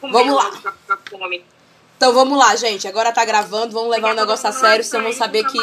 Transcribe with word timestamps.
Vamos 0.00 0.34
lá. 0.34 0.50
Então 1.96 2.12
vamos 2.12 2.36
lá, 2.36 2.54
gente. 2.56 2.86
Agora 2.86 3.12
tá 3.12 3.24
gravando, 3.24 3.72
vamos 3.72 3.90
levar 3.90 4.12
o 4.12 4.16
negócio 4.16 4.48
a 4.48 4.52
sério, 4.52 4.84
senão 4.84 5.04
vão 5.04 5.12
saber 5.12 5.44
que, 5.46 5.58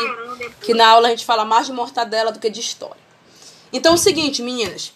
que 0.61 0.73
na 0.73 0.87
aula 0.87 1.07
a 1.07 1.11
gente 1.11 1.25
fala 1.25 1.45
mais 1.45 1.67
de 1.67 1.73
mortadela 1.73 2.31
do 2.31 2.39
que 2.39 2.49
de 2.49 2.59
história. 2.59 3.01
Então 3.71 3.91
é 3.91 3.95
o 3.95 3.97
seguinte, 3.97 4.41
meninas. 4.41 4.93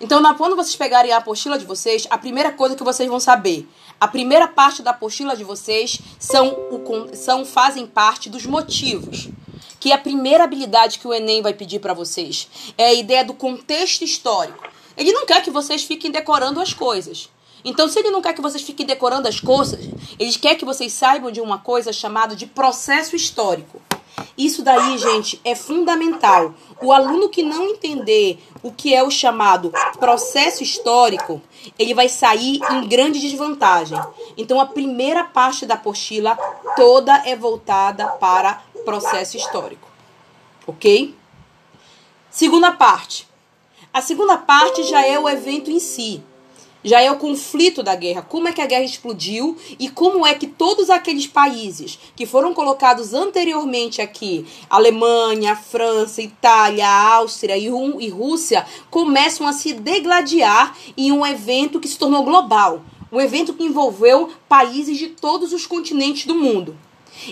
Então, 0.00 0.20
na, 0.20 0.34
quando 0.34 0.56
vocês 0.56 0.74
pegarem 0.74 1.12
a 1.12 1.18
apostila 1.18 1.56
de 1.56 1.64
vocês, 1.64 2.08
a 2.10 2.18
primeira 2.18 2.50
coisa 2.50 2.74
que 2.74 2.82
vocês 2.82 3.08
vão 3.08 3.20
saber, 3.20 3.68
a 4.00 4.08
primeira 4.08 4.48
parte 4.48 4.82
da 4.82 4.90
apostila 4.90 5.36
de 5.36 5.44
vocês 5.44 6.00
são, 6.18 6.48
o, 6.48 7.14
são 7.14 7.44
fazem 7.44 7.86
parte 7.86 8.28
dos 8.28 8.44
motivos. 8.44 9.28
Que 9.78 9.92
é 9.92 9.94
a 9.94 9.98
primeira 9.98 10.44
habilidade 10.44 10.98
que 10.98 11.06
o 11.06 11.14
Enem 11.14 11.40
vai 11.40 11.54
pedir 11.54 11.78
para 11.78 11.94
vocês 11.94 12.48
é 12.76 12.86
a 12.86 12.92
ideia 12.92 13.24
do 13.24 13.34
contexto 13.34 14.02
histórico. 14.02 14.68
Ele 14.96 15.12
não 15.12 15.24
quer 15.24 15.42
que 15.42 15.50
vocês 15.50 15.84
fiquem 15.84 16.10
decorando 16.10 16.60
as 16.60 16.74
coisas. 16.74 17.30
Então, 17.64 17.88
se 17.88 17.98
ele 17.98 18.10
não 18.10 18.20
quer 18.20 18.32
que 18.32 18.40
vocês 18.40 18.62
fiquem 18.62 18.84
decorando 18.84 19.28
as 19.28 19.38
coisas, 19.38 19.88
ele 20.18 20.32
quer 20.34 20.56
que 20.56 20.64
vocês 20.64 20.92
saibam 20.92 21.30
de 21.30 21.40
uma 21.40 21.58
coisa 21.58 21.92
chamada 21.92 22.34
de 22.34 22.46
processo 22.46 23.14
histórico. 23.14 23.80
Isso 24.36 24.62
daí, 24.62 24.98
gente, 24.98 25.40
é 25.44 25.54
fundamental. 25.54 26.54
O 26.80 26.92
aluno 26.92 27.28
que 27.28 27.42
não 27.42 27.64
entender 27.68 28.42
o 28.62 28.72
que 28.72 28.94
é 28.94 29.02
o 29.02 29.10
chamado 29.10 29.72
processo 29.98 30.62
histórico, 30.62 31.40
ele 31.78 31.94
vai 31.94 32.08
sair 32.08 32.60
em 32.72 32.88
grande 32.88 33.20
desvantagem. 33.20 33.98
Então, 34.36 34.60
a 34.60 34.66
primeira 34.66 35.24
parte 35.24 35.64
da 35.64 35.74
apostila 35.74 36.36
toda 36.76 37.22
é 37.26 37.36
voltada 37.36 38.06
para 38.08 38.62
processo 38.84 39.36
histórico. 39.36 39.88
Ok? 40.66 41.14
Segunda 42.30 42.72
parte. 42.72 43.28
A 43.92 44.00
segunda 44.00 44.36
parte 44.36 44.82
já 44.84 45.06
é 45.06 45.18
o 45.18 45.28
evento 45.28 45.70
em 45.70 45.78
si 45.78 46.22
já 46.84 47.00
é 47.00 47.10
o 47.10 47.16
conflito 47.16 47.82
da 47.82 47.94
guerra. 47.94 48.22
Como 48.22 48.48
é 48.48 48.52
que 48.52 48.60
a 48.60 48.66
guerra 48.66 48.84
explodiu 48.84 49.56
e 49.78 49.88
como 49.88 50.26
é 50.26 50.34
que 50.34 50.46
todos 50.46 50.90
aqueles 50.90 51.26
países 51.26 51.98
que 52.16 52.26
foram 52.26 52.52
colocados 52.52 53.14
anteriormente 53.14 54.00
aqui, 54.00 54.46
Alemanha, 54.68 55.56
França, 55.56 56.22
Itália, 56.22 56.88
Áustria 56.88 57.56
e, 57.56 57.66
e 57.66 58.08
Rússia, 58.08 58.66
começam 58.90 59.46
a 59.46 59.52
se 59.52 59.72
degladiar 59.72 60.76
em 60.96 61.12
um 61.12 61.26
evento 61.26 61.80
que 61.80 61.88
se 61.88 61.98
tornou 61.98 62.24
global. 62.24 62.82
Um 63.10 63.20
evento 63.20 63.52
que 63.52 63.64
envolveu 63.64 64.30
países 64.48 64.96
de 64.96 65.08
todos 65.08 65.52
os 65.52 65.66
continentes 65.66 66.26
do 66.26 66.34
mundo. 66.34 66.76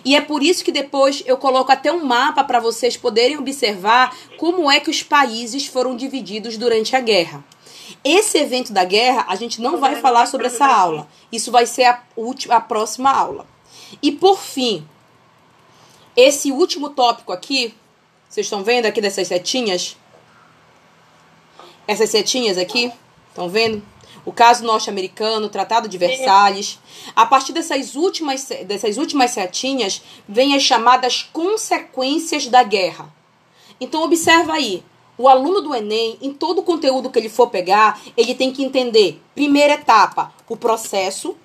E 0.04 0.14
é 0.14 0.20
por 0.20 0.42
isso 0.42 0.64
que 0.64 0.70
depois 0.70 1.22
eu 1.26 1.36
coloco 1.36 1.72
até 1.72 1.90
um 1.90 2.04
mapa 2.04 2.44
para 2.44 2.60
vocês 2.60 2.96
poderem 2.96 3.38
observar 3.38 4.14
como 4.36 4.70
é 4.70 4.78
que 4.78 4.90
os 4.90 5.02
países 5.02 5.66
foram 5.66 5.96
divididos 5.96 6.56
durante 6.56 6.94
a 6.94 7.00
guerra. 7.00 7.42
Esse 8.04 8.38
evento 8.38 8.72
da 8.72 8.84
guerra, 8.84 9.26
a 9.28 9.34
gente 9.34 9.60
não 9.60 9.78
vai 9.78 9.96
falar 9.96 10.26
sobre 10.26 10.46
essa 10.46 10.66
aula. 10.66 11.08
Isso 11.30 11.50
vai 11.50 11.66
ser 11.66 11.84
a, 11.84 12.02
última, 12.16 12.56
a 12.56 12.60
próxima 12.60 13.10
aula. 13.10 13.46
E 14.02 14.12
por 14.12 14.38
fim, 14.38 14.86
esse 16.16 16.52
último 16.52 16.90
tópico 16.90 17.32
aqui, 17.32 17.74
vocês 18.28 18.46
estão 18.46 18.62
vendo 18.62 18.86
aqui 18.86 19.00
dessas 19.00 19.28
setinhas? 19.28 19.96
Essas 21.86 22.10
setinhas 22.10 22.58
aqui, 22.58 22.92
estão 23.28 23.48
vendo? 23.48 23.82
O 24.24 24.32
caso 24.32 24.64
norte-americano, 24.64 25.46
o 25.46 25.50
Tratado 25.50 25.88
de 25.88 25.96
Versalhes. 25.96 26.78
A 27.16 27.24
partir 27.24 27.52
dessas 27.52 27.96
últimas, 27.96 28.44
dessas 28.66 28.98
últimas 28.98 29.30
setinhas, 29.30 30.02
vem 30.28 30.54
as 30.54 30.62
chamadas 30.62 31.28
consequências 31.32 32.46
da 32.46 32.62
guerra. 32.62 33.12
Então, 33.80 34.02
observa 34.02 34.52
aí 34.52 34.84
o 35.20 35.28
aluno 35.28 35.60
do 35.60 35.74
Enem, 35.74 36.16
em 36.22 36.32
todo 36.32 36.60
o 36.60 36.62
conteúdo 36.62 37.10
que 37.10 37.18
ele 37.18 37.28
for 37.28 37.50
pegar, 37.50 38.00
ele 38.16 38.34
tem 38.34 38.50
que 38.50 38.64
entender, 38.64 39.20
primeira 39.34 39.74
etapa, 39.74 40.32
o 40.48 40.56
processo, 40.56 41.36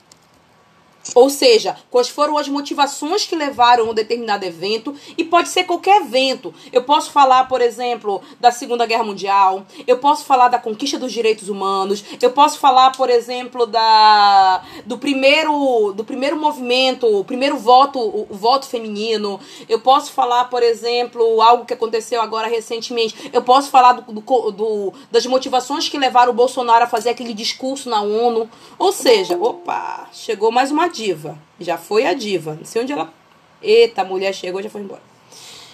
ou 1.14 1.30
seja, 1.30 1.76
quais 1.92 2.10
foram 2.10 2.38
as 2.38 2.48
motivações 2.48 3.26
que 3.26 3.36
levaram 3.36 3.88
a 3.88 3.92
um 3.92 3.94
determinado 3.94 4.46
evento, 4.46 4.96
e 5.18 5.24
pode 5.24 5.50
ser 5.50 5.66
qualquer 5.66 6.02
evento. 6.02 6.54
Eu 6.72 6.84
posso 6.84 7.12
falar, 7.12 7.46
por 7.48 7.62
exemplo, 7.62 8.22
da 8.40 8.52
Segunda 8.52 8.86
Guerra 8.86 9.04
Mundial, 9.04 9.66
eu 9.86 9.98
posso 9.98 10.26
falar 10.26 10.48
da 10.48 10.58
conquista 10.58 10.98
dos 10.98 11.12
direitos 11.12 11.50
humanos, 11.50 12.04
eu 12.22 12.32
posso 12.32 12.60
falar, 12.60 12.92
por 12.92 13.10
exemplo, 13.10 13.66
da 13.66 14.64
do 14.86 14.98
primeiro 14.98 15.94
do 15.94 16.04
primeiro 16.04 16.38
movimento, 16.38 17.06
o 17.08 17.24
primeiro 17.24 17.58
voto, 17.58 18.00
o, 18.00 18.28
o 18.30 18.36
voto 18.36 18.66
feminino. 18.66 19.40
Eu 19.68 19.80
posso 19.80 20.12
falar, 20.12 20.46
por 20.46 20.64
exemplo, 20.64 21.42
algo 21.42 21.66
que 21.66 21.74
aconteceu 21.74 22.22
agora 22.22 22.48
recentemente. 22.48 23.30
Eu 23.32 23.42
posso 23.42 23.70
falar 23.70 23.94
do, 23.94 24.14
do, 24.14 24.52
do 24.52 24.94
das 25.12 25.26
motivações 25.26 25.90
que 25.90 25.98
levaram 25.98 26.32
o 26.32 26.36
Bolsonaro 26.36 26.86
a 26.86 26.88
fazer 26.88 27.10
aquele 27.10 27.34
discurso 27.34 27.90
na 27.90 28.02
ONU. 28.02 28.50
Ou 28.78 28.92
seja, 28.92 29.38
opa, 29.38 30.10
chegou 30.14 30.52
mais 30.52 30.72
uma 30.72 30.88
diva. 30.96 31.38
Já 31.60 31.78
foi 31.78 32.06
a 32.06 32.14
diva. 32.14 32.56
Não 32.56 32.66
sei 32.66 32.82
onde 32.82 32.94
ela. 32.94 33.14
Eita, 33.62 34.02
a 34.02 34.06
mulher 34.06 34.34
chegou 34.34 34.62
já 34.62 34.70
foi 34.70 34.82
embora. 34.82 35.02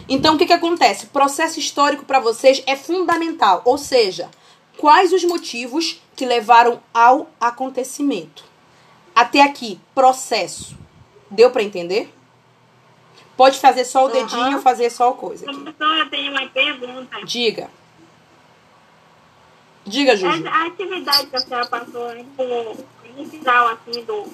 Então, 0.10 0.36
o 0.36 0.38
que, 0.38 0.46
que 0.46 0.54
acontece? 0.54 1.08
Processo 1.08 1.60
histórico 1.60 2.06
para 2.06 2.20
vocês 2.20 2.64
é 2.66 2.76
fundamental. 2.76 3.62
Ou 3.66 3.78
seja, 3.78 4.30
quais 4.78 5.14
os 5.14 5.24
motivos 5.24 6.02
que 6.16 6.26
levaram 6.26 6.82
ao 6.94 7.30
acontecimento? 7.40 8.44
Até 9.16 9.42
aqui, 9.42 9.80
processo. 9.94 10.76
Deu 11.30 11.52
para 11.52 11.64
entender? 11.64 12.12
Pode 13.38 13.60
fazer 13.60 13.86
só 13.86 14.06
o 14.06 14.10
dedinho 14.10 14.48
uhum. 14.48 14.56
ou 14.56 14.62
fazer 14.62 14.90
só 14.90 15.10
a 15.10 15.14
coisa. 15.14 15.46
Aqui. 15.50 15.60
Professor, 15.60 15.98
eu 15.98 16.10
tenho 16.10 16.32
uma 16.32 16.48
pergunta. 16.48 17.26
Diga. 17.26 17.70
Diga, 19.86 20.16
Juju. 20.16 20.48
A 20.48 20.66
atividade 20.68 21.28
que 21.28 21.36
a 21.36 21.40
senhora 21.40 21.66
passou 21.68 22.10
por 22.38 22.78
inicial, 23.18 23.70
assim, 23.70 24.04
do 24.04 24.28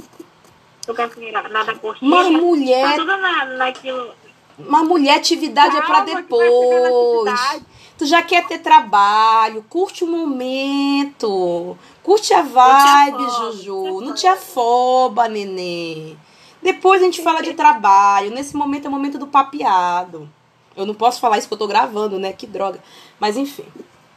uma 2.02 2.24
mulher. 2.30 2.96
Tá 2.96 3.03
na, 3.03 3.46
naquilo. 3.46 4.12
Uma 4.58 4.84
mulher, 4.84 5.18
atividade 5.18 5.75
Calma, 5.75 5.84
é 5.84 5.88
pra 5.88 6.16
depois. 6.16 7.64
Tu 7.98 8.06
já 8.06 8.22
quer 8.22 8.46
ter 8.48 8.59
trabalho, 8.59 9.66
curte 9.70 10.03
o 10.03 10.08
momento. 10.08 11.76
Curte 12.03 12.34
a 12.34 12.42
vibe, 12.42 13.30
Juju. 13.38 14.02
Não 14.02 14.14
te 14.14 14.28
afoba, 14.28 15.28
nenê. 15.28 16.16
Depois 16.62 17.02
a 17.02 17.06
gente 17.06 17.22
fala 17.22 17.42
de 17.42 17.53
trabalho. 17.53 18.31
Nesse 18.31 18.56
momento 18.56 18.86
é 18.86 18.88
o 18.88 18.92
momento 18.92 19.18
do 19.18 19.28
papeado. 19.28 20.30
Eu 20.76 20.86
não 20.86 20.94
posso 20.94 21.20
falar 21.20 21.40
isso 21.40 21.47
que 21.47 21.53
eu 21.53 21.58
tô 21.58 21.68
gravando, 21.68 22.20
né? 22.20 22.34
Que 22.34 22.46
droga. 22.46 22.80
Mas 23.20 23.36
enfim, 23.36 23.66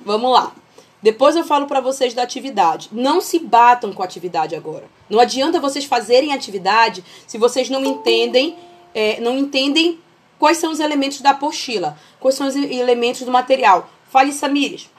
vamos 0.00 0.30
lá. 0.30 0.52
Depois 1.02 1.34
eu 1.34 1.44
falo 1.44 1.66
para 1.66 1.80
vocês 1.80 2.12
da 2.12 2.22
atividade. 2.22 2.88
Não 2.92 3.20
se 3.20 3.38
batam 3.38 3.92
com 3.92 4.02
a 4.02 4.04
atividade 4.04 4.54
agora. 4.54 4.84
Não 5.08 5.18
adianta 5.18 5.60
vocês 5.60 5.84
fazerem 5.84 6.32
atividade 6.32 7.04
se 7.26 7.38
vocês 7.38 7.70
não 7.70 7.84
entendem, 7.84 8.56
é, 8.94 9.20
não 9.20 9.36
entendem 9.38 9.98
quais 10.38 10.58
são 10.58 10.72
os 10.72 10.80
elementos 10.80 11.20
da 11.20 11.30
apostila, 11.30 11.98
quais 12.18 12.34
são 12.34 12.46
os 12.46 12.56
elementos 12.56 13.22
do 13.22 13.30
material. 13.30 13.88
Fale, 14.10 14.32
Samires. 14.32 14.90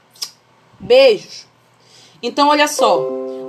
Beijos. 0.79 1.45
Então, 2.21 2.49
olha 2.49 2.67
só. 2.67 2.99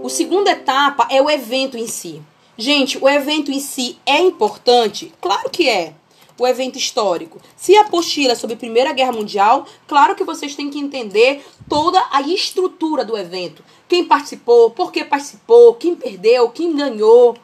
O 0.03 0.09
segunda 0.09 0.51
etapa 0.51 1.07
é 1.11 1.23
o 1.23 1.31
evento 1.31 1.77
em 1.77 1.87
si. 1.87 2.21
Gente, 2.57 2.99
o 2.99 3.09
evento 3.09 3.51
em 3.51 3.61
si 3.61 3.99
é 4.05 4.19
importante? 4.19 5.13
Claro 5.21 5.49
que 5.49 5.69
é 5.69 5.95
o 6.43 6.47
evento 6.47 6.77
histórico. 6.77 7.41
Se 7.57 7.77
a 7.77 7.83
apostila 7.83 8.35
sobre 8.35 8.55
a 8.55 8.59
Primeira 8.59 8.93
Guerra 8.93 9.13
Mundial, 9.13 9.65
claro 9.87 10.17
que 10.17 10.25
vocês 10.25 10.57
têm 10.57 10.71
que 10.71 10.79
entender 10.81 11.47
toda 11.69 12.05
a 12.11 12.21
estrutura 12.23 13.05
do 13.05 13.17
evento. 13.17 13.63
Quem 13.89 14.05
participou, 14.05 14.71
por 14.71 14.91
que 14.91 15.05
participou, 15.05 15.75
quem 15.75 15.95
perdeu, 15.95 16.51
quem 16.51 16.75
ganhou. 16.75 17.37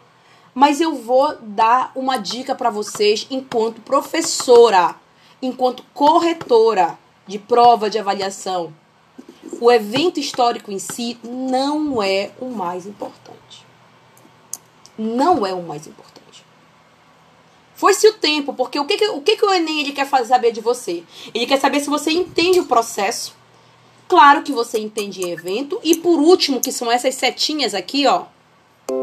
Mas 0.52 0.80
eu 0.80 0.96
vou 0.96 1.36
dar 1.40 1.92
uma 1.94 2.16
dica 2.16 2.56
para 2.56 2.70
vocês 2.70 3.24
enquanto 3.30 3.80
professora, 3.82 4.96
enquanto 5.40 5.84
corretora 5.94 6.98
de 7.24 7.38
prova 7.38 7.88
de 7.88 8.00
avaliação. 8.00 8.74
O 9.60 9.70
evento 9.70 10.18
histórico 10.18 10.72
em 10.72 10.80
si 10.80 11.16
não 11.22 12.02
é 12.02 12.32
o 12.40 12.46
mais 12.46 12.84
importante. 12.84 13.64
Não 14.98 15.46
é 15.46 15.54
o 15.54 15.62
mais 15.62 15.86
importante. 15.86 16.17
Foi-se 17.78 18.08
o 18.08 18.14
tempo, 18.14 18.52
porque 18.54 18.80
o 18.80 18.84
que, 18.84 18.96
que, 18.96 19.08
o, 19.10 19.20
que, 19.20 19.36
que 19.36 19.46
o 19.46 19.54
Enem 19.54 19.78
ele 19.78 19.92
quer 19.92 20.04
fazer 20.04 20.30
saber 20.30 20.50
de 20.50 20.60
você? 20.60 21.04
Ele 21.32 21.46
quer 21.46 21.60
saber 21.60 21.78
se 21.78 21.88
você 21.88 22.10
entende 22.10 22.58
o 22.58 22.66
processo. 22.66 23.36
Claro 24.08 24.42
que 24.42 24.50
você 24.50 24.80
entende 24.80 25.22
evento. 25.22 25.78
E 25.84 25.96
por 25.96 26.18
último, 26.18 26.60
que 26.60 26.72
são 26.72 26.90
essas 26.90 27.14
setinhas 27.14 27.74
aqui, 27.74 28.04
ó. 28.08 28.24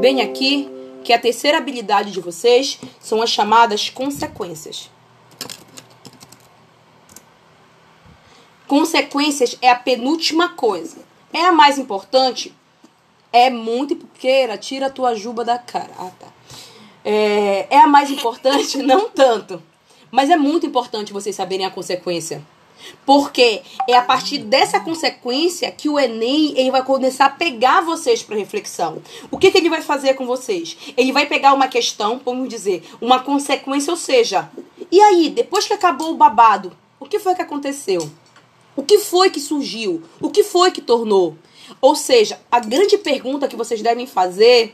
Bem 0.01 0.19
aqui, 0.21 0.69
que 1.05 1.13
é 1.13 1.15
a 1.15 1.19
terceira 1.19 1.57
habilidade 1.57 2.11
de 2.11 2.19
vocês, 2.19 2.77
são 2.99 3.21
as 3.21 3.29
chamadas 3.29 3.89
consequências. 3.89 4.91
Consequências 8.67 9.57
é 9.61 9.69
a 9.69 9.75
penúltima 9.77 10.49
coisa. 10.49 10.97
É 11.31 11.45
a 11.45 11.53
mais 11.53 11.79
importante? 11.79 12.53
É 13.31 13.49
muito. 13.49 13.95
Queira, 14.19 14.57
tira 14.57 14.87
a 14.87 14.89
tua 14.89 15.15
juba 15.15 15.45
da 15.45 15.57
cara. 15.57 15.91
Ah, 15.97 16.11
tá 16.19 16.34
é, 17.05 17.67
é 17.69 17.77
a 17.77 17.87
mais 17.87 18.09
importante? 18.09 18.77
Não 18.83 19.09
tanto. 19.09 19.61
Mas 20.11 20.29
é 20.29 20.35
muito 20.35 20.65
importante 20.65 21.13
vocês 21.13 21.35
saberem 21.35 21.65
a 21.65 21.71
consequência. 21.71 22.41
Porque 23.05 23.61
é 23.87 23.95
a 23.95 24.01
partir 24.01 24.39
dessa 24.39 24.79
consequência 24.79 25.71
que 25.71 25.87
o 25.87 25.99
Enem 25.99 26.53
ele 26.57 26.71
vai 26.71 26.83
começar 26.83 27.25
a 27.25 27.29
pegar 27.29 27.81
vocês 27.81 28.21
para 28.21 28.35
reflexão. 28.35 29.01
O 29.31 29.37
que, 29.37 29.51
que 29.51 29.57
ele 29.57 29.69
vai 29.69 29.81
fazer 29.81 30.15
com 30.15 30.25
vocês? 30.25 30.77
Ele 30.97 31.11
vai 31.11 31.25
pegar 31.25 31.53
uma 31.53 31.67
questão, 31.67 32.19
vamos 32.23 32.49
dizer, 32.49 32.83
uma 33.01 33.19
consequência, 33.19 33.91
ou 33.91 33.97
seja, 33.97 34.49
e 34.91 34.99
aí, 34.99 35.29
depois 35.29 35.65
que 35.65 35.73
acabou 35.73 36.11
o 36.11 36.17
babado, 36.17 36.75
o 36.99 37.05
que 37.05 37.19
foi 37.19 37.35
que 37.35 37.41
aconteceu? 37.41 38.09
O 38.75 38.83
que 38.83 38.99
foi 38.99 39.29
que 39.29 39.39
surgiu? 39.39 40.03
O 40.21 40.29
que 40.29 40.43
foi 40.43 40.71
que 40.71 40.81
tornou? 40.81 41.35
Ou 41.81 41.95
seja, 41.95 42.39
a 42.51 42.59
grande 42.59 42.97
pergunta 42.97 43.47
que 43.47 43.55
vocês 43.55 43.81
devem 43.81 44.05
fazer 44.05 44.73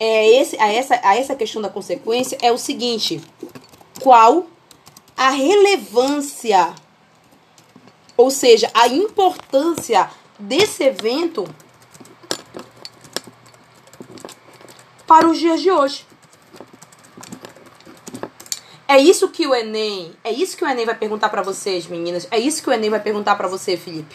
é 0.00 0.40
esse, 0.40 0.58
a, 0.58 0.72
essa, 0.72 0.98
a 1.02 1.16
essa 1.16 1.36
questão 1.36 1.62
da 1.62 1.68
consequência 1.68 2.38
é 2.40 2.50
o 2.50 2.58
seguinte: 2.58 3.20
qual 4.00 4.46
a 5.16 5.30
relevância 5.30 6.74
ou 8.20 8.30
seja, 8.30 8.70
a 8.74 8.86
importância 8.86 10.10
desse 10.38 10.82
evento 10.82 11.48
para 15.06 15.26
os 15.26 15.38
dias 15.38 15.62
de 15.62 15.70
hoje. 15.70 16.06
É 18.86 18.98
isso 18.98 19.30
que 19.30 19.46
o 19.46 19.54
Enem, 19.54 20.12
é 20.22 20.30
isso 20.30 20.54
que 20.54 20.62
o 20.62 20.68
Enem 20.68 20.84
vai 20.84 20.94
perguntar 20.94 21.30
para 21.30 21.40
vocês, 21.40 21.86
meninas. 21.86 22.28
É 22.30 22.38
isso 22.38 22.62
que 22.62 22.68
o 22.68 22.72
Enem 22.74 22.90
vai 22.90 23.00
perguntar 23.00 23.36
para 23.36 23.48
você, 23.48 23.74
Felipe. 23.74 24.14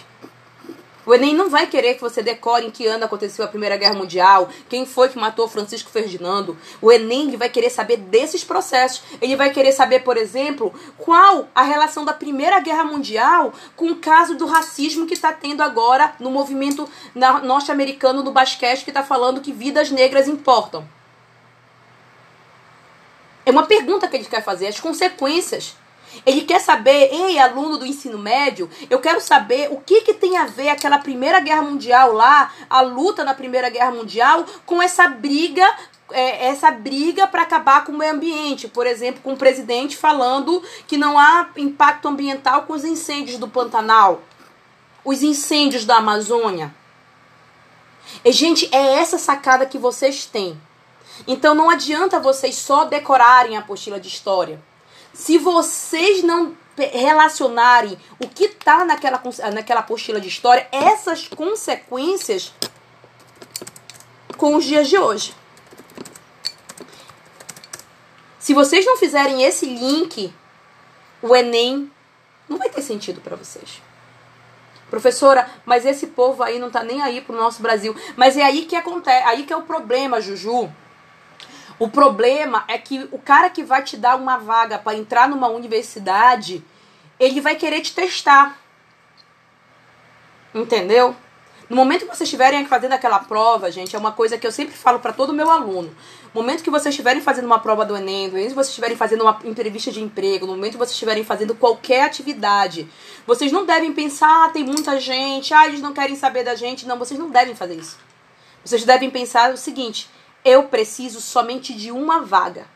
O 1.05 1.13
Enem 1.13 1.35
não 1.35 1.49
vai 1.49 1.67
querer 1.67 1.93
que 1.93 2.01
você 2.01 2.23
decore 2.23 2.65
em 2.65 2.71
que 2.71 2.87
ano 2.87 3.05
aconteceu 3.05 3.45
a 3.45 3.47
Primeira 3.47 3.77
Guerra 3.77 3.93
Mundial, 3.93 4.49
quem 4.67 4.85
foi 4.85 5.07
que 5.07 5.19
matou 5.19 5.47
Francisco 5.47 5.91
Ferdinando. 5.91 6.57
O 6.81 6.91
Enem 6.91 7.37
vai 7.37 7.47
querer 7.47 7.69
saber 7.69 7.97
desses 7.97 8.43
processos. 8.43 9.03
Ele 9.21 9.35
vai 9.35 9.51
querer 9.51 9.71
saber, 9.71 9.99
por 9.99 10.17
exemplo, 10.17 10.73
qual 10.97 11.47
a 11.53 11.61
relação 11.61 12.03
da 12.03 12.13
Primeira 12.13 12.59
Guerra 12.59 12.83
Mundial 12.83 13.53
com 13.75 13.91
o 13.91 13.97
caso 13.97 14.35
do 14.35 14.47
racismo 14.47 15.05
que 15.05 15.13
está 15.13 15.31
tendo 15.31 15.61
agora 15.61 16.15
no 16.19 16.31
movimento 16.31 16.89
norte-americano 17.43 18.23
do 18.23 18.31
basquete, 18.31 18.83
que 18.83 18.89
está 18.89 19.03
falando 19.03 19.41
que 19.41 19.51
vidas 19.51 19.91
negras 19.91 20.27
importam. 20.27 20.87
É 23.45 23.51
uma 23.51 23.67
pergunta 23.67 24.07
que 24.07 24.15
ele 24.15 24.25
quer 24.25 24.43
fazer, 24.43 24.67
as 24.67 24.79
consequências 24.79 25.75
ele 26.25 26.41
quer 26.41 26.59
saber, 26.59 27.09
ei, 27.11 27.39
aluno 27.39 27.77
do 27.77 27.85
ensino 27.85 28.17
médio, 28.17 28.69
eu 28.89 28.99
quero 28.99 29.19
saber 29.19 29.69
o 29.71 29.77
que, 29.77 30.01
que 30.01 30.13
tem 30.13 30.37
a 30.37 30.45
ver 30.45 30.69
aquela 30.69 30.99
Primeira 30.99 31.39
Guerra 31.39 31.63
Mundial 31.63 32.13
lá, 32.13 32.51
a 32.69 32.81
luta 32.81 33.23
na 33.23 33.33
Primeira 33.33 33.69
Guerra 33.69 33.91
Mundial, 33.91 34.45
com 34.65 34.81
essa 34.81 35.07
briga 35.07 35.65
é, 36.11 36.49
essa 36.49 36.69
briga 36.69 37.25
para 37.27 37.41
acabar 37.41 37.83
com 37.83 37.91
o 37.91 37.97
meio 37.97 38.13
ambiente, 38.13 38.67
por 38.67 38.85
exemplo, 38.85 39.21
com 39.23 39.33
o 39.33 39.37
presidente 39.37 39.97
falando 39.97 40.61
que 40.87 40.97
não 40.97 41.17
há 41.17 41.49
impacto 41.57 42.07
ambiental 42.07 42.63
com 42.63 42.73
os 42.73 42.83
incêndios 42.83 43.39
do 43.39 43.47
Pantanal, 43.47 44.21
os 45.03 45.23
incêndios 45.23 45.83
da 45.83 45.97
Amazônia. 45.97 46.73
E, 48.23 48.31
gente, 48.31 48.69
é 48.71 48.99
essa 48.99 49.17
sacada 49.17 49.65
que 49.65 49.79
vocês 49.79 50.25
têm. 50.25 50.59
Então 51.27 51.55
não 51.55 51.69
adianta 51.69 52.19
vocês 52.19 52.55
só 52.55 52.85
decorarem 52.85 53.57
a 53.57 53.61
apostila 53.61 53.99
de 53.99 54.07
história. 54.07 54.61
Se 55.15 55.37
vocês 55.37 56.21
não 56.21 56.55
relacionarem 56.77 57.97
o 58.19 58.27
que 58.27 58.45
está 58.45 58.83
naquela, 58.83 59.23
naquela 59.53 59.79
apostila 59.79 60.19
de 60.19 60.27
história, 60.27 60.67
essas 60.73 61.25
consequências 61.25 62.53
com 64.35 64.55
os 64.55 64.65
dias 64.65 64.89
de 64.89 64.97
hoje. 64.97 65.33
Se 68.37 68.53
vocês 68.53 68.85
não 68.85 68.97
fizerem 68.97 69.41
esse 69.43 69.65
link, 69.65 70.33
o 71.21 71.33
Enem 71.33 71.89
não 72.49 72.57
vai 72.57 72.69
ter 72.69 72.81
sentido 72.81 73.21
para 73.21 73.37
vocês. 73.37 73.81
Professora, 74.89 75.49
mas 75.65 75.85
esse 75.85 76.07
povo 76.07 76.43
aí 76.43 76.59
não 76.59 76.69
tá 76.69 76.83
nem 76.83 77.01
aí 77.01 77.21
pro 77.21 77.35
nosso 77.35 77.61
Brasil. 77.61 77.95
Mas 78.17 78.35
é 78.35 78.43
aí 78.43 78.65
que 78.65 78.75
acontece, 78.75 79.25
aí 79.25 79.43
que 79.43 79.53
é 79.53 79.57
o 79.57 79.63
problema, 79.63 80.19
Juju. 80.19 80.69
O 81.77 81.89
problema 81.89 82.63
é 82.67 82.77
que 82.77 83.07
o 83.11 83.19
cara 83.19 83.49
que 83.49 83.63
vai 83.63 83.83
te 83.83 83.97
dar 83.97 84.15
uma 84.15 84.37
vaga 84.37 84.77
para 84.77 84.97
entrar 84.97 85.27
numa 85.27 85.47
universidade, 85.47 86.63
ele 87.19 87.41
vai 87.41 87.55
querer 87.55 87.81
te 87.81 87.93
testar. 87.93 88.57
Entendeu? 90.53 91.15
No 91.67 91.75
momento 91.75 92.01
que 92.01 92.07
vocês 92.07 92.21
estiverem 92.21 92.65
fazendo 92.67 92.93
aquela 92.93 93.19
prova, 93.19 93.71
gente, 93.71 93.95
é 93.95 93.99
uma 93.99 94.11
coisa 94.11 94.37
que 94.37 94.45
eu 94.45 94.51
sempre 94.51 94.75
falo 94.75 94.99
para 94.99 95.11
todo 95.11 95.33
meu 95.33 95.49
aluno. 95.49 95.95
No 96.33 96.41
momento 96.41 96.63
que 96.63 96.69
vocês 96.69 96.93
estiverem 96.93 97.21
fazendo 97.21 97.45
uma 97.45 97.59
prova 97.59 97.83
do 97.83 97.97
Enem, 97.97 98.27
no 98.27 98.33
momento 98.33 98.49
que 98.49 98.55
vocês 98.55 98.69
estiverem 98.69 98.95
fazendo 98.95 99.21
uma 99.21 99.39
entrevista 99.43 99.91
de 99.91 100.01
emprego, 100.01 100.45
no 100.45 100.53
momento 100.53 100.73
que 100.73 100.77
vocês 100.77 100.91
estiverem 100.91 101.23
fazendo 101.23 101.55
qualquer 101.55 102.03
atividade, 102.03 102.87
vocês 103.25 103.51
não 103.51 103.65
devem 103.65 103.91
pensar, 103.93 104.45
ah, 104.45 104.49
tem 104.49 104.63
muita 104.63 104.99
gente, 104.99 105.53
ah, 105.55 105.67
eles 105.67 105.81
não 105.81 105.91
querem 105.91 106.15
saber 106.15 106.43
da 106.43 106.53
gente. 106.53 106.85
Não, 106.85 106.99
vocês 106.99 107.19
não 107.19 107.31
devem 107.31 107.55
fazer 107.55 107.75
isso. 107.75 107.97
Vocês 108.63 108.83
devem 108.83 109.09
pensar 109.09 109.51
o 109.51 109.57
seguinte: 109.57 110.07
eu 110.45 110.63
preciso 110.63 111.19
somente 111.19 111.73
de 111.73 111.91
uma 111.91 112.21
vaga. 112.21 112.67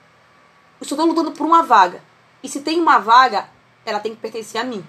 Eu 0.81 0.88
só 0.88 0.95
estou 0.95 1.06
lutando 1.06 1.31
por 1.31 1.45
uma 1.45 1.62
vaga. 1.62 2.04
E 2.42 2.50
se 2.50 2.62
tem 2.62 2.81
uma 2.81 2.98
vaga, 2.98 3.48
ela 3.86 4.00
tem 4.00 4.16
que 4.16 4.21
pertencer 4.21 4.60
a 4.60 4.63
mim. 4.63 4.83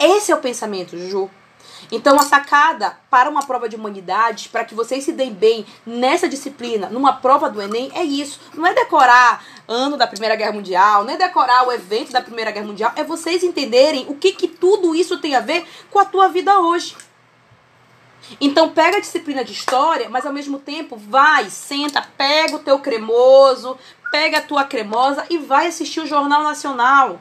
Esse 0.00 0.32
é 0.32 0.34
o 0.34 0.40
pensamento, 0.40 0.96
Juju. 0.96 1.30
Então, 1.92 2.16
a 2.18 2.22
sacada 2.22 2.98
para 3.10 3.28
uma 3.28 3.44
prova 3.44 3.68
de 3.68 3.76
humanidades, 3.76 4.46
para 4.46 4.64
que 4.64 4.74
vocês 4.74 5.04
se 5.04 5.12
deem 5.12 5.32
bem 5.32 5.66
nessa 5.84 6.28
disciplina, 6.28 6.88
numa 6.88 7.14
prova 7.14 7.50
do 7.50 7.60
Enem, 7.60 7.90
é 7.94 8.02
isso. 8.02 8.40
Não 8.54 8.66
é 8.66 8.72
decorar 8.72 9.44
ano 9.66 9.96
da 9.96 10.06
Primeira 10.06 10.34
Guerra 10.34 10.52
Mundial, 10.52 11.04
não 11.04 11.12
é 11.12 11.16
decorar 11.16 11.66
o 11.66 11.72
evento 11.72 12.10
da 12.12 12.22
Primeira 12.22 12.50
Guerra 12.50 12.66
Mundial, 12.66 12.92
é 12.96 13.04
vocês 13.04 13.42
entenderem 13.42 14.06
o 14.08 14.14
que, 14.14 14.32
que 14.32 14.48
tudo 14.48 14.94
isso 14.94 15.18
tem 15.18 15.34
a 15.34 15.40
ver 15.40 15.66
com 15.90 15.98
a 15.98 16.04
tua 16.04 16.28
vida 16.28 16.58
hoje. 16.58 16.96
Então 18.40 18.70
pega 18.70 18.98
a 18.98 19.00
disciplina 19.00 19.44
de 19.44 19.52
história, 19.52 20.08
mas 20.08 20.26
ao 20.26 20.32
mesmo 20.32 20.58
tempo 20.58 20.96
vai, 20.96 21.48
senta, 21.50 22.02
pega 22.16 22.56
o 22.56 22.60
teu 22.60 22.78
cremoso, 22.78 23.78
pega 24.10 24.38
a 24.38 24.42
tua 24.42 24.64
cremosa 24.64 25.24
e 25.30 25.38
vai 25.38 25.66
assistir 25.66 26.00
o 26.00 26.06
Jornal 26.06 26.42
Nacional. 26.42 27.20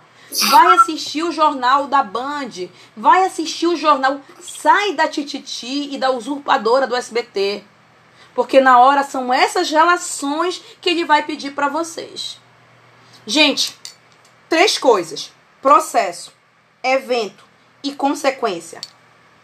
Vai 0.49 0.75
assistir 0.75 1.23
o 1.23 1.31
jornal 1.31 1.87
da 1.87 2.03
Band, 2.03 2.67
vai 2.97 3.23
assistir 3.23 3.65
o 3.65 3.77
jornal, 3.77 4.19
sai 4.41 4.93
da 4.93 5.07
tititi 5.07 5.93
e 5.93 5.97
da 5.97 6.11
usurpadora 6.11 6.85
do 6.85 6.97
SBT. 6.97 7.63
Porque 8.35 8.59
na 8.59 8.77
hora 8.77 9.03
são 9.03 9.33
essas 9.33 9.71
relações 9.71 10.61
que 10.81 10.89
ele 10.89 11.05
vai 11.05 11.23
pedir 11.23 11.51
para 11.51 11.69
vocês. 11.69 12.39
Gente, 13.25 13.75
três 14.49 14.77
coisas: 14.77 15.31
processo, 15.61 16.33
evento 16.83 17.45
e 17.81 17.93
consequência. 17.93 18.81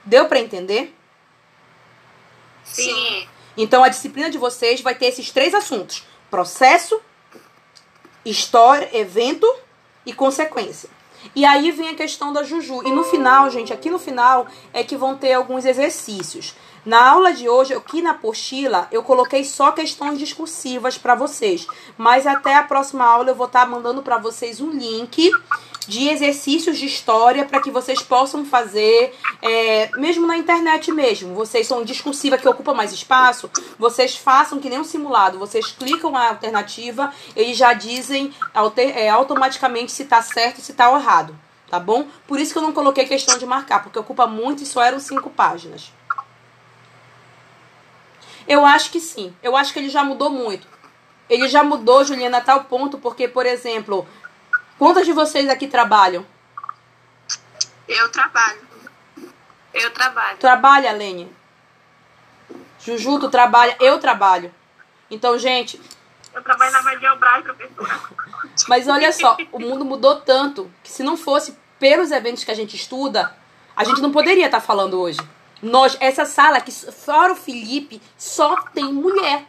Deu 0.06 0.28
para 0.28 0.40
entender? 0.40 0.94
Sim. 2.76 3.28
Então 3.56 3.84
a 3.84 3.90
disciplina 3.90 4.30
de 4.30 4.38
vocês 4.38 4.82
vai 4.82 4.96
ter 4.96 5.08
esses 5.08 5.32
três 5.32 5.54
assuntos: 5.54 6.04
processo, 6.30 7.00
história, 8.26 8.90
evento 8.94 9.48
e 10.06 10.14
consequência. 10.14 10.90
E 11.36 11.46
aí 11.46 11.72
vem 11.72 11.90
a 11.90 11.96
questão 11.96 12.34
da 12.34 12.44
Juju. 12.44 12.86
E 12.86 12.92
no 12.92 13.04
final, 13.06 13.50
gente, 13.50 13.72
aqui 13.72 13.90
no 13.90 14.00
final 14.00 14.46
é 14.74 14.84
que 14.84 14.98
vão 14.98 15.16
ter 15.16 15.34
alguns 15.34 15.64
exercícios. 15.64 16.54
Na 16.86 17.12
aula 17.12 17.34
de 17.34 17.48
hoje, 17.48 17.74
aqui 17.74 18.02
na 18.02 18.12
apostila, 18.12 18.90
eu 18.92 19.02
coloquei 19.04 19.46
só 19.46 19.72
questões 19.72 20.20
discursivas 20.20 20.98
para 20.98 21.16
vocês. 21.16 21.66
Mas 21.98 22.28
até 22.28 22.56
a 22.56 22.64
próxima 22.64 23.06
aula 23.06 23.30
eu 23.30 23.36
vou 23.36 23.48
estar 23.48 23.62
tá 23.62 23.66
mandando 23.66 24.02
para 24.02 24.18
vocês 24.18 24.60
um 24.60 24.70
link 24.70 25.32
de 25.88 26.10
exercícios 26.10 26.78
de 26.78 26.86
história 26.86 27.46
para 27.46 27.62
que 27.62 27.72
vocês 27.72 28.02
possam 28.02 28.46
fazer, 28.46 29.16
é, 29.42 29.90
mesmo 29.98 30.26
na 30.26 30.38
internet 30.38 30.92
mesmo. 30.92 31.34
Vocês 31.34 31.68
são 31.68 31.84
discursiva 31.84 32.38
que 32.38 32.48
ocupa 32.48 32.74
mais 32.74 32.92
espaço, 32.92 33.50
vocês 33.78 34.16
façam 34.16 34.60
que 34.60 34.70
nem 34.70 34.80
um 34.80 34.84
simulado. 34.84 35.40
Vocês 35.40 35.68
clicam 35.68 36.16
a 36.16 36.30
alternativa, 36.30 37.14
eles 37.36 37.58
já 37.58 37.74
dizem 37.74 38.34
alter, 38.54 38.98
é, 38.98 39.10
automaticamente 39.10 39.92
se 39.92 40.04
está 40.04 40.22
certo 40.22 40.60
e 40.60 40.62
se 40.62 40.72
está 40.72 40.92
errado. 40.94 41.38
Tá 41.70 41.80
bom? 41.80 42.08
Por 42.28 42.40
isso 42.40 42.54
que 42.54 42.60
eu 42.60 42.64
não 42.64 42.72
coloquei 42.72 43.06
questão 43.06 43.38
de 43.38 43.46
marcar, 43.48 43.82
porque 43.82 43.98
ocupa 43.98 44.28
muito 44.28 44.62
e 44.62 44.66
só 44.66 44.84
eram 44.84 45.00
cinco 45.00 45.30
páginas. 45.30 45.92
Eu 48.48 48.66
acho 48.66 48.92
que 48.92 49.00
sim. 49.00 49.34
Eu 49.42 49.56
acho 49.56 49.74
que 49.74 49.80
ele 49.80 49.90
já 49.90 50.04
mudou 50.04 50.30
muito. 50.30 50.68
Ele 51.30 51.48
já 51.48 51.64
mudou, 51.64 52.04
Juliana, 52.04 52.38
a 52.38 52.42
tal 52.42 52.66
ponto, 52.66 52.98
porque, 52.98 53.28
por 53.28 53.46
exemplo, 53.46 54.06
Quantas 54.78 55.06
de 55.06 55.14
vocês 55.14 55.50
aqui 55.50 55.68
trabalham? 55.68 56.26
Eu 57.88 58.10
trabalho. 58.10 58.62
Eu 59.74 59.92
trabalho. 59.94 60.38
Trabalha, 60.38 60.92
Lene? 60.92 61.34
Juju, 62.80 63.20
tu 63.20 63.30
trabalha? 63.30 63.76
Eu 63.80 64.00
trabalho. 64.00 64.54
Então, 65.10 65.38
gente. 65.38 65.80
Eu 66.34 66.44
trabalho 66.44 66.72
na 66.72 66.82
Radial 66.82 67.18
Braz, 67.18 67.44
professora. 67.44 68.00
Mas 68.68 68.88
olha 68.88 69.12
só, 69.12 69.38
o 69.52 69.60
mundo 69.60 69.86
mudou 69.86 70.22
tanto 70.22 70.72
que 70.84 70.92
se 70.92 71.04
não 71.04 71.16
fosse 71.16 71.58
pelos 71.80 72.12
eventos 72.12 72.44
que 72.44 72.52
a 72.52 72.56
gente 72.56 72.76
estuda, 72.76 73.36
a 73.76 73.84
gente 73.84 74.02
não 74.02 74.12
poderia 74.12 74.46
estar 74.46 74.60
falando 74.60 75.00
hoje. 75.00 75.20
Nós, 75.62 75.98
essa 76.00 76.26
sala 76.26 76.58
aqui, 76.58 76.72
fora 76.72 77.34
o 77.34 77.36
Felipe, 77.36 78.02
só 78.18 78.56
tem 78.74 78.86
mulher. 78.86 79.46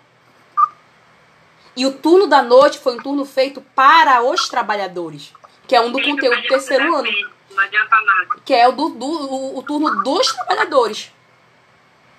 E 1.77 1.85
o 1.87 1.93
turno 1.93 2.27
da 2.27 2.43
noite 2.43 2.79
foi 2.79 2.95
um 2.97 3.03
turno 3.03 3.25
feito 3.25 3.61
para 3.75 4.23
os 4.23 4.49
trabalhadores. 4.49 5.33
que 5.67 5.75
é 5.75 5.81
um 5.81 5.91
do 5.91 6.01
conteúdo 6.03 6.41
do 6.43 6.47
terceiro 6.49 6.95
ano, 6.95 7.09
Não 7.51 7.63
adianta 7.65 7.97
nada. 8.03 8.41
que 8.45 8.53
é 8.53 8.69
o, 8.69 8.73
do, 8.73 8.91
do- 8.91 9.07
o, 9.07 9.59
o 9.59 9.63
turno 9.63 10.03
dos 10.05 10.31
trabalhadores. 10.33 11.11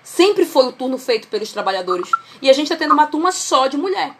Sempre 0.02 0.44
foi 0.44 0.66
o 0.66 0.72
turno 0.72 0.98
feito 0.98 1.28
pelos 1.28 1.52
trabalhadores. 1.52 2.10
E 2.42 2.48
a 2.50 2.52
gente 2.52 2.64
está 2.66 2.76
tendo 2.76 2.92
uma 2.94 3.06
turma 3.06 3.32
só 3.32 3.66
de 3.66 3.76
mulher. 3.76 4.14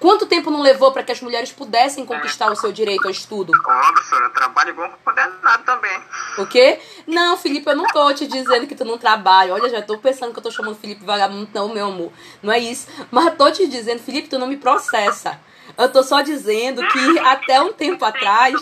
Quanto 0.00 0.26
tempo 0.26 0.50
não 0.50 0.62
levou 0.62 0.92
para 0.92 1.02
que 1.02 1.10
as 1.10 1.20
mulheres 1.20 1.50
pudessem 1.50 2.06
conquistar 2.06 2.52
o 2.52 2.56
seu 2.56 2.70
direito 2.70 3.04
ao 3.04 3.10
estudo? 3.10 3.52
Ó, 3.52 3.92
professora, 3.92 4.26
eu 4.26 4.30
trabalho 4.30 4.70
igual 4.70 4.90
condenado 5.04 5.64
também. 5.64 6.00
O 6.38 6.46
quê? 6.46 6.78
Não, 7.06 7.36
Felipe, 7.36 7.68
eu 7.68 7.76
não 7.76 7.86
tô 7.86 8.12
te 8.14 8.26
dizendo 8.26 8.66
que 8.66 8.76
tu 8.76 8.84
não 8.84 8.96
trabalha. 8.96 9.52
Olha, 9.54 9.68
já 9.68 9.82
tô 9.82 9.98
pensando 9.98 10.32
que 10.32 10.38
eu 10.38 10.42
tô 10.42 10.50
chamando 10.50 10.76
Felipe 10.76 11.04
vagabundo. 11.04 11.48
Não, 11.52 11.68
meu 11.68 11.86
amor. 11.86 12.12
Não 12.42 12.52
é 12.52 12.58
isso. 12.58 12.86
Mas 13.10 13.34
tô 13.36 13.50
te 13.50 13.66
dizendo, 13.66 14.00
Felipe, 14.00 14.28
tu 14.28 14.38
não 14.38 14.46
me 14.46 14.56
processa. 14.56 15.40
Eu 15.76 15.90
tô 15.90 16.02
só 16.02 16.22
dizendo 16.22 16.86
que 16.88 17.18
até 17.18 17.60
um 17.60 17.72
tempo 17.72 18.04
atrás 18.04 18.54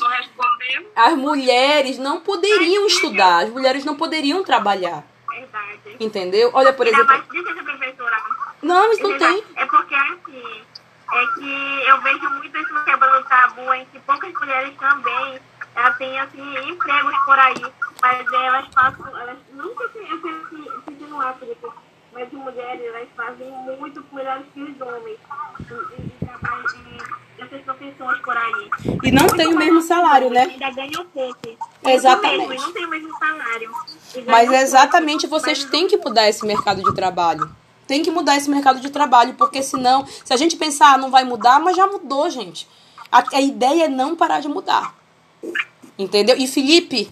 as 0.94 1.14
mulheres 1.14 1.98
não 1.98 2.20
poderiam 2.20 2.86
estudar, 2.86 3.44
as 3.44 3.50
mulheres 3.50 3.84
não 3.84 3.94
poderiam 3.94 4.42
trabalhar. 4.42 5.04
Verdade. 5.28 5.96
Entendeu? 6.00 6.50
Olha, 6.52 6.72
por 6.72 6.86
exemplo. 6.86 7.22
Não, 8.62 8.88
mas 8.88 8.98
não 9.00 9.18
tem. 9.18 9.44
É 9.54 9.66
porque 9.66 9.94
assim, 9.94 10.62
é 11.12 11.26
que 11.34 11.88
eu 11.88 12.00
vejo 12.02 12.30
muito 12.30 12.58
isso 12.58 12.84
quebrando 12.84 13.24
tabu 13.26 13.74
em 13.74 13.84
que 13.86 14.00
poucas 14.00 14.32
mulheres 14.32 14.76
também 14.76 15.40
elas 15.74 15.96
têm 15.98 16.18
assim, 16.18 16.70
empregos 16.70 17.14
por 17.24 17.38
aí, 17.38 17.66
mas 18.00 18.32
elas 18.32 18.66
passam, 18.68 19.18
elas 19.18 19.36
nunca 19.52 19.88
se 19.90 19.98
eu 19.98 20.20
sei 20.22 20.36
Felipe, 21.38 21.66
mas 22.12 22.22
as 22.22 22.32
mulheres 22.32 22.86
elas 22.86 23.08
fazem 23.16 23.50
muito 23.78 24.04
melhores 24.12 24.46
que 24.54 24.62
os 24.62 24.80
homens 24.80 25.18
nessas 27.38 27.60
profissões 27.62 28.18
por 28.20 28.36
aí. 28.36 28.70
E 29.02 29.12
não 29.12 29.26
tem 29.26 29.46
o 29.46 29.56
mesmo 29.56 29.82
salário, 29.82 30.30
né? 30.30 30.44
Ainda 30.44 30.70
ganham 30.70 31.04
pouco. 31.06 31.40
Exatamente. 31.84 32.38
Muito 32.38 32.48
mesmo, 32.48 32.66
não 32.66 32.72
tem 32.72 32.84
o 32.86 32.88
mesmo 32.88 33.18
salário. 33.18 33.70
Mas 34.26 34.52
exatamente 34.52 35.28
pouco. 35.28 35.44
vocês 35.44 35.64
têm 35.64 35.86
que 35.86 35.96
mudar 35.98 36.28
esse 36.28 36.44
mercado 36.46 36.82
de 36.82 36.94
trabalho. 36.94 37.48
Tem 37.86 38.02
que 38.02 38.10
mudar 38.10 38.36
esse 38.36 38.50
mercado 38.50 38.80
de 38.80 38.90
trabalho, 38.90 39.34
porque 39.34 39.62
senão, 39.62 40.04
se 40.24 40.32
a 40.32 40.36
gente 40.36 40.56
pensar, 40.56 40.94
ah, 40.94 40.98
não 40.98 41.10
vai 41.10 41.24
mudar, 41.24 41.60
mas 41.60 41.76
já 41.76 41.86
mudou, 41.86 42.28
gente. 42.28 42.68
A, 43.10 43.22
a 43.36 43.40
ideia 43.40 43.84
é 43.84 43.88
não 43.88 44.16
parar 44.16 44.40
de 44.40 44.48
mudar. 44.48 44.94
Entendeu? 45.98 46.36
E 46.36 46.46
Felipe, 46.46 47.10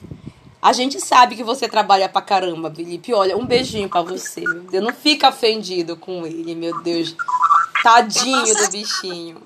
a 0.61 0.73
gente 0.73 1.01
sabe 1.01 1.37
que 1.37 1.45
você 1.45 1.69
trabalha 1.69 2.09
pra 2.09 2.21
caramba, 2.21 2.73
Felipe. 2.75 3.13
Olha, 3.15 3.37
um 3.37 3.47
beijinho 3.47 3.89
pra 3.89 4.03
você, 4.03 4.43
Deus. 4.71 4.85
Não 4.85 4.93
fica 4.93 5.29
ofendido 5.29 5.97
com 5.97 6.27
ele, 6.27 6.55
meu 6.55 6.83
Deus. 6.83 7.15
Tadinho 7.83 8.55
do 8.57 8.71
bichinho. 8.71 9.37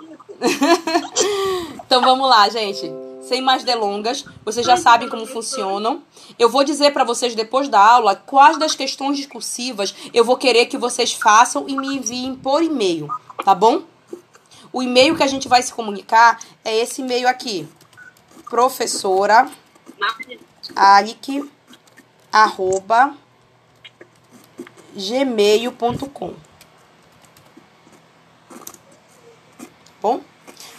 então 1.84 2.00
vamos 2.00 2.28
lá, 2.28 2.48
gente. 2.48 3.07
Sem 3.20 3.42
mais 3.42 3.64
delongas, 3.64 4.24
vocês 4.44 4.64
já 4.64 4.76
sabem 4.76 5.08
como 5.08 5.26
funcionam. 5.26 6.02
Eu 6.38 6.48
vou 6.48 6.64
dizer 6.64 6.92
pra 6.92 7.04
vocês 7.04 7.34
depois 7.34 7.68
da 7.68 7.80
aula 7.80 8.14
quais 8.14 8.58
das 8.58 8.74
questões 8.74 9.16
discursivas 9.16 9.94
eu 10.14 10.24
vou 10.24 10.36
querer 10.36 10.66
que 10.66 10.78
vocês 10.78 11.12
façam 11.12 11.68
e 11.68 11.76
me 11.76 11.96
enviem 11.96 12.34
por 12.34 12.62
e-mail, 12.62 13.08
tá 13.44 13.54
bom? 13.54 13.82
O 14.72 14.82
e-mail 14.82 15.16
que 15.16 15.22
a 15.22 15.26
gente 15.26 15.48
vai 15.48 15.62
se 15.62 15.72
comunicar 15.72 16.38
é 16.64 16.76
esse 16.76 17.02
e-mail 17.02 17.28
aqui. 17.28 17.68
Professora 18.48 19.50
Alik, 20.76 21.50
arroba 22.32 23.14
gmail.com 24.94 26.34
Bom? 30.00 30.20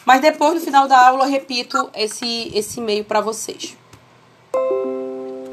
Mas 0.09 0.21
depois, 0.21 0.55
no 0.55 0.61
final 0.61 0.87
da 0.87 1.07
aula, 1.07 1.25
eu 1.25 1.29
repito 1.29 1.87
esse, 1.93 2.51
esse 2.55 2.79
e-mail 2.79 3.05
para 3.05 3.21
vocês. 3.21 3.77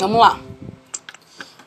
Vamos 0.01 0.19
lá. 0.19 0.41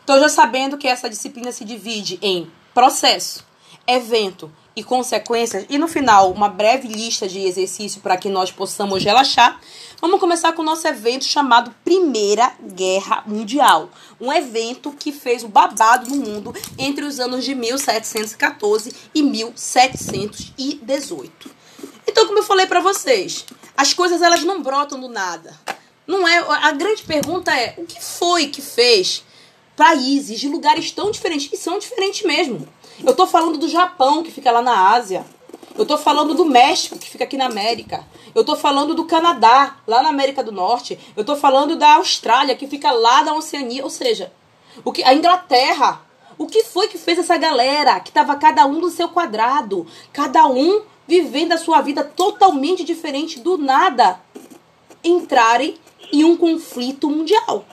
Então, 0.03 0.19
já 0.19 0.27
sabendo 0.27 0.75
que 0.75 0.87
essa 0.87 1.07
disciplina 1.07 1.51
se 1.51 1.63
divide 1.63 2.17
em 2.19 2.51
processo, 2.73 3.45
evento 3.85 4.51
e 4.75 4.83
consequências, 4.83 5.67
e 5.69 5.77
no 5.77 5.87
final, 5.87 6.31
uma 6.31 6.49
breve 6.49 6.87
lista 6.87 7.27
de 7.27 7.41
exercício 7.41 8.01
para 8.01 8.17
que 8.17 8.27
nós 8.27 8.51
possamos 8.51 9.03
relaxar, 9.03 9.61
vamos 10.01 10.19
começar 10.19 10.53
com 10.53 10.63
o 10.63 10.65
nosso 10.65 10.87
evento 10.87 11.25
chamado 11.25 11.71
Primeira 11.85 12.53
Guerra 12.73 13.23
Mundial. 13.27 13.91
Um 14.19 14.33
evento 14.33 14.91
que 14.93 15.11
fez 15.11 15.43
o 15.43 15.47
babado 15.47 16.09
no 16.09 16.15
mundo 16.15 16.55
entre 16.75 17.05
os 17.05 17.19
anos 17.19 17.45
de 17.45 17.53
1714 17.53 18.95
e 19.13 19.21
1718. 19.21 21.58
Então, 22.09 22.25
como 22.25 22.39
eu 22.39 22.43
falei 22.43 22.65
para 22.65 22.79
vocês, 22.79 23.45
as 23.77 23.93
coisas 23.93 24.23
elas 24.23 24.43
não 24.43 24.63
brotam 24.63 24.99
do 24.99 25.07
nada. 25.07 25.55
Não 26.07 26.27
é, 26.27 26.39
a 26.39 26.71
grande 26.71 27.03
pergunta 27.03 27.55
é, 27.55 27.75
o 27.77 27.85
que 27.85 28.03
foi 28.03 28.47
que 28.47 28.63
fez 28.63 29.23
países 29.77 30.39
de 30.39 30.49
lugares 30.49 30.89
tão 30.89 31.11
diferentes, 31.11 31.53
e 31.53 31.55
são 31.55 31.77
diferentes 31.77 32.23
mesmo. 32.23 32.67
Eu 33.05 33.15
tô 33.15 33.27
falando 33.27 33.59
do 33.59 33.69
Japão, 33.69 34.23
que 34.23 34.31
fica 34.31 34.51
lá 34.51 34.59
na 34.59 34.89
Ásia. 34.89 35.23
Eu 35.77 35.85
tô 35.85 35.99
falando 35.99 36.33
do 36.33 36.45
México, 36.45 36.97
que 36.97 37.07
fica 37.07 37.25
aqui 37.25 37.37
na 37.37 37.45
América. 37.45 38.03
Eu 38.33 38.43
tô 38.43 38.55
falando 38.55 38.95
do 38.95 39.05
Canadá, 39.05 39.75
lá 39.85 40.01
na 40.01 40.09
América 40.09 40.43
do 40.43 40.51
Norte. 40.51 40.99
Eu 41.15 41.23
tô 41.23 41.35
falando 41.35 41.75
da 41.75 41.97
Austrália, 41.97 42.55
que 42.55 42.65
fica 42.65 42.91
lá 42.91 43.23
na 43.23 43.35
Oceania. 43.35 43.83
Ou 43.83 43.89
seja, 43.91 44.33
o 44.83 44.91
que, 44.91 45.03
a 45.03 45.13
Inglaterra. 45.13 46.01
O 46.39 46.47
que 46.47 46.63
foi 46.63 46.87
que 46.87 46.97
fez 46.97 47.19
essa 47.19 47.35
galera 47.35 47.99
que 47.99 48.13
tava 48.13 48.33
cada 48.37 48.65
um 48.65 48.79
no 48.79 48.89
seu 48.89 49.09
quadrado? 49.09 49.85
Cada 50.11 50.47
um 50.47 50.81
vivendo 51.09 51.53
a 51.53 51.57
sua 51.57 51.81
vida 51.81 52.03
totalmente 52.03 52.83
diferente 52.83 53.39
do 53.39 53.57
nada 53.57 54.21
entrarem 55.03 55.75
em 56.13 56.23
um 56.23 56.37
conflito 56.37 57.09
mundial. 57.09 57.65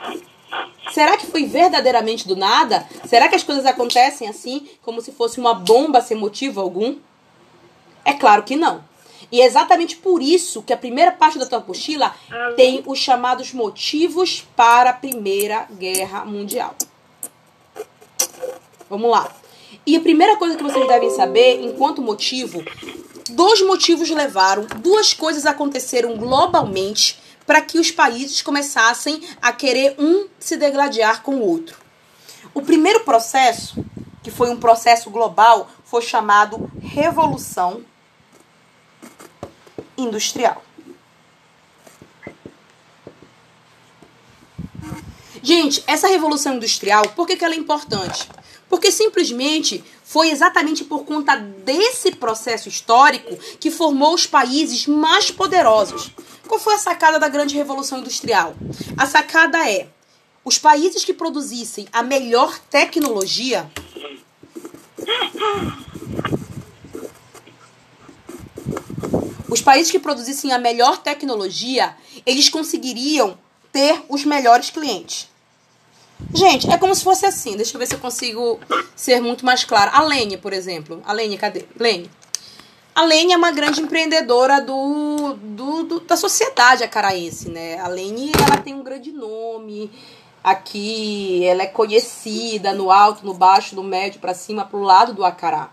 Será 0.91 1.19
que 1.19 1.27
foi 1.27 1.45
verdadeiramente 1.45 2.27
do 2.27 2.35
nada? 2.35 2.89
Será 3.05 3.29
que 3.29 3.35
as 3.35 3.43
coisas 3.43 3.67
acontecem 3.67 4.27
assim, 4.27 4.67
como 4.83 5.03
se 5.03 5.13
fosse 5.13 5.39
uma 5.39 5.53
bomba 5.53 6.01
sem 6.01 6.17
motivo 6.17 6.63
algum? 6.63 6.97
É 8.07 8.15
claro 8.15 8.43
que 8.43 8.57
não. 8.57 8.83
E 9.31 9.43
é 9.43 9.45
exatamente 9.45 9.97
por 9.97 10.23
isso 10.23 10.63
que 10.63 10.73
a 10.73 10.77
primeira 10.77 11.13
parte 11.13 11.39
da 11.39 11.45
tua 11.45 11.59
apostila 11.59 12.15
tem 12.57 12.83
os 12.87 12.99
chamados 12.99 13.53
motivos 13.53 14.47
para 14.57 14.91
a 14.91 14.95
Primeira 14.95 15.67
Guerra 15.73 16.25
Mundial. 16.25 16.75
Vamos 18.89 19.11
lá. 19.11 19.31
E 19.85 19.97
a 19.97 20.01
primeira 20.01 20.37
coisa 20.37 20.57
que 20.57 20.63
vocês 20.63 20.87
devem 20.89 21.11
saber, 21.11 21.63
enquanto 21.63 22.01
motivo, 22.01 22.65
dois 23.29 23.61
motivos 23.63 24.11
levaram, 24.11 24.67
duas 24.79 25.13
coisas 25.13 25.47
aconteceram 25.47 26.17
globalmente 26.17 27.21
para 27.47 27.61
que 27.61 27.79
os 27.79 27.91
países 27.91 28.43
começassem 28.43 29.23
a 29.41 29.53
querer 29.53 29.95
um 29.99 30.27
se 30.39 30.57
degladiar 30.57 31.23
com 31.23 31.37
o 31.37 31.43
outro. 31.43 31.79
O 32.53 32.63
primeiro 32.63 33.01
processo, 33.01 33.85
que 34.23 34.31
foi 34.31 34.51
um 34.51 34.59
processo 34.59 35.11
global, 35.11 35.71
foi 35.85 36.03
chamado 36.03 36.71
Revolução 36.81 37.85
Industrial. 39.97 40.63
Gente, 45.43 45.85
essa 45.87 46.09
revolução 46.09 46.55
industrial, 46.55 47.05
por 47.11 47.25
que, 47.25 47.37
que 47.37 47.45
ela 47.45 47.55
é 47.55 47.57
importante? 47.57 48.29
Porque 48.69 48.91
simplesmente 48.91 49.85
foi 50.05 50.31
exatamente 50.31 50.85
por 50.85 51.05
conta 51.05 51.37
desse 51.37 52.13
processo 52.13 52.69
histórico 52.69 53.37
que 53.61 53.71
formou 53.71 54.15
os 54.15 54.27
países 54.27 54.87
mais 54.87 55.31
poderosos. 55.31 56.11
Qual 56.47 56.61
foi 56.61 56.75
a 56.75 56.79
sacada 56.79 57.19
da 57.19 57.29
grande 57.29 57.55
revolução 57.55 57.99
industrial? 57.99 58.55
A 58.97 59.07
sacada 59.07 59.69
é: 59.69 59.89
os 60.45 60.59
países 60.59 61.05
que 61.05 61.13
produzissem 61.13 61.87
a 61.93 62.03
melhor 62.03 62.59
tecnologia 62.71 63.71
os 69.49 69.63
países 69.63 69.91
que 69.91 69.99
produzissem 69.99 70.53
a 70.53 70.59
melhor 70.59 70.99
tecnologia, 70.99 71.97
eles 72.25 72.49
conseguiriam 72.49 73.39
ter 73.73 74.05
os 74.09 74.25
melhores 74.25 74.71
clientes. 74.71 75.29
Gente, 76.33 76.71
é 76.71 76.79
como 76.79 76.95
se 76.95 77.05
fosse 77.05 77.27
assim. 77.27 77.57
Deixa 77.57 77.75
eu 77.75 77.79
ver 77.79 77.87
se 77.87 77.95
eu 77.95 77.99
consigo 77.99 78.59
ser 78.95 79.21
muito 79.21 79.45
mais 79.45 79.65
clara. 79.65 79.91
A 79.93 80.03
Lene, 80.03 80.37
por 80.37 80.53
exemplo. 80.53 81.03
A 81.05 81.13
Lene, 81.13 81.37
cadê? 81.37 81.65
Lene. 81.79 82.11
A 82.95 83.03
Lene 83.03 83.35
é 83.35 83.37
uma 83.37 83.51
grande 83.51 83.83
empreendedora 83.83 84.61
do, 84.61 85.35
do, 85.35 85.83
do, 85.83 86.01
da 86.01 86.17
sociedade 86.17 86.83
acaraense, 86.83 87.51
né? 87.51 87.79
A 87.81 87.89
Lene, 87.89 88.33
ela 88.35 88.57
tem 88.63 88.73
um 88.73 88.83
grande 88.83 89.13
nome 89.13 89.91
aqui, 90.43 91.45
ela 91.45 91.65
é 91.65 91.67
conhecida 91.67 92.73
no 92.73 92.91
alto, 92.91 93.27
no 93.27 93.35
baixo, 93.35 93.75
no 93.75 93.83
médio, 93.83 94.21
para 94.21 94.33
cima, 94.33 94.65
pro 94.65 94.81
lado 94.81 95.13
do 95.13 95.25
Acará. 95.25 95.71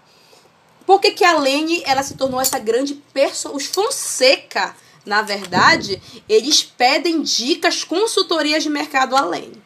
Por 0.86 1.00
que, 1.00 1.12
que 1.12 1.24
a 1.24 1.38
Lene, 1.38 1.82
ela 1.86 2.04
se 2.04 2.16
tornou 2.16 2.42
essa 2.42 2.60
grande 2.60 2.96
pessoa? 3.14 3.56
Os 3.56 3.68
Fonseca, 3.68 4.76
na 5.06 5.22
verdade, 5.22 6.02
eles 6.28 6.62
pedem 6.62 7.22
dicas, 7.22 7.86
consultorias 7.86 8.64
de 8.64 8.70
mercado 8.70 9.16
a 9.16 9.22
Lene. 9.22 9.62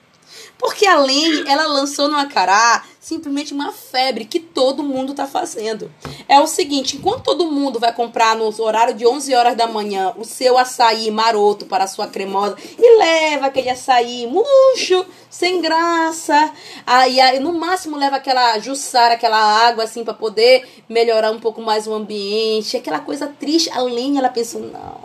Porque 0.57 0.87
a 0.87 0.97
Lene, 0.97 1.43
ela 1.47 1.67
lançou 1.67 2.07
no 2.07 2.17
Acará 2.17 2.83
simplesmente 3.07 3.53
uma 3.53 3.71
febre 3.71 4.25
que 4.25 4.37
todo 4.37 4.83
mundo 4.83 5.11
está 5.11 5.25
fazendo. 5.25 5.89
É 6.27 6.41
o 6.41 6.47
seguinte, 6.47 6.97
enquanto 6.97 7.23
todo 7.23 7.49
mundo 7.49 7.79
vai 7.79 7.93
comprar 7.93 8.35
no 8.35 8.53
horário 8.61 8.93
de 8.93 9.07
11 9.07 9.33
horas 9.33 9.55
da 9.55 9.65
manhã 9.65 10.13
o 10.17 10.25
seu 10.25 10.57
açaí 10.57 11.09
maroto 11.09 11.65
para 11.65 11.85
a 11.85 11.87
sua 11.87 12.07
cremosa 12.07 12.57
e 12.77 12.97
leva 12.97 13.45
aquele 13.45 13.69
açaí 13.69 14.27
murcho, 14.27 15.05
sem 15.29 15.61
graça, 15.61 16.51
aí, 16.85 17.21
aí 17.21 17.39
no 17.39 17.53
máximo 17.53 17.95
leva 17.95 18.17
aquela 18.17 18.59
jussara, 18.59 19.13
aquela 19.13 19.39
água 19.39 19.85
assim 19.85 20.03
para 20.03 20.13
poder 20.13 20.67
melhorar 20.89 21.31
um 21.31 21.39
pouco 21.39 21.61
mais 21.61 21.87
o 21.87 21.93
ambiente, 21.93 22.75
aquela 22.75 22.99
coisa 22.99 23.27
triste. 23.39 23.69
A 23.69 23.81
Lene, 23.81 24.17
ela 24.17 24.29
pensou, 24.29 24.59
não, 24.59 24.99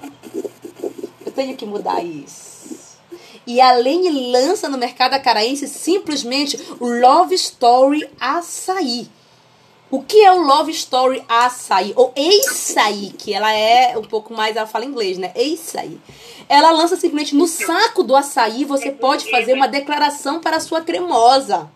eu 1.24 1.30
tenho 1.30 1.56
que 1.56 1.64
mudar 1.64 2.02
isso. 2.04 2.51
E 3.46 3.60
a 3.60 3.72
Lene 3.72 4.30
lança 4.30 4.68
no 4.68 4.78
mercado 4.78 5.14
acaraense 5.14 5.66
simplesmente 5.66 6.58
o 6.78 6.86
Love 6.86 7.34
Story 7.34 8.08
Açaí. 8.20 9.08
O 9.90 10.02
que 10.02 10.24
é 10.24 10.32
o 10.32 10.42
Love 10.42 10.72
Story 10.72 11.22
Açaí? 11.28 11.92
Ou 11.96 12.14
Açaí, 12.16 13.12
que 13.18 13.34
ela 13.34 13.52
é 13.52 13.96
um 13.98 14.02
pouco 14.02 14.32
mais, 14.32 14.56
ela 14.56 14.66
fala 14.66 14.84
inglês, 14.84 15.18
né? 15.18 15.32
Açaí. 15.36 16.00
Ela 16.48 16.70
lança 16.70 16.96
simplesmente 16.96 17.34
no 17.34 17.46
saco 17.46 18.02
do 18.02 18.14
açaí, 18.14 18.64
você 18.64 18.90
pode 18.90 19.30
fazer 19.30 19.54
uma 19.54 19.66
declaração 19.66 20.40
para 20.40 20.56
a 20.56 20.60
sua 20.60 20.80
cremosa. 20.80 21.70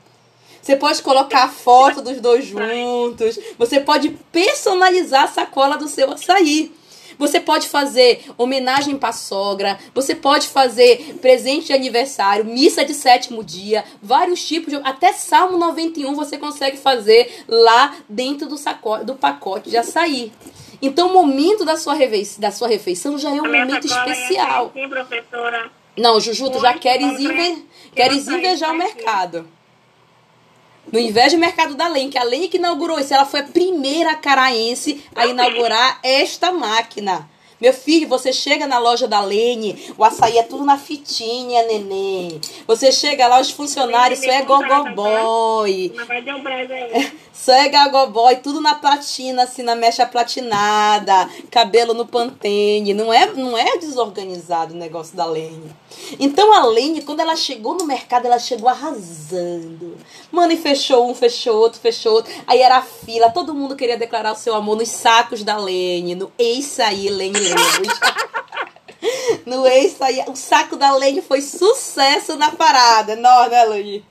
Você 0.62 0.76
pode 0.76 1.00
colocar 1.02 1.44
a 1.44 1.48
foto 1.48 2.02
dos 2.02 2.20
dois 2.20 2.44
juntos. 2.44 3.38
Você 3.56 3.80
pode 3.80 4.10
personalizar 4.32 5.24
a 5.24 5.28
sacola 5.28 5.76
do 5.76 5.88
seu 5.88 6.10
açaí. 6.10 6.72
Você 7.18 7.40
pode 7.40 7.68
fazer 7.68 8.24
homenagem 8.36 8.96
para 8.96 9.12
sogra, 9.12 9.78
você 9.94 10.14
pode 10.14 10.48
fazer 10.48 11.18
presente 11.20 11.66
de 11.66 11.72
aniversário, 11.72 12.44
missa 12.44 12.84
de 12.84 12.94
sétimo 12.94 13.42
dia, 13.42 13.84
vários 14.02 14.46
tipos 14.46 14.72
de. 14.72 14.80
Até 14.84 15.12
Salmo 15.12 15.58
91 15.58 16.14
você 16.14 16.38
consegue 16.38 16.76
fazer 16.76 17.44
lá 17.48 17.94
dentro 18.08 18.48
do, 18.48 18.56
saco, 18.56 18.98
do 18.98 19.14
pacote 19.14 19.70
de 19.70 19.76
açaí. 19.76 20.32
Então, 20.80 21.08
o 21.08 21.12
momento 21.12 21.64
da 21.64 21.76
sua, 21.76 21.94
refeição, 21.94 22.40
da 22.40 22.50
sua 22.50 22.68
refeição 22.68 23.18
já 23.18 23.30
é 23.30 23.40
um 23.40 23.46
momento 23.46 23.86
especial. 23.86 24.70
Sim, 24.74 24.88
professora. 24.88 25.70
Não, 25.96 26.20
Juju, 26.20 26.50
tu 26.50 26.60
já 26.60 26.74
queres, 26.74 27.18
inve... 27.18 27.66
queres 27.94 28.28
invejar 28.28 28.72
o 28.72 28.76
mercado. 28.76 29.48
No 30.92 30.98
inveja 30.98 31.36
mercado 31.36 31.74
da 31.74 31.88
Len, 31.88 32.08
que 32.08 32.18
a 32.18 32.24
Len 32.24 32.48
que 32.48 32.58
inaugurou 32.58 32.98
isso, 32.98 33.12
ela 33.12 33.24
foi 33.24 33.40
a 33.40 33.44
primeira 33.44 34.14
caraense 34.14 35.04
a 35.14 35.26
inaugurar 35.26 35.98
esta 36.02 36.52
máquina. 36.52 37.28
Meu 37.58 37.72
filho, 37.72 38.06
você 38.06 38.34
chega 38.34 38.66
na 38.66 38.78
loja 38.78 39.08
da 39.08 39.20
Lene, 39.22 39.90
o 39.96 40.04
açaí 40.04 40.36
é 40.36 40.42
tudo 40.42 40.62
na 40.62 40.76
fitinha, 40.76 41.62
neném. 41.62 42.38
Você 42.66 42.92
chega 42.92 43.26
lá, 43.26 43.40
os 43.40 43.50
funcionários, 43.50 44.20
isso 44.20 44.30
é 44.30 44.42
gogoboy. 44.42 45.94
Só 47.32 47.52
é 47.52 47.68
gogoboy, 47.68 48.36
tudo 48.36 48.60
na 48.60 48.74
platina, 48.74 49.44
assim, 49.44 49.62
na 49.62 49.74
mecha 49.74 50.04
platinada, 50.04 51.30
cabelo 51.50 51.94
no 51.94 52.06
pantene. 52.06 52.92
Não 52.92 53.12
é, 53.12 53.26
não 53.32 53.56
é 53.56 53.78
desorganizado 53.78 54.74
o 54.74 54.76
negócio 54.76 55.16
da 55.16 55.24
Lene. 55.24 55.74
Então 56.18 56.52
a 56.52 56.66
Lene, 56.66 57.02
quando 57.02 57.20
ela 57.20 57.36
chegou 57.36 57.74
no 57.74 57.86
mercado, 57.86 58.26
ela 58.26 58.38
chegou 58.38 58.68
arrasando. 58.68 59.96
Mano, 60.30 60.52
e 60.52 60.56
fechou 60.56 61.08
um, 61.08 61.14
fechou 61.14 61.56
outro, 61.56 61.80
fechou 61.80 62.14
outro. 62.14 62.32
Aí 62.46 62.60
era 62.60 62.78
a 62.78 62.82
fila, 62.82 63.30
todo 63.30 63.54
mundo 63.54 63.76
queria 63.76 63.96
declarar 63.96 64.32
o 64.32 64.36
seu 64.36 64.54
amor 64.54 64.76
nos 64.76 64.88
sacos 64.88 65.42
da 65.42 65.56
Lene, 65.56 66.14
no 66.14 66.30
Eis 66.38 66.78
aí, 66.80 67.08
Lene 67.08 67.45
Lemos. 67.48 68.00
no 69.46 69.64
aí, 69.64 70.24
o 70.28 70.36
saco 70.36 70.76
da 70.76 70.94
Lene 70.96 71.22
foi 71.22 71.40
sucesso 71.40 72.36
na 72.36 72.52
parada. 72.52 73.12
É 73.12 73.16
nóis, 73.16 73.50
né, 73.50 73.64
Lene? 73.64 74.04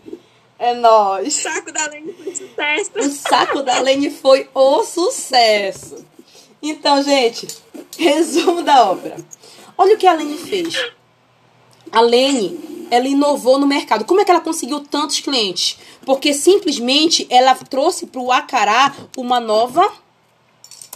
É 0.57 0.73
nóis. 0.73 1.37
O 1.37 1.41
saco 1.41 1.71
da 1.71 1.87
Lene 1.87 2.13
foi 2.13 2.35
sucesso. 2.35 2.91
O 2.99 3.11
saco 3.11 3.61
da 3.61 3.79
Lene 3.79 4.09
foi 4.09 4.49
o 4.53 4.83
sucesso. 4.83 6.05
Então, 6.61 7.03
gente, 7.03 7.47
resumo 7.97 8.63
da 8.63 8.89
obra. 8.89 9.17
Olha 9.77 9.95
o 9.95 9.97
que 9.97 10.07
a 10.07 10.13
Lene 10.13 10.37
fez. 10.37 10.91
A 11.91 12.01
Lene, 12.01 12.87
ela 12.89 13.07
inovou 13.07 13.59
no 13.59 13.67
mercado. 13.67 14.05
Como 14.05 14.21
é 14.21 14.25
que 14.25 14.31
ela 14.31 14.41
conseguiu 14.41 14.79
tantos 14.79 15.19
clientes? 15.19 15.77
Porque 16.05 16.33
simplesmente 16.33 17.27
ela 17.29 17.53
trouxe 17.55 18.05
para 18.05 18.21
o 18.21 18.31
Acará 18.31 18.95
uma 19.17 19.39
nova 19.39 19.91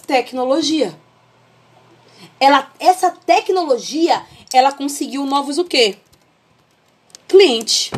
tecnologia. 0.07 0.97
Ela, 2.39 2.71
essa 2.79 3.11
tecnologia, 3.11 4.21
ela 4.53 4.71
conseguiu 4.71 5.25
novos 5.25 5.57
o 5.57 5.65
quê? 5.65 5.97
Clientes. 7.27 7.91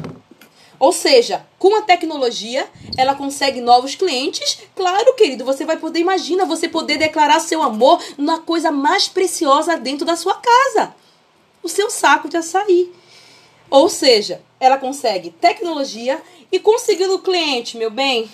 Ou 0.80 0.91
seja, 0.91 1.45
com 1.60 1.75
a 1.75 1.84
tecnologia, 1.84 2.67
ela 2.97 3.13
consegue 3.13 3.62
novos 3.62 3.93
clientes. 3.93 4.60
Claro, 4.75 5.13
querido, 5.13 5.45
você 5.45 5.63
vai 5.63 5.77
poder, 5.77 5.99
imagina, 5.99 6.45
você 6.45 6.67
poder 6.67 6.97
declarar 6.97 7.39
seu 7.39 7.62
amor 7.62 8.01
na 8.17 8.39
coisa 8.39 8.71
mais 8.71 9.08
preciosa 9.08 9.77
dentro 9.77 10.06
da 10.06 10.15
sua 10.15 10.34
casa 10.34 10.95
o 11.63 11.69
seu 11.69 11.89
saco 11.89 12.27
de 12.27 12.38
açaí. 12.38 12.91
Ou 13.69 13.88
seja, 13.88 14.41
ela 14.60 14.77
consegue 14.77 15.30
tecnologia 15.30 16.21
e 16.51 16.60
conseguindo 16.60 17.19
cliente, 17.19 17.77
meu 17.77 17.89
bem. 17.89 18.23
O 18.23 18.30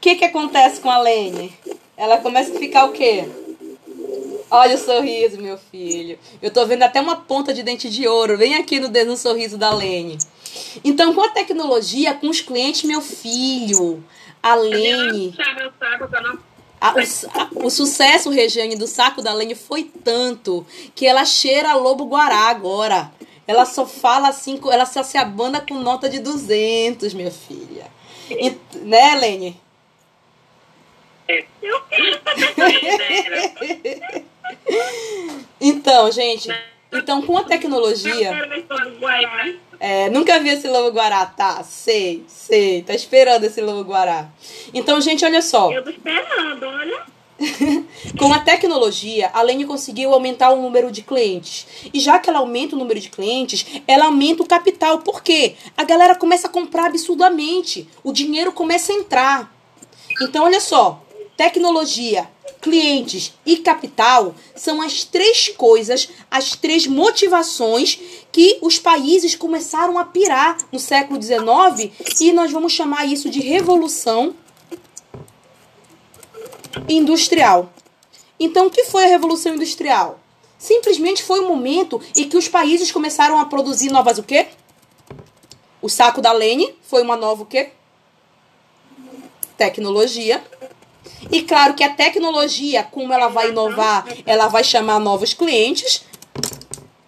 que, 0.00 0.16
que 0.16 0.24
acontece 0.24 0.80
com 0.80 0.90
a 0.90 0.98
Lene? 0.98 1.52
Ela 1.96 2.18
começa 2.18 2.54
a 2.54 2.58
ficar 2.58 2.84
o 2.86 2.92
quê? 2.92 3.28
Olha 4.50 4.74
o 4.74 4.78
sorriso, 4.78 5.40
meu 5.40 5.56
filho. 5.56 6.18
Eu 6.42 6.50
tô 6.50 6.66
vendo 6.66 6.82
até 6.82 7.00
uma 7.00 7.16
ponta 7.16 7.54
de 7.54 7.62
dente 7.62 7.88
de 7.88 8.08
ouro. 8.08 8.36
Vem 8.36 8.56
aqui 8.56 8.80
no, 8.80 8.88
no 8.88 9.16
sorriso 9.16 9.56
da 9.56 9.72
Lene. 9.72 10.18
Então, 10.84 11.14
com 11.14 11.20
a 11.20 11.28
tecnologia, 11.28 12.14
com 12.14 12.28
os 12.28 12.40
clientes, 12.40 12.82
meu 12.82 13.00
filho, 13.00 14.02
a 14.42 14.54
Lene. 14.56 15.34
A, 16.80 16.94
o, 16.94 17.66
o, 17.66 17.70
sucesso, 17.70 18.30
Regiane, 18.30 18.74
do 18.74 18.86
saco 18.86 19.22
da 19.22 19.32
Lene 19.32 19.54
foi 19.54 19.84
tanto 19.84 20.66
que 20.94 21.06
ela 21.06 21.24
cheira 21.24 21.74
lobo 21.74 22.06
guará 22.06 22.48
agora. 22.48 23.12
Ela 23.46 23.64
só 23.64 23.86
fala 23.86 24.28
assim, 24.28 24.60
ela 24.70 24.86
só 24.86 25.02
se 25.02 25.18
abana 25.18 25.60
com 25.60 25.74
nota 25.74 26.08
de 26.08 26.18
200, 26.18 27.14
minha 27.14 27.30
filha. 27.30 27.86
E, 28.30 28.56
né, 28.78 29.14
Lene? 29.14 29.60
então, 35.60 36.10
gente, 36.10 36.48
então 36.92 37.22
com 37.22 37.36
a 37.36 37.44
tecnologia. 37.44 38.32
É, 39.78 40.10
nunca 40.10 40.38
vi 40.38 40.50
esse 40.50 40.68
lobo 40.68 40.90
guará, 40.90 41.24
tá? 41.24 41.62
Sei, 41.62 42.24
sei. 42.28 42.82
Tá 42.82 42.94
esperando 42.94 43.44
esse 43.44 43.60
lobo 43.60 43.82
guará. 43.82 44.28
Então, 44.74 45.00
gente, 45.00 45.24
olha 45.24 45.40
só. 45.40 45.72
Eu 45.72 45.82
tô 45.82 45.90
esperando, 45.90 46.66
olha. 46.66 47.20
Com 48.18 48.32
a 48.32 48.38
tecnologia, 48.38 49.30
a 49.32 49.40
Lene 49.42 49.64
conseguiu 49.64 50.12
aumentar 50.12 50.50
o 50.50 50.60
número 50.60 50.90
de 50.90 51.02
clientes. 51.02 51.66
E 51.92 51.98
já 51.98 52.18
que 52.18 52.28
ela 52.28 52.40
aumenta 52.40 52.76
o 52.76 52.78
número 52.78 53.00
de 53.00 53.08
clientes, 53.08 53.66
ela 53.86 54.06
aumenta 54.06 54.42
o 54.42 54.46
capital. 54.46 54.98
Por 54.98 55.22
quê? 55.22 55.54
A 55.76 55.84
galera 55.84 56.14
começa 56.14 56.48
a 56.48 56.50
comprar 56.50 56.86
absurdamente. 56.86 57.88
O 58.04 58.12
dinheiro 58.12 58.52
começa 58.52 58.92
a 58.92 58.96
entrar. 58.96 59.52
Então, 60.20 60.44
olha 60.44 60.60
só. 60.60 61.02
Tecnologia, 61.36 62.28
clientes 62.60 63.32
e 63.44 63.56
capital 63.56 64.34
são 64.54 64.82
as 64.82 65.04
três 65.04 65.48
coisas, 65.48 66.08
as 66.30 66.54
três 66.54 66.86
motivações 66.86 67.98
que 68.30 68.58
os 68.60 68.78
países 68.78 69.34
começaram 69.34 69.98
a 69.98 70.04
pirar 70.04 70.58
no 70.70 70.78
século 70.78 71.20
XIX 71.20 71.92
e 72.20 72.32
nós 72.32 72.52
vamos 72.52 72.72
chamar 72.72 73.06
isso 73.06 73.30
de 73.30 73.40
revolução 73.40 74.34
industrial. 76.88 77.72
Então, 78.38 78.66
o 78.66 78.70
que 78.70 78.84
foi 78.84 79.04
a 79.04 79.08
revolução 79.08 79.54
industrial? 79.54 80.20
Simplesmente 80.58 81.22
foi 81.22 81.40
o 81.40 81.48
momento 81.48 82.00
em 82.16 82.28
que 82.28 82.36
os 82.36 82.48
países 82.48 82.92
começaram 82.92 83.38
a 83.38 83.46
produzir 83.46 83.90
novas 83.90 84.18
o 84.18 84.22
quê? 84.22 84.48
O 85.80 85.88
saco 85.88 86.20
da 86.20 86.32
Lene 86.32 86.74
foi 86.82 87.02
uma 87.02 87.16
nova 87.16 87.42
o 87.42 87.46
quê? 87.46 87.70
Tecnologia. 89.56 90.42
E 91.30 91.42
claro 91.42 91.74
que 91.74 91.84
a 91.84 91.90
tecnologia, 91.90 92.82
como 92.82 93.12
ela 93.12 93.28
vai 93.28 93.50
inovar, 93.50 94.06
ela 94.26 94.48
vai 94.48 94.64
chamar 94.64 94.98
novos 94.98 95.34
clientes. 95.34 96.04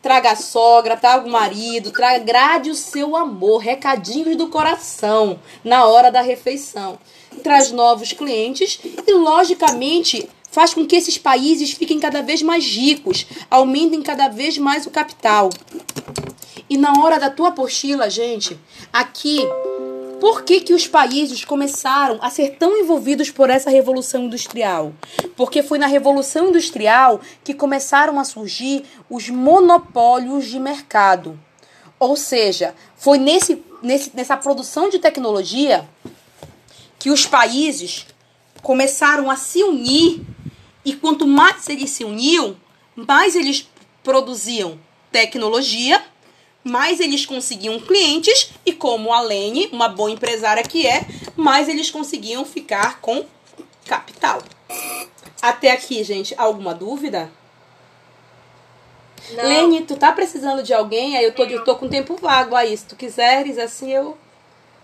Traga 0.01 0.33
a 0.33 0.37
sogra, 0.37 0.97
traga 0.97 1.27
o 1.27 1.31
marido, 1.31 1.93
traga, 1.93 2.19
grade 2.25 2.71
o 2.71 2.75
seu 2.75 3.17
amor, 3.17 3.59
recadinhos 3.59 4.37
do 4.37 4.49
coração 4.49 5.39
na 5.65 5.87
hora 5.87 6.11
da 6.11 6.21
refeição. 6.21 6.99
Traz 7.43 7.71
novos 7.71 8.13
clientes 8.13 8.81
e, 9.07 9.13
logicamente, 9.13 10.29
faz 10.51 10.75
com 10.75 10.87
que 10.87 10.97
esses 10.97 11.17
países 11.17 11.73
fiquem 11.73 11.99
cada 11.99 12.21
vez 12.21 12.43
mais 12.43 12.65
ricos, 12.65 13.27
aumentem 13.51 14.03
cada 14.03 14.29
vez 14.29 14.59
mais 14.59 14.87
o 14.87 14.91
capital. 14.91 15.49
E 16.69 16.77
na 16.77 16.93
hora 17.03 17.19
da 17.19 17.31
tua 17.31 17.49
apostila, 17.49 18.11
gente, 18.11 18.59
aqui 18.93 19.41
por 20.23 20.45
que, 20.45 20.61
que 20.61 20.73
os 20.73 20.87
países 20.87 21.45
começaram 21.45 22.21
a 22.23 22.31
ser 22.31 22.51
tão 22.51 22.77
envolvidos 22.77 23.29
por 23.29 23.51
essa 23.51 23.69
revolução 23.69 24.27
industrial? 24.27 24.93
Porque 25.37 25.65
foi 25.65 25.79
na 25.79 25.89
revolução 25.89 26.51
industrial 26.51 27.21
que 27.43 27.53
começaram 27.53 28.21
a 28.21 28.25
surgir 28.25 28.85
os 29.11 29.29
monopólios 29.29 30.47
de 30.47 30.61
mercado. 30.61 31.37
Ou 31.99 32.15
seja, 32.15 32.73
foi 32.97 33.19
nesse, 33.19 33.65
nesse, 33.83 34.13
nessa 34.15 34.37
produção 34.37 34.89
de 34.89 35.01
tecnologia 35.01 35.89
que 37.01 37.11
os 37.11 37.27
países 37.27 38.07
começaram 38.63 39.29
a 39.29 39.35
se 39.35 39.65
unir 39.65 40.23
e 40.85 40.93
quanto 40.93 41.27
mais 41.27 41.69
eles 41.69 41.91
se 41.91 42.05
uniam, 42.05 42.57
mais 42.95 43.35
eles 43.35 43.69
produziam 44.05 44.79
tecnologia, 45.11 46.01
mais 46.65 47.01
eles 47.01 47.27
conseguiam 47.27 47.81
clientes 47.81 48.51
e 48.65 48.73
como 48.73 49.13
a 49.13 49.21
Lene, 49.21 49.69
uma 49.73 49.89
boa 49.89 50.11
empresária 50.11 50.63
que 50.63 50.87
é, 50.87 51.05
mais 51.37 51.69
eles 51.69 51.91
conseguiam 51.91 52.45
ficar 52.45 53.01
com 53.01 53.25
capital. 53.87 54.43
Até 55.41 55.73
aqui, 55.73 56.05
gente, 56.05 56.35
alguma 56.39 56.75
dúvida? 56.75 57.31
Não. 59.33 59.45
Lene, 59.45 59.83
tu 59.83 59.97
tá 59.97 60.13
precisando 60.13 60.63
de 60.63 60.73
alguém? 60.73 61.17
Aí 61.17 61.25
eu 61.25 61.33
tô, 61.33 61.45
eu 61.45 61.65
tô 61.65 61.77
com 61.77 61.89
tempo 61.89 62.17
vago 62.17 62.55
aí. 62.55 62.77
Se 62.77 62.87
tu 62.87 62.97
quiseres, 62.97 63.59
assim, 63.59 63.93
eu 63.93 64.17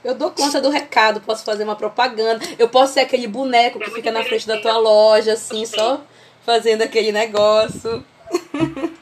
eu 0.05 0.15
dou 0.15 0.31
conta 0.31 0.61
do 0.61 0.71
recado. 0.71 1.21
Posso 1.21 1.45
fazer 1.45 1.65
uma 1.65 1.77
propaganda. 1.77 2.45
Eu 2.59 2.69
posso 2.69 2.95
ser 2.95 3.01
aquele 3.01 3.27
boneco 3.27 3.79
que 3.79 3.91
fica 3.91 4.11
na 4.11 4.23
frente 4.23 4.47
da 4.47 4.61
tua 4.61 4.77
loja, 4.77 5.33
assim, 5.33 5.67
só 5.67 6.01
fazendo 6.45 6.83
aquele 6.83 7.13
negócio. 7.13 8.05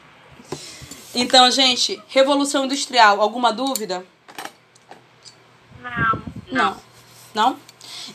então, 1.19 1.49
gente, 1.49 1.99
Revolução 2.09 2.65
Industrial, 2.65 3.19
alguma 3.19 3.51
dúvida? 3.51 4.05
Não. 5.81 6.21
Não. 6.51 6.77
Não? 7.33 7.59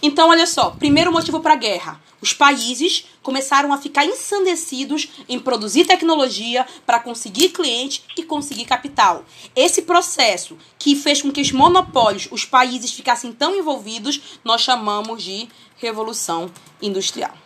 Então, 0.01 0.29
olha 0.29 0.47
só. 0.47 0.71
Primeiro 0.71 1.11
motivo 1.13 1.41
para 1.41 1.55
a 1.55 1.57
guerra. 1.57 2.01
Os 2.21 2.33
países 2.33 3.07
começaram 3.21 3.73
a 3.73 3.79
ficar 3.79 4.07
ensandecidos 4.07 5.09
em 5.29 5.41
produzir 5.41 5.85
tecnologia 5.85 6.65
para 6.87 7.01
conseguir 7.01 7.49
cliente 7.49 8.05
e 8.17 8.23
conseguir 8.23 8.67
capital. 8.67 9.25
Esse 9.57 9.83
processo 9.83 10.57
que 10.79 10.95
fez 10.95 11.21
com 11.21 11.33
que 11.33 11.41
os 11.41 11.51
monopólios, 11.51 12.29
os 12.31 12.45
países 12.45 12.93
ficassem 12.93 13.33
tão 13.33 13.57
envolvidos, 13.57 14.39
nós 14.45 14.61
chamamos 14.61 15.25
de 15.25 15.49
revolução 15.77 16.49
industrial. 16.81 17.37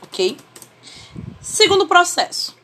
Ok? 0.00 0.38
Segundo 1.42 1.86
processo. 1.86 2.57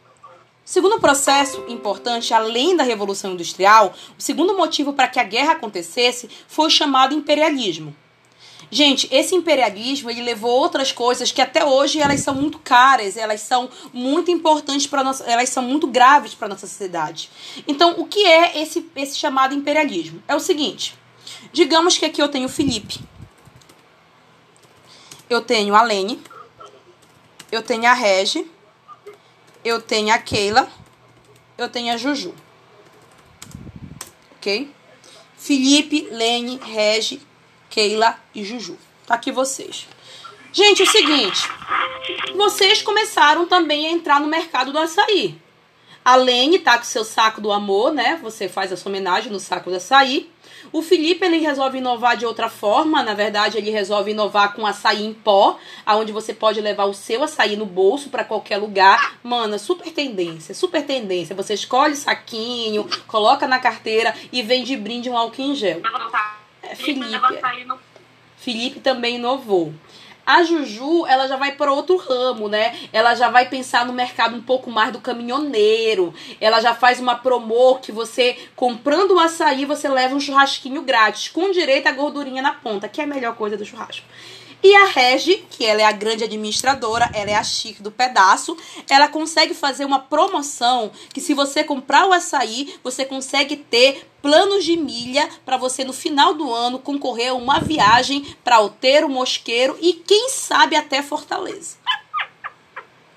Segundo 0.64 0.98
processo 0.98 1.62
importante, 1.68 2.32
além 2.32 2.74
da 2.74 2.82
Revolução 2.82 3.32
Industrial, 3.32 3.92
o 4.18 4.22
segundo 4.22 4.56
motivo 4.56 4.94
para 4.94 5.08
que 5.08 5.20
a 5.20 5.24
guerra 5.24 5.52
acontecesse 5.52 6.28
foi 6.48 6.66
o 6.68 6.70
chamado 6.70 7.14
imperialismo. 7.14 7.94
Gente, 8.70 9.06
esse 9.12 9.34
imperialismo 9.34 10.10
ele 10.10 10.22
levou 10.22 10.50
outras 10.50 10.90
coisas 10.90 11.30
que 11.30 11.42
até 11.42 11.64
hoje 11.64 12.00
elas 12.00 12.20
são 12.20 12.34
muito 12.34 12.58
caras, 12.58 13.16
elas 13.16 13.42
são 13.42 13.68
muito 13.92 14.30
importantes 14.30 14.86
para 14.86 15.04
nossa, 15.04 15.22
elas 15.24 15.50
são 15.50 15.62
muito 15.62 15.86
graves 15.86 16.34
para 16.34 16.48
nossa 16.48 16.66
sociedade. 16.66 17.30
Então, 17.68 17.94
o 17.98 18.06
que 18.06 18.24
é 18.24 18.60
esse 18.62 18.90
esse 18.96 19.18
chamado 19.18 19.54
imperialismo? 19.54 20.22
É 20.26 20.34
o 20.34 20.40
seguinte: 20.40 20.98
digamos 21.52 21.98
que 21.98 22.06
aqui 22.06 22.22
eu 22.22 22.28
tenho 22.28 22.46
o 22.46 22.48
Felipe, 22.50 23.00
eu 25.28 25.42
tenho 25.42 25.74
a 25.74 25.82
Lene, 25.82 26.20
eu 27.52 27.62
tenho 27.62 27.86
a 27.86 27.92
Regi, 27.92 28.50
eu 29.64 29.80
tenho 29.80 30.12
a 30.12 30.18
Keila, 30.18 30.68
eu 31.56 31.68
tenho 31.68 31.92
a 31.92 31.96
Juju. 31.96 32.34
Ok? 34.36 34.70
Felipe, 35.38 36.08
Lene, 36.10 36.60
Regi, 36.62 37.20
Keila 37.70 38.18
e 38.34 38.44
Juju. 38.44 38.78
Tá 39.06 39.14
aqui 39.14 39.32
vocês. 39.32 39.88
Gente, 40.52 40.82
é 40.82 40.84
o 40.84 40.88
seguinte. 40.88 41.48
Vocês 42.36 42.82
começaram 42.82 43.46
também 43.46 43.86
a 43.86 43.90
entrar 43.90 44.20
no 44.20 44.26
mercado 44.26 44.72
do 44.72 44.78
açaí. 44.78 45.40
A 46.04 46.16
Lene 46.16 46.58
tá 46.58 46.76
com 46.78 46.84
seu 46.84 47.04
saco 47.04 47.40
do 47.40 47.50
amor, 47.50 47.92
né? 47.92 48.18
Você 48.22 48.48
faz 48.48 48.70
a 48.70 48.76
sua 48.76 48.90
homenagem 48.90 49.32
no 49.32 49.40
saco 49.40 49.70
do 49.70 49.76
açaí. 49.76 50.30
O 50.72 50.82
Felipe, 50.82 51.24
ele 51.24 51.38
resolve 51.38 51.78
inovar 51.78 52.16
de 52.16 52.26
outra 52.26 52.48
forma. 52.48 53.02
Na 53.02 53.14
verdade, 53.14 53.58
ele 53.58 53.70
resolve 53.70 54.10
inovar 54.10 54.54
com 54.54 54.66
açaí 54.66 55.04
em 55.04 55.14
pó, 55.14 55.58
aonde 55.84 56.12
você 56.12 56.32
pode 56.32 56.60
levar 56.60 56.84
o 56.84 56.94
seu 56.94 57.22
açaí 57.22 57.56
no 57.56 57.66
bolso 57.66 58.10
para 58.10 58.24
qualquer 58.24 58.58
lugar. 58.58 59.18
Mano, 59.22 59.58
super 59.58 59.92
tendência, 59.92 60.54
super 60.54 60.84
tendência. 60.84 61.34
Você 61.34 61.54
escolhe 61.54 61.94
o 61.94 61.96
saquinho, 61.96 62.88
coloca 63.06 63.46
na 63.46 63.58
carteira 63.58 64.14
e 64.32 64.42
vem 64.42 64.64
de 64.64 64.76
brinde 64.76 65.08
um 65.08 65.16
álcool 65.16 65.42
em 65.42 65.54
gel. 65.54 65.80
É, 66.62 66.74
Felipe. 66.74 67.06
Felipe 68.36 68.80
também 68.80 69.16
inovou. 69.16 69.72
A 70.26 70.42
Juju, 70.42 71.06
ela 71.06 71.28
já 71.28 71.36
vai 71.36 71.52
para 71.52 71.72
outro 71.72 71.96
ramo, 71.96 72.48
né? 72.48 72.74
Ela 72.92 73.14
já 73.14 73.28
vai 73.28 73.48
pensar 73.48 73.84
no 73.84 73.92
mercado 73.92 74.34
um 74.34 74.40
pouco 74.40 74.70
mais 74.70 74.92
do 74.92 75.00
caminhoneiro. 75.00 76.14
Ela 76.40 76.60
já 76.60 76.74
faz 76.74 76.98
uma 76.98 77.14
promo 77.14 77.78
que 77.80 77.92
você, 77.92 78.36
comprando 78.56 79.12
o 79.12 79.20
açaí, 79.20 79.64
você 79.64 79.88
leva 79.88 80.14
um 80.14 80.20
churrasquinho 80.20 80.82
grátis, 80.82 81.28
com 81.28 81.50
direito 81.50 81.86
à 81.88 81.92
gordurinha 81.92 82.40
na 82.40 82.52
ponta, 82.52 82.88
que 82.88 83.00
é 83.00 83.04
a 83.04 83.06
melhor 83.06 83.34
coisa 83.36 83.56
do 83.56 83.64
churrasco. 83.64 84.06
E 84.64 84.74
a 84.74 84.86
Regi, 84.86 85.44
que 85.50 85.62
ela 85.62 85.82
é 85.82 85.84
a 85.84 85.92
grande 85.92 86.24
administradora, 86.24 87.10
ela 87.12 87.30
é 87.30 87.34
a 87.34 87.44
chique 87.44 87.82
do 87.82 87.90
pedaço, 87.90 88.56
ela 88.88 89.06
consegue 89.08 89.52
fazer 89.52 89.84
uma 89.84 89.98
promoção 89.98 90.90
que 91.12 91.20
se 91.20 91.34
você 91.34 91.62
comprar 91.62 92.08
o 92.08 92.14
açaí, 92.14 92.74
você 92.82 93.04
consegue 93.04 93.56
ter 93.56 94.08
planos 94.22 94.64
de 94.64 94.74
milha 94.74 95.28
para 95.44 95.58
você 95.58 95.84
no 95.84 95.92
final 95.92 96.32
do 96.32 96.50
ano 96.50 96.78
concorrer 96.78 97.32
a 97.32 97.34
uma 97.34 97.60
viagem 97.60 98.24
para 98.42 98.58
Outeiro, 98.58 99.06
Mosqueiro 99.06 99.76
e 99.82 99.92
quem 99.92 100.30
sabe 100.30 100.76
até 100.76 101.02
Fortaleza. 101.02 101.76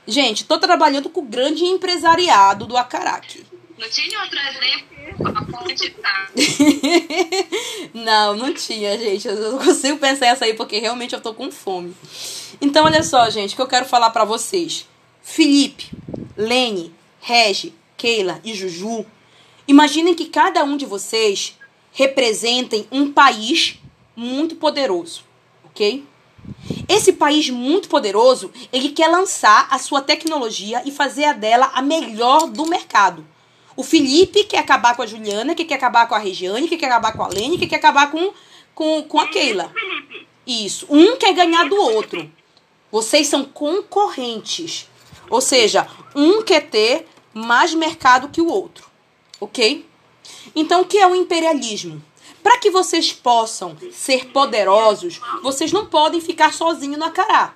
Gente, 0.05 0.43
tô 0.43 0.57
trabalhando 0.57 1.09
com 1.09 1.21
o 1.21 1.25
grande 1.25 1.63
empresariado 1.63 2.65
do 2.65 2.75
Acaraque. 2.75 3.45
Não 3.77 3.87
tinha 3.89 4.21
outro 4.21 4.39
exemplo? 4.39 5.37
A 5.37 5.45
fonte 5.45 5.89
tá. 5.91 6.29
não, 7.93 8.35
não 8.35 8.53
tinha, 8.53 8.97
gente. 8.97 9.27
Eu 9.27 9.51
não 9.51 9.59
consigo 9.59 9.99
pensar 9.99 10.27
essa 10.27 10.45
aí 10.45 10.55
porque 10.55 10.79
realmente 10.79 11.13
eu 11.13 11.21
tô 11.21 11.33
com 11.33 11.51
fome. 11.51 11.95
Então, 12.59 12.85
olha 12.85 13.03
só, 13.03 13.29
gente, 13.29 13.53
o 13.53 13.55
que 13.55 13.61
eu 13.61 13.67
quero 13.67 13.85
falar 13.85 14.09
para 14.09 14.25
vocês. 14.25 14.87
Felipe, 15.21 15.91
Lene, 16.35 16.93
Regi, 17.19 17.73
Keila 17.95 18.41
e 18.43 18.53
Juju, 18.53 19.05
imaginem 19.67 20.15
que 20.15 20.25
cada 20.25 20.63
um 20.63 20.75
de 20.77 20.85
vocês 20.85 21.57
representem 21.91 22.87
um 22.91 23.11
país 23.11 23.77
muito 24.15 24.55
poderoso, 24.55 25.23
ok? 25.65 26.03
Esse 26.87 27.13
país 27.13 27.49
muito 27.49 27.89
poderoso, 27.89 28.51
ele 28.71 28.89
quer 28.89 29.07
lançar 29.07 29.67
a 29.69 29.77
sua 29.77 30.01
tecnologia 30.01 30.81
e 30.85 30.91
fazer 30.91 31.25
a 31.25 31.33
dela 31.33 31.71
a 31.73 31.81
melhor 31.81 32.47
do 32.47 32.65
mercado. 32.65 33.25
O 33.77 33.83
Felipe 33.83 34.43
quer 34.43 34.57
acabar 34.57 34.95
com 34.95 35.03
a 35.03 35.05
Juliana, 35.05 35.53
que 35.53 35.63
quer 35.63 35.75
acabar 35.75 36.07
com 36.07 36.15
a 36.15 36.17
Regiane, 36.17 36.67
que 36.67 36.77
quer 36.77 36.87
acabar 36.87 37.13
com 37.13 37.21
a 37.21 37.27
Lene, 37.27 37.59
que 37.59 37.67
quer 37.67 37.75
acabar 37.75 38.09
com, 38.09 38.33
com, 38.73 39.03
com 39.03 39.19
a 39.19 39.27
Keila. 39.27 39.71
Isso. 40.47 40.87
Um 40.89 41.15
quer 41.15 41.31
ganhar 41.33 41.69
do 41.69 41.75
outro. 41.75 42.27
Vocês 42.91 43.27
são 43.27 43.45
concorrentes. 43.45 44.89
Ou 45.29 45.39
seja, 45.39 45.87
um 46.15 46.41
quer 46.41 46.61
ter 46.61 47.07
mais 47.35 47.75
mercado 47.75 48.29
que 48.29 48.41
o 48.41 48.47
outro. 48.47 48.89
Ok? 49.39 49.85
Então, 50.55 50.81
o 50.81 50.85
que 50.85 50.97
é 50.97 51.05
o 51.05 51.15
imperialismo? 51.15 52.01
Para 52.41 52.57
que 52.57 52.71
vocês 52.71 53.13
possam 53.13 53.77
ser 53.91 54.29
poderosos, 54.29 55.21
vocês 55.43 55.71
não 55.71 55.85
podem 55.85 56.19
ficar 56.19 56.51
sozinhos 56.51 56.97
no 56.97 57.05
Acará. 57.05 57.53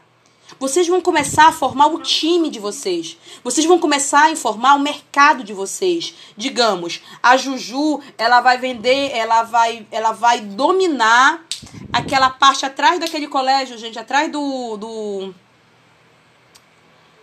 Vocês 0.62 0.88
vão 0.88 1.02
começar 1.02 1.48
a 1.48 1.52
formar 1.52 1.88
o 1.88 2.04
time 2.04 2.48
de 2.48 2.60
vocês. 2.60 3.18
Vocês 3.44 3.66
vão 3.66 3.80
começar 3.80 4.26
a 4.26 4.30
informar 4.30 4.76
o 4.76 4.80
mercado 4.80 5.44
de 5.44 5.54
vocês. 5.54 6.14
Digamos, 6.38 7.02
a 7.24 7.36
Juju, 7.36 8.00
ela 8.16 8.42
vai 8.42 8.60
vender, 8.60 9.10
ela 9.12 9.42
vai, 9.42 9.88
ela 9.90 10.12
vai 10.12 10.40
dominar 10.40 11.44
aquela 11.92 12.30
parte 12.30 12.64
atrás 12.64 13.00
daquele 13.00 13.28
colégio, 13.28 13.76
gente, 13.76 13.98
atrás 13.98 14.32
do, 14.32 14.78
do 14.78 15.34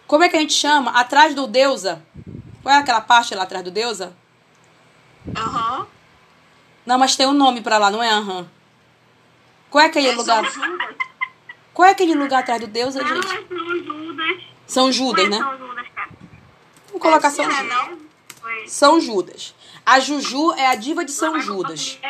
Como 0.08 0.24
é 0.24 0.28
que 0.28 0.36
a 0.36 0.40
gente 0.40 0.54
chama? 0.54 0.90
Atrás 0.90 1.32
do 1.32 1.46
Deusa. 1.46 2.04
Qual 2.60 2.74
é 2.74 2.78
aquela 2.78 3.00
parte 3.00 3.36
lá 3.36 3.44
atrás 3.44 3.62
do 3.64 3.70
Deusa? 3.70 4.16
Aham. 5.36 5.86
Não, 6.84 6.98
mas 6.98 7.14
tem 7.14 7.28
um 7.28 7.32
nome 7.32 7.60
pra 7.60 7.78
lá, 7.78 7.88
não 7.88 8.02
é 8.02 8.10
aham. 8.10 8.50
Qual 9.70 9.84
é 9.84 9.86
aquele 9.86 10.08
É 10.08 10.16
lugar? 10.16 10.44
Judas. 10.44 11.07
Qual 11.78 11.86
é 11.86 11.92
aquele 11.92 12.12
lugar 12.12 12.40
atrás 12.40 12.60
do 12.60 12.66
Deusa, 12.66 13.00
Não, 13.00 13.06
gente? 13.08 13.24
é 13.24 13.30
São 13.30 13.46
Judas. 13.84 14.42
São 14.66 14.92
Judas, 14.92 15.24
é 15.26 15.28
né? 15.28 15.38
São 15.38 15.58
Judas, 15.58 15.86
cara. 15.94 16.10
Vamos 16.88 17.02
colocar 17.02 17.30
São 17.30 17.44
Não 17.44 17.52
é, 17.52 17.62
Judas. 17.62 17.76
não? 17.76 17.98
São 18.66 19.00
Judas. 19.00 19.54
A 19.86 20.00
Juju 20.00 20.54
é 20.54 20.66
a 20.66 20.74
diva 20.74 21.04
de 21.04 21.12
São 21.12 21.40
Judas. 21.40 22.00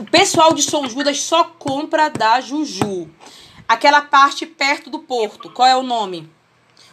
O 0.00 0.04
pessoal 0.06 0.54
de 0.54 0.62
São 0.62 0.88
Judas 0.88 1.20
só 1.20 1.44
compra 1.44 2.08
da 2.08 2.40
Juju. 2.40 3.10
Aquela 3.68 4.00
parte 4.00 4.46
perto 4.46 4.88
do 4.88 5.00
porto. 5.00 5.50
Qual 5.50 5.68
é 5.68 5.76
o 5.76 5.82
nome? 5.82 6.32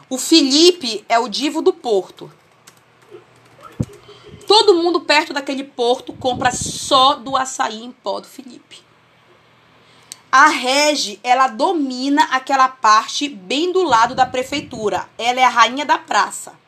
O 0.09 0.17
Felipe 0.17 1.05
é 1.07 1.17
o 1.17 1.29
divo 1.29 1.61
do 1.61 1.71
porto. 1.71 2.29
Todo 4.45 4.75
mundo 4.75 4.99
perto 4.99 5.31
daquele 5.31 5.63
porto 5.63 6.11
compra 6.11 6.51
só 6.51 7.15
do 7.15 7.37
açaí 7.37 7.85
em 7.85 7.91
pó 7.93 8.19
do 8.19 8.27
Felipe. 8.27 8.83
A 10.37 10.47
Regi, 10.47 11.17
ela 11.23 11.47
domina 11.47 12.23
aquela 12.23 12.67
parte 12.67 13.29
bem 13.29 13.71
do 13.71 13.83
lado 13.83 14.13
da 14.13 14.25
prefeitura. 14.25 15.07
Ela 15.17 15.39
é 15.39 15.45
a 15.45 15.49
rainha 15.49 15.85
da 15.85 15.97
praça. 15.97 16.59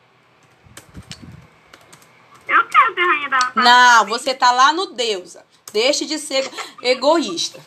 Eu 2.48 2.66
quero 2.66 2.94
ser 2.94 3.02
rainha 3.02 3.28
da 3.28 3.36
praça. 3.36 3.60
Não, 3.60 4.06
você 4.06 4.34
tá 4.34 4.52
lá 4.52 4.72
no 4.72 4.86
Deusa. 4.86 5.44
Deixe 5.70 6.06
de 6.06 6.18
ser 6.18 6.50
egoísta. 6.82 7.60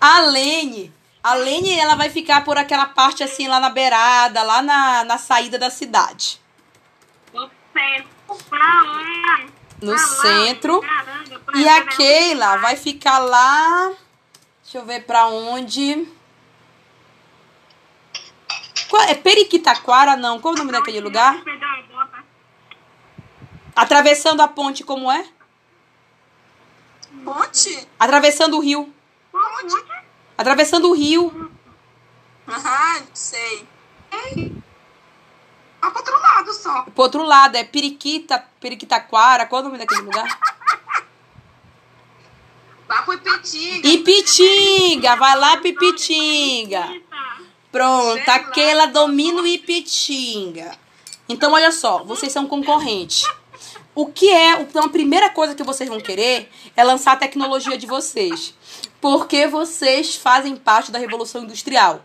A 0.00 0.20
Lene, 0.20 0.94
a 1.20 1.34
Lene, 1.34 1.76
ela 1.76 1.96
vai 1.96 2.08
ficar 2.08 2.44
por 2.44 2.56
aquela 2.56 2.86
parte 2.86 3.24
assim, 3.24 3.48
lá 3.48 3.58
na 3.58 3.70
beirada, 3.70 4.40
lá 4.44 4.62
na, 4.62 5.02
na 5.02 5.18
saída 5.18 5.58
da 5.58 5.68
cidade. 5.68 6.40
No 7.34 7.50
centro. 7.72 8.38
No 9.80 9.98
centro. 9.98 10.80
E 11.56 11.68
a 11.68 11.86
Keila 11.86 12.58
vai 12.58 12.76
ficar 12.76 13.18
lá. 13.18 13.96
Deixa 14.72 14.84
eu 14.84 14.86
ver 14.86 15.04
pra 15.04 15.26
onde. 15.26 16.08
Qual- 18.88 19.02
é 19.02 19.14
Periquitaquara, 19.14 20.16
não? 20.16 20.40
Qual 20.40 20.54
é 20.54 20.56
o 20.56 20.58
nome 20.60 20.72
daquele 20.72 20.98
lugar? 20.98 21.42
Atravessando 23.76 24.40
a 24.40 24.48
ponte, 24.48 24.82
como 24.82 25.12
é? 25.12 25.28
Ponte? 27.22 27.86
Atravessando 28.00 28.56
o 28.56 28.60
rio. 28.60 28.90
Onde? 29.34 29.74
Atravessando 30.38 30.88
o 30.88 30.94
rio. 30.94 31.52
Aham, 32.48 33.02
sei. 33.12 33.68
Vai 35.82 35.90
pro 35.90 35.98
outro 35.98 36.18
lado 36.18 36.52
só. 36.54 36.82
Pro 36.84 37.02
outro 37.02 37.22
lado, 37.22 37.56
é 37.56 37.64
Periquita, 37.64 38.42
Periquitaquara. 38.58 39.44
Qual 39.44 39.60
é 39.60 39.64
o 39.66 39.68
nome 39.68 39.76
daquele 39.76 40.00
lugar? 40.00 40.26
Vai 42.92 43.04
pro 43.04 43.14
Ipitinga. 43.14 43.88
Ipitinga. 43.88 45.16
Vai 45.16 45.38
lá, 45.38 45.56
Pipitinga. 45.56 46.92
Eita. 46.92 47.16
Pronto, 47.70 48.28
aquela 48.28 48.84
domina 48.84 49.40
o 49.40 49.46
Ipitinga. 49.46 50.76
Então, 51.26 51.52
olha 51.52 51.72
só, 51.72 52.04
vocês 52.04 52.30
são 52.30 52.46
concorrentes. 52.46 53.24
O 53.94 54.06
que 54.06 54.28
é, 54.28 54.60
então 54.60 54.84
a 54.84 54.88
primeira 54.90 55.30
coisa 55.30 55.54
que 55.54 55.62
vocês 55.62 55.88
vão 55.88 56.00
querer 56.00 56.50
é 56.76 56.84
lançar 56.84 57.12
a 57.12 57.16
tecnologia 57.16 57.78
de 57.78 57.86
vocês. 57.86 58.54
Porque 59.00 59.46
vocês 59.46 60.14
fazem 60.14 60.54
parte 60.54 60.92
da 60.92 60.98
Revolução 60.98 61.44
Industrial. 61.44 62.04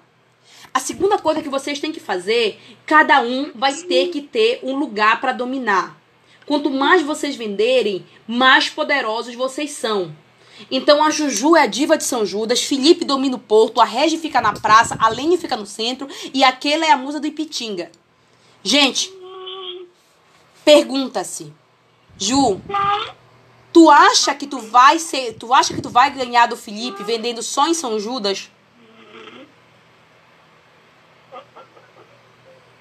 A 0.73 0.79
segunda 0.79 1.17
coisa 1.17 1.41
que 1.41 1.49
vocês 1.49 1.79
têm 1.79 1.91
que 1.91 1.99
fazer, 1.99 2.61
cada 2.85 3.21
um 3.21 3.51
vai 3.53 3.73
ter 3.73 4.07
que 4.07 4.21
ter 4.21 4.61
um 4.63 4.77
lugar 4.77 5.19
para 5.19 5.33
dominar. 5.33 5.97
Quanto 6.45 6.69
mais 6.69 7.01
vocês 7.01 7.35
venderem, 7.35 8.05
mais 8.25 8.69
poderosos 8.69 9.35
vocês 9.35 9.71
são. 9.71 10.15
Então 10.71 11.03
a 11.03 11.11
Juju 11.11 11.55
é 11.55 11.63
a 11.63 11.67
diva 11.67 11.97
de 11.97 12.03
São 12.03 12.25
Judas, 12.25 12.63
Felipe 12.63 13.05
domina 13.05 13.35
o 13.35 13.39
porto, 13.39 13.79
a 13.79 13.85
Regi 13.85 14.17
fica 14.17 14.41
na 14.41 14.53
praça, 14.53 14.97
a 14.99 15.07
Lene 15.09 15.37
fica 15.37 15.55
no 15.55 15.65
centro 15.65 16.07
e 16.33 16.43
aquela 16.43 16.85
é 16.85 16.91
a 16.91 16.97
musa 16.97 17.19
do 17.19 17.27
Ipitinga. 17.27 17.91
Gente, 18.63 19.13
pergunta-se, 20.65 21.53
Ju, 22.17 22.59
tu 23.71 23.89
acha 23.89 24.33
que 24.33 24.47
tu 24.47 24.59
vai 24.59 24.97
ser, 24.99 25.33
tu 25.33 25.53
acha 25.53 25.73
que 25.73 25.81
tu 25.81 25.89
vai 25.89 26.09
ganhar 26.09 26.47
do 26.47 26.57
Felipe 26.57 27.03
vendendo 27.03 27.43
só 27.43 27.67
em 27.67 27.73
São 27.73 27.99
Judas? 27.99 28.49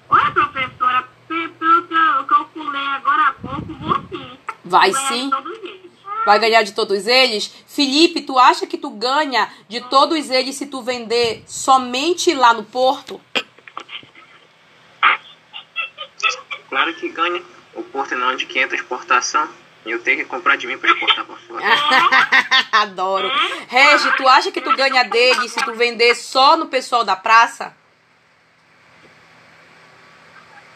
Olha, 0.09 0.31
professora, 0.31 1.07
pelo 1.27 1.49
que 1.87 1.93
eu 1.93 2.23
calculei 2.25 2.87
agora 2.87 3.27
há 3.27 3.33
pouco, 3.33 3.73
vou 3.73 3.95
sim. 4.09 4.37
Vai 4.63 4.93
sim. 4.93 5.29
De 6.27 6.35
todos 6.35 6.35
eles. 6.35 6.35
Vai 6.35 6.39
ganhar 6.39 6.63
de 6.63 6.73
todos 6.73 7.07
eles? 7.07 7.55
Felipe, 7.67 8.21
tu 8.21 8.37
acha 8.37 8.67
que 8.67 8.77
tu 8.77 8.89
ganha 8.89 9.49
de 9.69 9.81
todos 9.81 10.29
eles 10.29 10.55
se 10.55 10.65
tu 10.65 10.81
vender 10.81 11.43
somente 11.47 12.33
lá 12.33 12.53
no 12.53 12.63
porto? 12.63 13.21
Claro 16.69 16.93
que 16.95 17.09
ganha. 17.09 17.41
O 17.73 17.83
porto 17.83 18.15
não 18.15 18.31
é 18.31 18.35
de 18.35 18.45
500 18.45 18.79
exportação. 18.79 19.49
E 19.85 19.91
eu 19.91 20.03
tenho 20.03 20.17
que 20.17 20.25
comprar 20.25 20.57
de 20.57 20.67
mim 20.67 20.77
pra 20.77 20.91
exportar 20.91 21.23
pra 21.23 21.35
fora. 21.37 21.63
Adoro. 22.73 23.31
Regi, 23.69 24.17
tu 24.17 24.27
acha 24.27 24.51
que 24.51 24.59
tu 24.59 24.75
ganha 24.75 25.03
dele 25.03 25.47
se 25.47 25.63
tu 25.63 25.73
vender 25.73 26.13
só 26.15 26.57
no 26.57 26.67
pessoal 26.67 27.05
da 27.05 27.15
praça? 27.15 27.73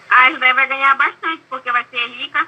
A 0.10 0.32
José 0.32 0.54
vai 0.54 0.68
ganhar 0.68 0.96
bastante, 0.96 1.42
porque 1.50 1.72
vai 1.72 1.86
ser 1.90 2.08
rica. 2.08 2.48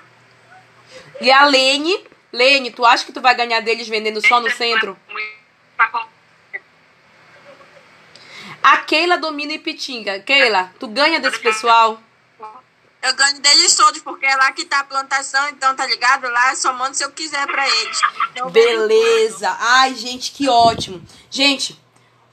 E 1.19 1.31
a 1.31 1.45
Lene, 1.45 2.05
Lene, 2.33 2.71
tu 2.71 2.83
acha 2.83 3.05
que 3.05 3.11
tu 3.13 3.21
vai 3.21 3.35
ganhar 3.35 3.59
deles 3.59 3.87
vendendo 3.87 4.25
só 4.25 4.41
no 4.41 4.49
centro? 4.49 4.97
A 8.63 8.77
Keila 8.77 9.17
domina 9.17 9.53
Ipitinga. 9.53 10.19
Keila, 10.21 10.73
tu 10.79 10.87
ganha 10.87 11.19
desse 11.19 11.39
pessoal? 11.39 12.01
Eu 13.03 13.13
ganho 13.13 13.39
deles 13.39 13.75
todos, 13.75 14.01
porque 14.01 14.25
é 14.25 14.35
lá 14.35 14.51
que 14.53 14.63
tá 14.63 14.79
a 14.79 14.83
plantação, 14.85 15.49
então 15.49 15.75
tá 15.75 15.85
ligado? 15.85 16.23
Lá 16.29 16.51
eu 16.51 16.55
só 16.55 16.73
mando 16.73 16.95
se 16.95 17.03
eu 17.03 17.11
quiser 17.11 17.45
pra 17.45 17.67
eles. 17.67 18.01
Então, 18.31 18.49
Beleza. 18.49 19.55
Ai, 19.59 19.93
gente, 19.93 20.31
que 20.31 20.47
ótimo. 20.47 21.03
Gente, 21.29 21.77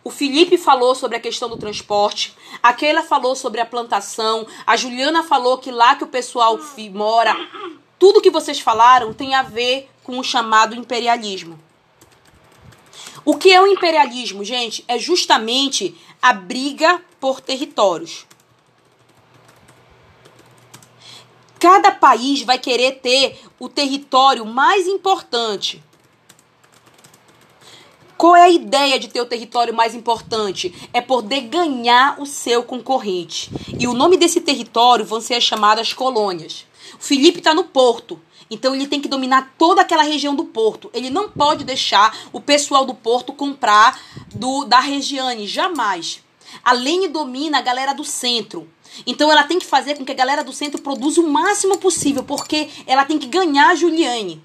o 0.04 0.10
Felipe 0.10 0.56
falou 0.56 0.94
sobre 0.94 1.16
a 1.16 1.20
questão 1.20 1.48
do 1.48 1.58
transporte, 1.58 2.36
a 2.62 2.72
Keila 2.72 3.02
falou 3.02 3.34
sobre 3.34 3.60
a 3.60 3.66
plantação, 3.66 4.46
a 4.64 4.76
Juliana 4.76 5.24
falou 5.24 5.58
que 5.58 5.70
lá 5.70 5.96
que 5.96 6.04
o 6.04 6.06
pessoal 6.06 6.58
mora, 6.92 7.36
tudo 8.00 8.22
que 8.22 8.30
vocês 8.30 8.58
falaram 8.58 9.12
tem 9.12 9.34
a 9.34 9.42
ver 9.42 9.90
com 10.02 10.18
o 10.18 10.24
chamado 10.24 10.74
imperialismo. 10.74 11.60
O 13.26 13.36
que 13.36 13.52
é 13.52 13.60
o 13.60 13.66
imperialismo, 13.66 14.42
gente? 14.42 14.82
É 14.88 14.98
justamente 14.98 15.94
a 16.22 16.32
briga 16.32 17.02
por 17.20 17.42
territórios. 17.42 18.26
Cada 21.58 21.92
país 21.92 22.42
vai 22.42 22.58
querer 22.58 23.00
ter 23.00 23.38
o 23.58 23.68
território 23.68 24.46
mais 24.46 24.86
importante. 24.86 25.82
Qual 28.16 28.34
é 28.34 28.44
a 28.44 28.50
ideia 28.50 28.98
de 28.98 29.08
ter 29.08 29.20
o 29.20 29.26
território 29.26 29.74
mais 29.74 29.94
importante? 29.94 30.74
É 30.94 31.02
poder 31.02 31.42
ganhar 31.42 32.18
o 32.18 32.24
seu 32.24 32.62
concorrente. 32.62 33.50
E 33.78 33.86
o 33.86 33.92
nome 33.92 34.16
desse 34.16 34.40
território 34.40 35.04
vão 35.04 35.20
ser 35.20 35.34
as 35.34 35.44
chamadas 35.44 35.92
colônias. 35.92 36.64
Felipe 37.00 37.38
está 37.38 37.54
no 37.54 37.64
porto. 37.64 38.20
Então 38.50 38.74
ele 38.74 38.86
tem 38.86 39.00
que 39.00 39.08
dominar 39.08 39.54
toda 39.56 39.80
aquela 39.80 40.02
região 40.02 40.34
do 40.34 40.44
porto. 40.44 40.90
Ele 40.92 41.08
não 41.08 41.30
pode 41.30 41.64
deixar 41.64 42.16
o 42.32 42.40
pessoal 42.40 42.84
do 42.84 42.94
porto 42.94 43.32
comprar 43.32 43.98
do 44.34 44.64
da 44.64 44.80
Regiane, 44.80 45.48
jamais. 45.48 46.22
A 46.62 46.72
Lene 46.72 47.08
domina 47.08 47.58
a 47.58 47.62
galera 47.62 47.94
do 47.94 48.04
centro. 48.04 48.68
Então 49.06 49.30
ela 49.30 49.44
tem 49.44 49.58
que 49.58 49.66
fazer 49.66 49.96
com 49.96 50.04
que 50.04 50.12
a 50.12 50.16
galera 50.16 50.44
do 50.44 50.52
centro 50.52 50.82
produza 50.82 51.20
o 51.20 51.28
máximo 51.28 51.78
possível, 51.78 52.22
porque 52.22 52.68
ela 52.86 53.04
tem 53.04 53.18
que 53.18 53.26
ganhar 53.26 53.70
a 53.70 53.74
Juliane. 53.74 54.42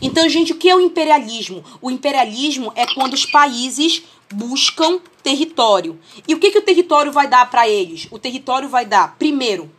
Então, 0.00 0.28
gente, 0.28 0.52
o 0.52 0.56
que 0.56 0.68
é 0.68 0.74
o 0.74 0.80
imperialismo? 0.80 1.62
O 1.80 1.90
imperialismo 1.90 2.72
é 2.74 2.86
quando 2.86 3.12
os 3.12 3.26
países 3.26 4.02
buscam 4.32 4.98
território. 5.22 6.00
E 6.26 6.34
o 6.34 6.38
que, 6.38 6.50
que 6.50 6.58
o 6.58 6.62
território 6.62 7.12
vai 7.12 7.28
dar 7.28 7.48
para 7.50 7.68
eles? 7.68 8.08
O 8.10 8.18
território 8.18 8.68
vai 8.68 8.86
dar, 8.86 9.16
primeiro, 9.16 9.70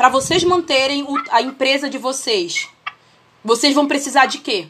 para 0.00 0.08
vocês 0.08 0.42
manterem 0.42 1.02
o- 1.02 1.22
a 1.30 1.42
empresa 1.42 1.90
de 1.90 1.98
vocês. 1.98 2.66
Vocês 3.44 3.74
vão 3.74 3.86
precisar 3.86 4.24
de 4.24 4.38
quê? 4.38 4.66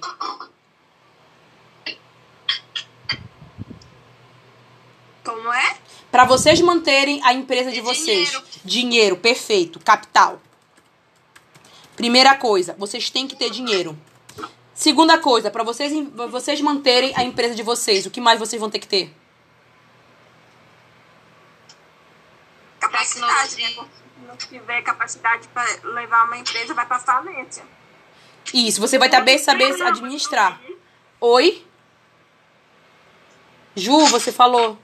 Como 5.24 5.52
é? 5.52 5.78
Para 6.10 6.24
vocês 6.24 6.60
manterem 6.60 7.22
a 7.22 7.32
empresa 7.32 7.70
de 7.70 7.80
vocês. 7.80 8.28
Dinheiro. 8.28 8.44
Dinheiro, 8.64 9.16
perfeito. 9.18 9.78
Capital. 9.78 10.42
Primeira 11.94 12.34
coisa, 12.36 12.74
vocês 12.76 13.08
têm 13.08 13.28
que 13.28 13.36
ter 13.36 13.50
dinheiro. 13.50 13.96
Segunda 14.74 15.16
coisa, 15.16 15.48
para 15.48 15.62
vocês, 15.62 15.92
vocês 16.28 16.60
manterem 16.60 17.12
a 17.14 17.22
empresa 17.22 17.54
de 17.54 17.62
vocês, 17.62 18.04
o 18.04 18.10
que 18.10 18.20
mais 18.20 18.36
vocês 18.40 18.58
vão 18.58 18.68
ter 18.68 18.80
que 18.80 18.88
ter? 18.88 19.14
Capacidade, 22.80 23.62
né? 23.62 23.99
Não 24.30 24.36
tiver 24.36 24.82
capacidade 24.82 25.48
pra 25.48 25.64
levar 25.82 26.24
uma 26.24 26.38
empresa, 26.38 26.72
vai 26.72 26.86
pra 26.86 26.98
falência. 26.98 27.64
Isso, 28.54 28.80
você 28.80 28.98
vai 28.98 29.10
saber, 29.10 29.38
saber 29.38 29.82
administrar. 29.82 30.60
Oi? 31.20 31.66
Ju, 33.74 34.06
você 34.06 34.32
falou. 34.32 34.78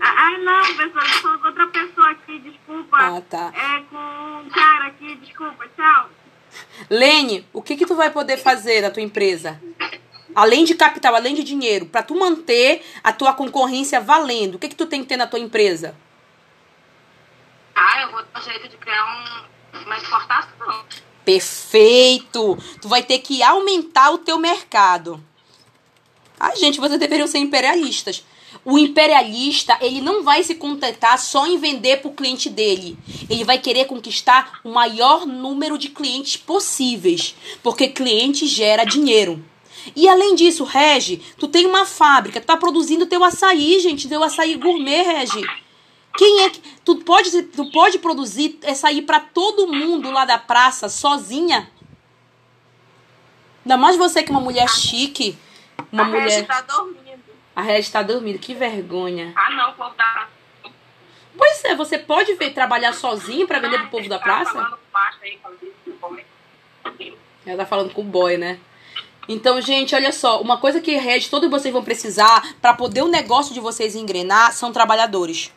Ah, 0.00 0.14
ah, 0.16 0.38
não, 0.38 0.62
professora, 0.74 1.04
eu 1.04 1.12
tô 1.12 1.20
falando 1.20 1.40
com 1.40 1.48
outra 1.48 1.66
pessoa 1.68 2.10
aqui, 2.10 2.38
desculpa. 2.38 2.96
Ah, 2.96 3.22
tá. 3.28 3.52
É 3.54 3.82
com 3.90 3.96
um 3.96 4.48
cara 4.50 4.86
aqui, 4.86 5.16
desculpa, 5.16 5.68
tchau. 5.76 6.08
Lene, 6.88 7.46
o 7.52 7.60
que 7.60 7.76
que 7.76 7.86
tu 7.86 7.94
vai 7.94 8.10
poder 8.10 8.38
fazer 8.38 8.80
da 8.80 8.90
tua 8.90 9.02
empresa? 9.02 9.60
Além 10.34 10.64
de 10.64 10.74
capital, 10.74 11.14
além 11.14 11.34
de 11.34 11.44
dinheiro, 11.44 11.86
para 11.86 12.02
tu 12.02 12.18
manter 12.18 12.82
a 13.04 13.12
tua 13.12 13.34
concorrência 13.34 14.00
valendo, 14.00 14.54
o 14.54 14.58
que 14.58 14.68
que 14.68 14.76
tu 14.76 14.86
tem 14.86 15.02
que 15.02 15.08
ter 15.08 15.16
na 15.16 15.26
tua 15.26 15.38
empresa? 15.38 15.94
Ah, 17.82 18.02
eu 18.02 18.10
vou 18.10 18.22
dar 18.22 18.38
um 18.38 18.42
jeito 18.42 18.68
de 18.68 18.76
criar 18.76 19.06
um, 19.72 19.78
uma 19.86 19.96
exportação. 19.96 20.84
Perfeito! 21.24 22.58
Tu 22.78 22.86
vai 22.86 23.02
ter 23.02 23.20
que 23.20 23.42
aumentar 23.42 24.10
o 24.10 24.18
teu 24.18 24.38
mercado. 24.38 25.18
Ai, 26.38 26.56
gente, 26.56 26.78
vocês 26.78 27.00
deveriam 27.00 27.26
ser 27.26 27.38
imperialistas. 27.38 28.22
O 28.66 28.76
imperialista, 28.76 29.78
ele 29.80 30.02
não 30.02 30.22
vai 30.22 30.42
se 30.42 30.56
contentar 30.56 31.18
só 31.18 31.46
em 31.46 31.56
vender 31.56 32.02
para 32.02 32.10
o 32.10 32.14
cliente 32.14 32.50
dele. 32.50 32.98
Ele 33.30 33.44
vai 33.44 33.58
querer 33.58 33.86
conquistar 33.86 34.60
o 34.62 34.70
maior 34.70 35.24
número 35.24 35.78
de 35.78 35.88
clientes 35.88 36.36
possíveis. 36.36 37.34
Porque 37.62 37.88
cliente 37.88 38.46
gera 38.46 38.84
dinheiro. 38.84 39.42
E 39.96 40.06
além 40.06 40.34
disso, 40.34 40.64
Regi, 40.64 41.22
tu 41.38 41.48
tem 41.48 41.64
uma 41.64 41.86
fábrica, 41.86 42.42
tu 42.42 42.46
tá 42.46 42.58
produzindo 42.58 43.06
teu 43.06 43.24
açaí, 43.24 43.80
gente, 43.80 44.06
teu 44.06 44.22
açaí 44.22 44.54
gourmet, 44.56 45.02
Regi. 45.02 45.69
Quem 46.20 46.42
é 46.42 46.50
que. 46.50 46.60
Tu 46.84 46.96
pode, 46.96 47.42
tu 47.44 47.70
pode 47.70 47.98
produzir 47.98 48.58
açaí 48.66 49.00
para 49.00 49.20
todo 49.20 49.66
mundo 49.66 50.10
lá 50.10 50.26
da 50.26 50.36
praça 50.36 50.86
sozinha? 50.90 51.70
Ainda 53.64 53.78
mais 53.78 53.96
você 53.96 54.22
que 54.22 54.28
é 54.28 54.32
uma 54.32 54.40
mulher 54.42 54.68
chique. 54.68 55.38
Uma 55.90 56.02
a 56.02 56.04
mulher. 56.04 56.24
Regi 56.24 56.42
tá 56.42 56.60
dormindo. 56.60 57.22
A 57.56 57.62
Regi 57.62 57.90
tá 57.90 58.02
dormindo, 58.02 58.38
que 58.38 58.52
vergonha. 58.52 59.32
Ah, 59.34 59.50
não, 59.52 59.72
povo 59.72 59.94
da 59.96 60.28
Pois 61.38 61.64
é, 61.64 61.74
você 61.74 61.96
pode 61.98 62.34
ver 62.34 62.50
trabalhar 62.50 62.92
sozinho 62.92 63.46
para 63.46 63.58
vender 63.58 63.78
pro 63.78 63.88
povo 63.88 64.06
da 64.06 64.18
praça? 64.18 64.76
É 66.84 66.90
que- 66.90 67.16
Ela 67.46 67.64
tá 67.64 67.66
falando 67.66 67.94
com 67.94 68.02
o 68.02 68.04
boy, 68.04 68.36
né? 68.36 68.60
Então, 69.26 69.58
gente, 69.62 69.94
olha 69.94 70.12
só, 70.12 70.42
uma 70.42 70.58
coisa 70.58 70.82
que 70.82 70.98
Red, 70.98 71.30
todos 71.30 71.48
vocês 71.48 71.72
vão 71.72 71.82
precisar 71.82 72.56
para 72.60 72.74
poder 72.74 73.00
o 73.00 73.08
negócio 73.08 73.54
de 73.54 73.60
vocês 73.60 73.94
engrenar 73.94 74.52
são 74.52 74.70
trabalhadores. 74.70 75.50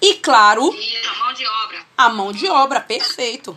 E 0.00 0.14
claro, 0.14 0.72
Isso, 0.74 1.18
mão 1.18 1.32
de 1.34 1.46
obra. 1.46 1.78
a 1.96 2.08
mão 2.08 2.32
de 2.32 2.48
obra, 2.48 2.80
perfeito. 2.80 3.56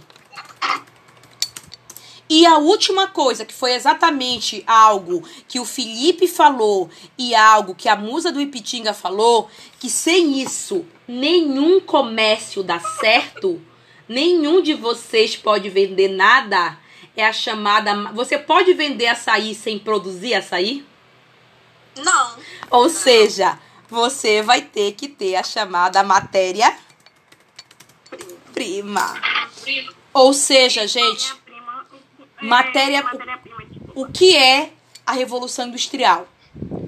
E 2.29 2.45
a 2.45 2.57
última 2.57 3.07
coisa, 3.07 3.45
que 3.45 3.53
foi 3.53 3.73
exatamente 3.73 4.63
algo 4.65 5.23
que 5.47 5.59
o 5.59 5.65
Felipe 5.65 6.27
falou 6.27 6.89
e 7.17 7.35
algo 7.35 7.75
que 7.75 7.87
a 7.87 7.95
musa 7.95 8.31
do 8.31 8.41
Ipitinga 8.41 8.93
falou, 8.93 9.49
que 9.79 9.89
sem 9.89 10.41
isso 10.41 10.85
nenhum 11.07 11.79
comércio 11.79 12.63
dá 12.63 12.79
certo, 12.79 13.61
nenhum 14.07 14.61
de 14.61 14.73
vocês 14.73 15.35
pode 15.35 15.69
vender 15.69 16.07
nada, 16.07 16.77
é 17.15 17.25
a 17.25 17.33
chamada. 17.33 18.11
Você 18.13 18.37
pode 18.37 18.73
vender 18.73 19.07
açaí 19.07 19.53
sem 19.53 19.77
produzir 19.77 20.33
açaí? 20.33 20.83
Não. 21.97 22.35
Ou 22.71 22.89
seja, 22.89 23.59
você 23.93 24.41
vai 24.41 24.61
ter 24.61 24.93
que 24.93 25.07
ter 25.07 25.35
a 25.35 25.43
chamada 25.43 26.01
matéria 26.01 26.75
prima. 28.51 29.21
Ou 30.11 30.33
seja, 30.33 30.87
gente, 30.87 31.33
Matéria- 32.41 33.03
matéria-prima, 33.03 33.63
o 33.95 34.07
que 34.07 34.35
é 34.35 34.73
a 35.05 35.13
Revolução 35.13 35.67
Industrial? 35.67 36.27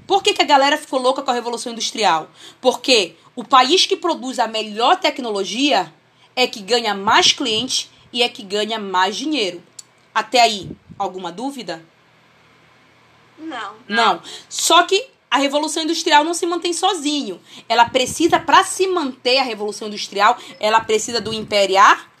Por 0.06 0.22
que, 0.22 0.34
que 0.34 0.42
a 0.42 0.46
galera 0.46 0.76
ficou 0.76 1.00
louca 1.00 1.22
com 1.22 1.30
a 1.30 1.34
Revolução 1.34 1.72
Industrial? 1.72 2.28
Porque 2.60 3.14
o 3.34 3.42
país 3.44 3.86
que 3.86 3.96
produz 3.96 4.38
a 4.38 4.46
melhor 4.48 4.96
tecnologia 4.98 5.92
é 6.34 6.46
que 6.46 6.60
ganha 6.60 6.94
mais 6.94 7.32
cliente 7.32 7.88
e 8.12 8.22
é 8.22 8.28
que 8.28 8.42
ganha 8.42 8.78
mais 8.78 9.16
dinheiro. 9.16 9.62
Até 10.14 10.40
aí, 10.40 10.70
alguma 10.98 11.30
dúvida? 11.32 11.84
Não. 13.38 13.74
Não. 13.88 14.22
Só 14.48 14.82
que 14.84 15.08
a 15.36 15.38
Revolução 15.38 15.82
Industrial 15.82 16.24
não 16.24 16.32
se 16.32 16.46
mantém 16.46 16.72
sozinho. 16.72 17.38
Ela 17.68 17.84
precisa, 17.88 18.40
para 18.40 18.64
se 18.64 18.86
manter 18.86 19.38
a 19.38 19.42
Revolução 19.42 19.88
Industrial, 19.88 20.36
ela 20.58 20.80
precisa 20.80 21.20
do 21.20 21.32
imperialismo. 21.32 22.16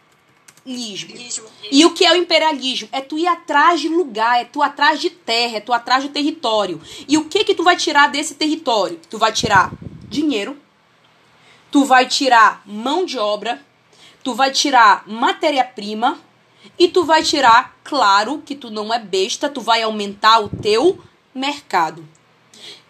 Lismo. 0.66 1.46
E 1.70 1.84
o 1.86 1.94
que 1.94 2.04
é 2.04 2.12
o 2.12 2.16
imperialismo? 2.16 2.88
É 2.90 3.00
tu 3.00 3.16
ir 3.16 3.26
atrás 3.26 3.80
de 3.80 3.88
lugar, 3.88 4.40
é 4.40 4.44
tu 4.44 4.62
atrás 4.62 5.00
de 5.00 5.08
terra, 5.08 5.58
é 5.58 5.60
tu 5.60 5.72
atrás 5.72 6.02
do 6.02 6.10
território. 6.10 6.80
E 7.08 7.16
o 7.16 7.24
que 7.24 7.44
que 7.44 7.54
tu 7.54 7.62
vai 7.62 7.76
tirar 7.76 8.08
desse 8.08 8.34
território? 8.34 9.00
Tu 9.08 9.16
vai 9.16 9.32
tirar 9.32 9.72
dinheiro, 10.08 10.58
tu 11.70 11.84
vai 11.84 12.06
tirar 12.06 12.62
mão 12.66 13.04
de 13.06 13.16
obra, 13.16 13.64
tu 14.24 14.34
vai 14.34 14.50
tirar 14.50 15.04
matéria-prima 15.06 16.20
e 16.76 16.88
tu 16.88 17.04
vai 17.04 17.22
tirar, 17.22 17.78
claro, 17.84 18.42
que 18.44 18.56
tu 18.56 18.68
não 18.68 18.92
é 18.92 18.98
besta, 18.98 19.48
tu 19.48 19.60
vai 19.60 19.82
aumentar 19.82 20.40
o 20.40 20.48
teu 20.48 21.00
mercado. 21.32 22.15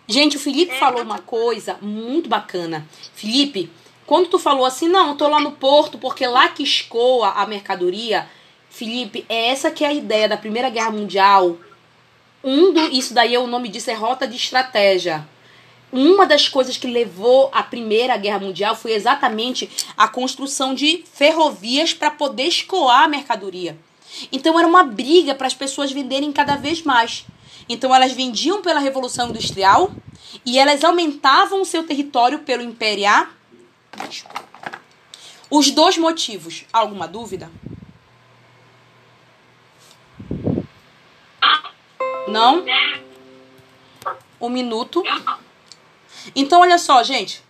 Gente, 0.08 0.36
o 0.36 0.40
Felipe 0.40 0.78
falou 0.78 1.02
uma 1.02 1.18
coisa 1.18 1.76
muito 1.82 2.28
bacana. 2.28 2.86
Felipe, 3.14 3.70
quando 4.06 4.28
tu 4.28 4.38
falou 4.38 4.64
assim, 4.64 4.88
não, 4.88 5.08
eu 5.08 5.14
tô 5.16 5.26
lá 5.26 5.40
no 5.40 5.52
porto 5.52 5.98
porque 5.98 6.26
lá 6.26 6.48
que 6.48 6.62
escoa 6.62 7.30
a 7.30 7.46
mercadoria, 7.46 8.28
Felipe, 8.70 9.24
é 9.28 9.48
essa 9.48 9.70
que 9.70 9.84
é 9.84 9.88
a 9.88 9.92
ideia 9.92 10.28
da 10.28 10.36
Primeira 10.36 10.70
Guerra 10.70 10.92
Mundial. 10.92 11.56
Um 12.44 12.72
do, 12.72 12.80
isso 12.92 13.12
daí, 13.12 13.36
o 13.36 13.46
nome 13.48 13.68
disso 13.68 13.90
é 13.90 13.94
rota 13.94 14.28
de 14.28 14.36
estratégia. 14.36 15.26
Uma 15.92 16.26
das 16.26 16.48
coisas 16.48 16.76
que 16.76 16.86
levou 16.86 17.50
à 17.52 17.62
Primeira 17.62 18.16
Guerra 18.16 18.38
Mundial 18.38 18.76
foi 18.76 18.92
exatamente 18.92 19.68
a 19.96 20.06
construção 20.06 20.74
de 20.74 21.02
ferrovias 21.12 21.94
para 21.94 22.10
poder 22.10 22.44
escoar 22.44 23.04
a 23.04 23.08
mercadoria. 23.08 23.76
Então 24.30 24.58
era 24.58 24.68
uma 24.68 24.84
briga 24.84 25.34
para 25.34 25.46
as 25.46 25.54
pessoas 25.54 25.90
venderem 25.90 26.30
cada 26.30 26.54
vez 26.56 26.82
mais. 26.82 27.24
Então 27.68 27.94
elas 27.94 28.12
vendiam 28.12 28.62
pela 28.62 28.80
Revolução 28.80 29.30
Industrial 29.30 29.90
e 30.44 30.58
elas 30.58 30.84
aumentavam 30.84 31.64
seu 31.64 31.84
território 31.84 32.40
pelo 32.40 32.62
imperialismo. 32.62 33.34
Os 35.50 35.70
dois 35.70 35.96
motivos. 35.96 36.64
Alguma 36.72 37.06
dúvida? 37.06 37.50
Não? 42.28 42.64
Um 44.40 44.48
minuto. 44.48 45.02
Então, 46.34 46.60
olha 46.60 46.78
só, 46.78 47.02
gente. 47.02 47.42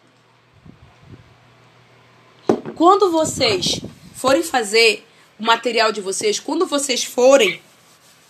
Quando 2.74 3.10
vocês 3.10 3.80
forem 4.14 4.42
fazer 4.42 5.06
o 5.38 5.44
material 5.44 5.90
de 5.92 6.00
vocês, 6.00 6.38
quando 6.38 6.66
vocês 6.66 7.02
forem 7.04 7.60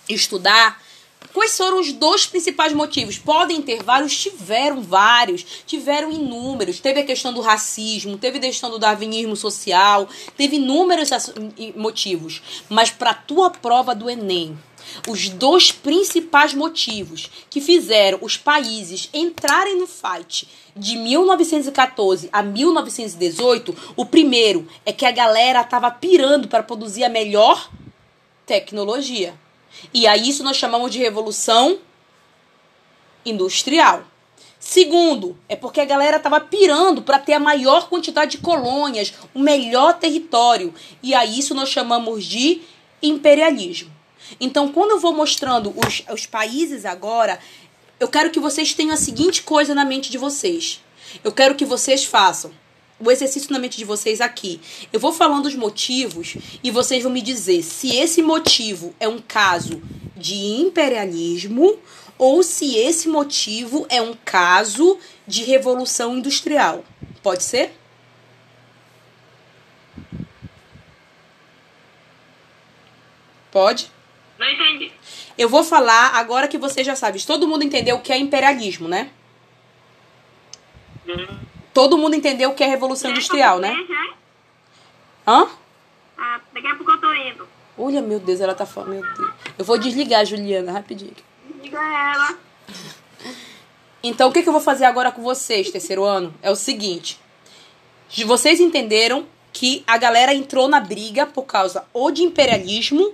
estudar, 0.09 0.81
quais 1.37 1.55
foram 1.55 1.79
os 1.79 1.92
dois 1.92 2.25
principais 2.25 2.72
motivos? 2.72 3.18
Podem 3.18 3.61
ter 3.61 3.83
vários, 3.83 4.16
tiveram 4.16 4.81
vários, 4.81 5.44
tiveram 5.66 6.11
inúmeros. 6.11 6.81
Teve 6.81 7.01
a 7.01 7.05
questão 7.05 7.31
do 7.31 7.42
racismo, 7.42 8.16
teve 8.16 8.38
a 8.38 8.40
questão 8.40 8.70
do 8.70 8.79
darwinismo 8.79 9.37
social, 9.37 10.09
teve 10.35 10.57
inúmeros 10.57 11.11
motivos. 11.77 12.40
Mas 12.70 12.90
para 12.90 13.11
a 13.11 13.14
tua 13.14 13.51
prova 13.51 13.94
do 13.94 14.09
Enem, 14.09 14.59
os 15.07 15.29
dois 15.29 15.70
principais 15.70 16.55
motivos 16.55 17.31
que 17.51 17.61
fizeram 17.61 18.18
os 18.22 18.38
países 18.38 19.11
entrarem 19.12 19.79
no 19.79 19.87
fight 19.87 20.49
de 20.75 20.96
1914 20.96 22.31
a 22.33 22.42
1918, 22.42 23.77
o 23.94 24.07
primeiro 24.07 24.66
é 24.87 24.92
que 24.92 25.05
a 25.05 25.11
galera 25.11 25.62
tava 25.62 25.90
pirando 25.90 26.49
para 26.49 26.62
produzir 26.62 27.05
a 27.05 27.11
melhor 27.11 27.70
tecnologia. 28.46 29.35
E 29.93 30.07
a 30.07 30.17
isso 30.17 30.43
nós 30.43 30.57
chamamos 30.57 30.91
de 30.91 30.99
revolução 30.99 31.79
industrial. 33.25 34.05
Segundo, 34.59 35.37
é 35.49 35.55
porque 35.55 35.81
a 35.81 35.85
galera 35.85 36.19
tava 36.19 36.41
pirando 36.41 37.03
para 37.03 37.19
ter 37.19 37.35
a 37.35 37.41
maior 37.41 37.89
quantidade 37.89 38.33
de 38.33 38.39
colônias, 38.39 39.12
o 39.35 39.39
melhor 39.39 39.95
território. 39.99 40.75
E 41.03 41.15
a 41.15 41.25
isso 41.25 41.55
nós 41.55 41.69
chamamos 41.69 42.25
de 42.25 42.62
imperialismo. 43.03 43.95
Então, 44.41 44.73
quando 44.73 44.93
eu 44.93 44.99
vou 44.99 45.12
mostrando 45.12 45.73
os, 45.77 46.03
os 46.12 46.27
países 46.27 46.85
agora, 46.85 47.39
eu 48.01 48.09
quero 48.09 48.31
que 48.31 48.41
vocês 48.41 48.75
tenham 48.75 48.95
a 48.95 48.97
seguinte 48.97 49.43
coisa 49.43 49.75
na 49.75 49.85
mente 49.85 50.11
de 50.11 50.19
vocês. 50.19 50.83
Eu 51.23 51.33
quero 51.33 51.55
que 51.55 51.65
vocês 51.65 52.05
façam 52.05 52.51
o 52.99 53.11
exercício 53.11 53.53
na 53.53 53.59
mente 53.59 53.77
de 53.77 53.85
vocês 53.85 54.21
aqui. 54.21 54.61
Eu 54.93 54.99
vou 54.99 55.13
falando 55.13 55.47
os 55.47 55.55
motivos 55.55 56.37
e 56.63 56.71
vocês 56.71 57.03
vão 57.03 57.13
me 57.13 57.21
dizer 57.21 57.63
se 57.63 57.95
esse 57.97 58.23
motivo 58.23 58.95
é 58.99 59.09
um 59.09 59.19
caso 59.19 59.83
de 60.17 60.35
imperialismo 60.35 61.79
ou 62.19 62.43
se 62.43 62.77
esse 62.77 63.09
motivo 63.09 63.87
é 63.89 64.01
um 64.01 64.15
caso 64.25 64.99
de 65.27 65.45
revolução 65.45 66.17
industrial. 66.17 66.85
Pode 67.23 67.43
ser? 67.43 67.73
Pode? 73.51 73.91
Não 74.39 74.49
entendi. 74.51 74.93
Eu 75.37 75.49
vou 75.49 75.65
falar 75.65 76.15
agora 76.15 76.49
que 76.49 76.59
você 76.59 76.85
já 76.85 76.95
sabe. 76.95 77.25
Todo 77.25 77.49
mundo 77.49 77.65
entendeu 77.65 77.97
o 77.97 78.01
que 78.01 78.13
é 78.13 78.19
imperialismo, 78.19 78.89
né? 78.89 79.11
Todo 81.77 81.99
mundo 81.99 82.17
entendeu 82.17 82.49
o 82.49 82.55
que 82.55 82.65
é 82.65 82.67
revolução 82.67 83.11
industrial, 83.11 83.59
né? 83.59 83.77
Já? 83.87 84.15
Hã? 85.31 85.47
Ah, 86.17 86.41
daqui 86.51 86.67
a 86.69 86.75
pouco 86.75 86.91
eu 86.91 86.99
tô 86.99 87.12
indo. 87.12 87.47
Olha, 87.77 88.01
meu 88.01 88.18
Deus, 88.18 88.41
ela 88.41 88.55
tá 88.55 88.64
falando. 88.64 88.95
Meu 88.95 89.03
Deus. 89.03 89.35
Eu 89.59 89.62
vou 89.62 89.77
desligar 89.77 90.22
a 90.22 90.24
Juliana 90.24 90.72
rapidinho. 90.72 91.12
Diga 91.62 91.77
ela. 91.77 92.39
Então, 94.03 94.31
o 94.31 94.33
que, 94.33 94.43
que 94.43 94.49
eu 94.49 94.55
vou 94.55 94.62
fazer 94.62 94.87
agora 94.87 95.12
com 95.12 95.20
vocês, 95.20 95.70
terceiro 95.70 96.03
ano? 96.03 96.33
É 96.41 96.51
o 96.51 96.57
seguinte. 96.57 97.20
Vocês 98.24 98.59
entenderam 98.59 99.27
que 99.53 99.85
a 99.87 99.99
galera 99.99 100.33
entrou 100.33 100.68
na 100.68 100.81
briga 100.81 101.27
por 101.27 101.43
causa 101.43 101.85
ou 101.93 102.11
de 102.11 102.22
imperialismo 102.22 103.12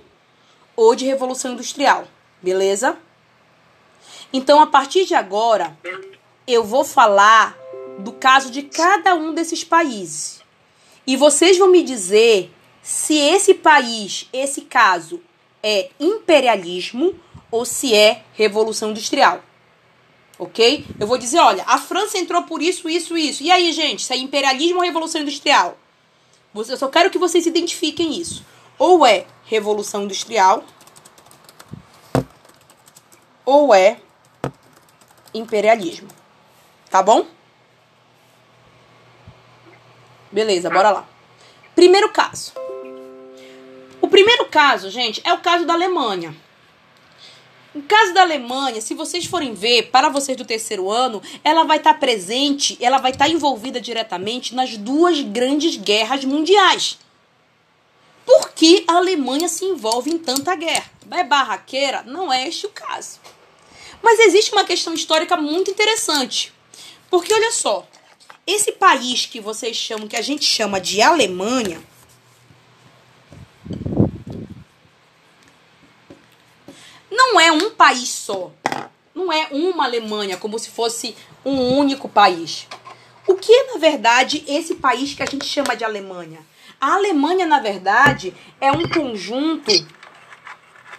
ou 0.73 0.95
de 0.95 1.05
revolução 1.05 1.51
industrial. 1.51 2.07
Beleza? 2.41 2.97
Então, 4.31 4.61
a 4.61 4.67
partir 4.67 5.03
de 5.03 5.15
agora, 5.15 5.77
eu 6.47 6.63
vou 6.63 6.85
falar 6.85 7.61
do 7.99 8.11
caso 8.11 8.51
de 8.51 8.63
cada 8.63 9.15
um 9.15 9.33
desses 9.33 9.63
países. 9.63 10.41
E 11.05 11.15
vocês 11.15 11.57
vão 11.57 11.69
me 11.69 11.83
dizer 11.83 12.53
se 12.81 13.15
esse 13.15 13.53
país, 13.53 14.27
esse 14.33 14.61
caso, 14.61 15.21
é 15.61 15.89
imperialismo 15.99 17.17
ou 17.49 17.65
se 17.65 17.93
é 17.93 18.23
revolução 18.33 18.91
industrial. 18.91 19.41
Ok? 20.37 20.85
Eu 20.99 21.07
vou 21.07 21.17
dizer, 21.17 21.39
olha, 21.39 21.63
a 21.67 21.77
França 21.77 22.17
entrou 22.17 22.43
por 22.43 22.61
isso, 22.61 22.89
isso, 22.89 23.17
isso. 23.17 23.43
E 23.43 23.51
aí, 23.51 23.71
gente, 23.71 24.03
se 24.03 24.13
é 24.13 24.17
imperialismo 24.17 24.77
ou 24.77 24.83
revolução 24.83 25.21
industrial? 25.21 25.77
Eu 26.55 26.77
só 26.77 26.87
quero 26.87 27.09
que 27.09 27.17
vocês 27.17 27.45
identifiquem 27.45 28.19
isso. 28.19 28.43
Ou 28.77 29.05
é 29.05 29.25
revolução 29.45 30.03
industrial, 30.03 30.63
ou 33.45 33.73
é 33.73 33.97
imperialismo. 35.33 36.07
Tá 36.89 37.01
bom? 37.01 37.25
Beleza, 40.33 40.67
bora 40.67 40.89
lá. 40.89 41.07
Primeiro 41.75 42.09
caso. 42.09 42.53
O 44.01 44.07
primeiro 44.07 44.45
caso, 44.45 44.89
gente, 44.89 45.21
é 45.23 45.31
o 45.31 45.37
caso 45.37 45.63
da 45.63 45.73
Alemanha. 45.73 46.35
No 47.73 47.83
caso 47.83 48.15
da 48.15 48.21
Alemanha, 48.21 48.81
se 48.81 48.95
vocês 48.95 49.25
forem 49.25 49.53
ver, 49.53 49.91
para 49.91 50.09
vocês 50.09 50.35
do 50.35 50.43
terceiro 50.43 50.89
ano, 50.89 51.21
ela 51.43 51.63
vai 51.65 51.77
estar 51.77 51.93
presente, 51.99 52.77
ela 52.81 52.97
vai 52.97 53.11
estar 53.11 53.29
envolvida 53.29 53.79
diretamente 53.79 54.55
nas 54.55 54.75
duas 54.75 55.21
grandes 55.21 55.77
guerras 55.77 56.25
mundiais. 56.25 56.97
Por 58.25 58.53
que 58.53 58.83
a 58.87 58.93
Alemanha 58.93 59.47
se 59.47 59.65
envolve 59.65 60.09
em 60.09 60.17
tanta 60.17 60.55
guerra? 60.55 60.91
É 61.11 61.23
barraqueira? 61.23 62.01
Não 62.07 62.33
é 62.33 62.47
este 62.47 62.65
o 62.65 62.69
caso. 62.69 63.19
Mas 64.01 64.19
existe 64.19 64.51
uma 64.51 64.65
questão 64.65 64.95
histórica 64.95 65.37
muito 65.37 65.69
interessante. 65.69 66.51
Porque 67.09 67.31
olha 67.31 67.51
só, 67.51 67.87
esse 68.45 68.73
país 68.73 69.25
que 69.25 69.39
vocês 69.39 69.75
chamam, 69.75 70.07
que 70.07 70.15
a 70.15 70.21
gente 70.21 70.43
chama 70.43 70.79
de 70.79 71.01
Alemanha, 71.01 71.81
não 77.09 77.39
é 77.39 77.51
um 77.51 77.71
país 77.71 78.09
só. 78.09 78.51
Não 79.15 79.31
é 79.31 79.47
uma 79.51 79.85
Alemanha, 79.85 80.37
como 80.37 80.57
se 80.59 80.69
fosse 80.69 81.15
um 81.45 81.77
único 81.77 82.09
país. 82.09 82.67
O 83.27 83.35
que 83.35 83.51
é, 83.51 83.73
na 83.73 83.79
verdade, 83.79 84.43
esse 84.47 84.75
país 84.75 85.13
que 85.13 85.23
a 85.23 85.25
gente 85.25 85.45
chama 85.45 85.75
de 85.75 85.83
Alemanha? 85.83 86.45
A 86.81 86.95
Alemanha, 86.95 87.45
na 87.45 87.59
verdade, 87.59 88.35
é 88.59 88.71
um 88.71 88.87
conjunto 88.89 89.71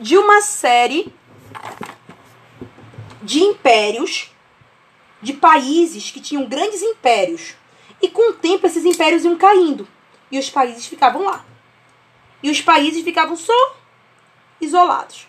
de 0.01 0.17
uma 0.17 0.41
série 0.41 1.13
de 3.23 3.41
impérios, 3.41 4.31
de 5.25 5.33
países 5.33 6.11
que 6.11 6.21
tinham 6.21 6.45
grandes 6.45 6.83
impérios. 6.83 7.55
E 8.01 8.09
com 8.09 8.31
o 8.31 8.35
tempo 8.35 8.67
esses 8.67 8.85
impérios 8.85 9.25
iam 9.25 9.37
caindo. 9.37 9.89
E 10.31 10.39
os 10.39 10.51
países 10.51 10.85
ficavam 10.87 11.25
lá. 11.25 11.45
E 12.43 12.51
os 12.51 12.61
países 12.61 13.03
ficavam 13.03 13.35
só 13.35 13.77
isolados. 14.61 15.27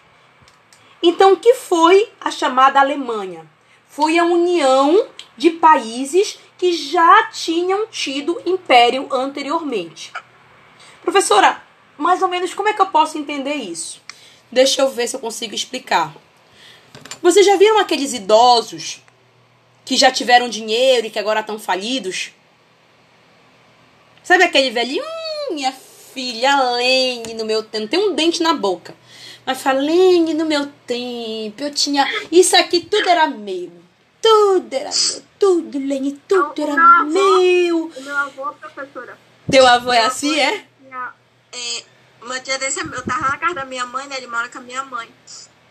Então, 1.02 1.34
o 1.34 1.38
que 1.38 1.54
foi 1.54 2.12
a 2.20 2.30
chamada 2.30 2.80
Alemanha? 2.80 3.50
Foi 3.88 4.20
a 4.20 4.26
união 4.26 5.08
de 5.38 5.52
países 5.52 6.38
que 6.58 6.74
já 6.74 7.28
tinham 7.32 7.88
tido 7.88 8.42
império 8.46 9.08
anteriormente. 9.12 10.12
Professora, 11.02 11.64
mais 11.98 12.22
ou 12.22 12.28
menos 12.28 12.54
como 12.54 12.68
é 12.68 12.74
que 12.74 12.82
eu 12.82 12.88
posso 12.88 13.18
entender 13.18 13.54
isso? 13.54 14.02
Deixa 14.52 14.82
eu 14.82 14.90
ver 14.90 15.08
se 15.08 15.16
eu 15.16 15.22
consigo 15.22 15.56
explicar. 15.56 16.14
Vocês 17.22 17.46
já 17.46 17.56
viram 17.56 17.80
aqueles 17.80 18.14
idosos 18.14 19.05
que 19.86 19.96
já 19.96 20.12
tiveram 20.12 20.50
dinheiro 20.50 21.08
e 21.08 21.10
que 21.10 21.20
agora 21.20 21.40
estão 21.42 21.58
falidos? 21.60 22.32
Sabe 24.24 24.44
aquele 24.44 24.72
velhinho? 24.72 25.04
Hum, 25.04 25.54
minha 25.54 25.72
filha, 25.72 26.72
Lene, 26.74 27.34
no 27.36 27.46
meu 27.46 27.62
tempo. 27.64 27.88
Tem 27.88 28.00
um 28.00 28.16
dente 28.16 28.42
na 28.42 28.54
boca. 28.54 28.96
Mas 29.46 29.62
falei 29.62 30.22
no 30.34 30.46
meu 30.46 30.66
tempo, 30.88 31.62
eu 31.62 31.72
tinha. 31.72 32.04
Isso 32.32 32.56
aqui 32.58 32.80
tudo 32.82 33.08
era 33.08 33.28
meu. 33.28 33.72
Tudo 34.22 34.74
era 34.74 34.90
meu. 34.90 35.24
Tudo, 35.38 35.78
Lene, 35.78 36.20
tudo 36.28 36.54
era 36.60 36.76
Não, 36.76 37.06
meu. 37.06 37.92
O 37.96 38.02
meu 38.02 38.18
avô, 38.18 38.52
professora. 38.54 39.16
Teu 39.52 39.68
avô 39.68 39.94
é 39.94 40.00
assim, 40.04 40.40
é? 40.40 40.66
tinha- 40.82 41.14
É, 41.54 41.84
um 42.24 42.40
dia 42.42 42.58
desse, 42.58 42.80
eu 42.80 43.06
tava 43.06 43.30
na 43.30 43.38
casa 43.38 43.54
da 43.54 43.66
minha 43.66 43.86
mãe, 43.86 44.08
né? 44.08 44.18
Ele 44.18 44.26
mora 44.26 44.50
com 44.50 44.58
a 44.58 44.62
minha 44.62 44.84
mãe. 44.84 45.08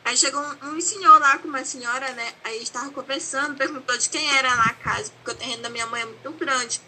Aí 0.05 0.17
chegou 0.19 0.41
um, 0.41 0.75
um 0.75 0.81
senhor 0.81 1.19
lá 1.19 1.39
com 1.39 1.49
uma 1.49 1.65
senhora, 1.65 2.13
né? 2.13 2.33
Aí 2.45 2.57
eles 2.57 2.65
estavam 2.65 2.91
conversando, 2.91 3.57
perguntou 3.57 3.97
de 3.97 4.11
quem 4.11 4.29
era 4.37 4.55
na 4.55 4.75
casa, 4.75 5.11
porque 5.17 5.31
o 5.31 5.35
terreno 5.35 5.63
da 5.63 5.71
minha 5.71 5.87
mãe 5.87 6.03
é 6.03 6.05
muito 6.05 6.31
grande. 6.33 6.81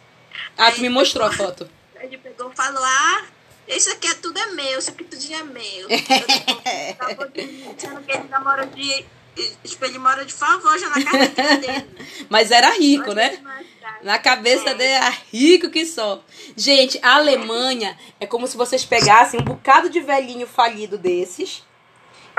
Ah, 0.57 0.71
tu 0.71 0.83
me 0.83 0.91
mostrou 0.91 1.27
a 1.27 1.33
foto. 1.33 1.69
Aí 1.97 2.07
ele 2.12 2.19
pegou 2.19 2.53
e 2.53 2.57
falou: 2.57 2.85
Ah, 2.85 3.25
isso 3.67 3.91
aqui 3.91 4.07
é 4.07 4.14
tudo 4.14 4.39
é 4.39 4.47
meu, 4.49 4.79
isso 4.79 4.91
aqui 4.91 5.05
tudo 5.05 5.23
é 5.33 5.43
meu. 5.43 5.89
Dizendo 7.75 8.03
que 8.03 8.12
ele 8.12 8.29
namora 8.29 8.67
de. 8.67 9.07
Tipo, 9.64 9.85
ele 9.85 9.99
mora 9.99 10.25
de 10.25 10.33
favor 10.33 10.79
já 10.79 10.89
na 10.89 11.05
casa 11.05 11.29
dele. 11.29 11.87
Mas 12.29 12.51
era 12.51 12.71
rico, 12.71 13.12
né? 13.12 13.39
Na 14.03 14.19
cabeça 14.19 14.75
dele 14.75 14.93
era 14.93 15.14
rico 15.33 15.71
que 15.71 15.85
só. 15.85 16.23
Gente, 16.57 16.99
a 17.03 17.17
Alemanha 17.17 17.99
é 18.19 18.27
como 18.27 18.47
se 18.47 18.57
vocês 18.57 18.85
pegassem 18.85 19.41
um 19.41 19.45
bocado 19.45 19.91
de 19.91 20.01
velhinho 20.01 20.47
falido 20.47 20.97
desses 20.97 21.62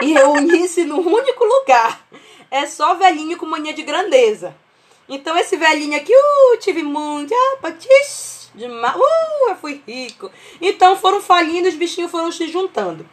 e 0.02 0.14
reunissem 0.14 0.86
num 0.86 1.00
único 1.00 1.44
lugar. 1.44 2.08
É 2.50 2.66
só 2.66 2.96
velhinho 2.96 3.38
com 3.38 3.46
mania 3.46 3.74
de 3.74 3.84
grandeza. 3.84 4.56
Então 5.10 5.38
esse 5.38 5.56
velhinho 5.56 5.96
aqui, 5.96 6.14
uh, 6.14 6.58
tive 6.60 6.84
muito, 6.84 7.34
ah, 7.34 7.58
patis, 7.62 8.50
demais, 8.54 8.96
uh, 8.96 9.50
eu 9.50 9.56
fui 9.56 9.82
rico. 9.88 10.30
Então 10.62 10.96
foram 10.96 11.22
falindo, 11.22 11.68
os 11.68 11.76
bichinhos 11.76 12.12
foram 12.12 12.32
se 12.32 12.48
juntando. 12.48 13.08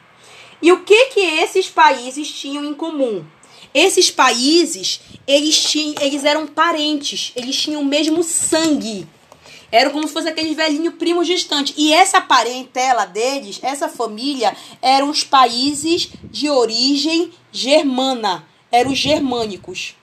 E 0.61 0.73
o 0.73 0.81
que 0.81 1.07
que 1.07 1.21
esses 1.21 1.69
países 1.69 2.31
tinham 2.31 2.65
em 2.65 2.75
comum? 2.75 3.25
Esses 3.73 4.11
países, 4.11 5.01
eles, 5.27 5.61
tinham, 5.61 5.95
eles 6.01 6.25
eram 6.25 6.47
parentes, 6.47 7.33
eles 7.37 7.57
tinham 7.57 7.83
o 7.83 7.85
mesmo 7.85 8.23
sangue. 8.23 9.07
Eram 9.71 9.91
como 9.91 10.07
se 10.07 10.13
fosse 10.13 10.29
aqueles 10.29 10.57
velhinhos 10.57 10.95
primos 10.95 11.27
distantes. 11.27 11.75
E 11.77 11.93
essa 11.93 12.21
parentela 12.21 13.05
deles, 13.05 13.59
essa 13.63 13.89
família, 13.89 14.57
eram 14.81 15.11
os 15.11 15.25
países 15.25 16.11
de 16.25 16.49
origem 16.49 17.33
germana. 17.53 18.47
Eram 18.71 18.93
os 18.93 18.99
germânicos. 18.99 19.95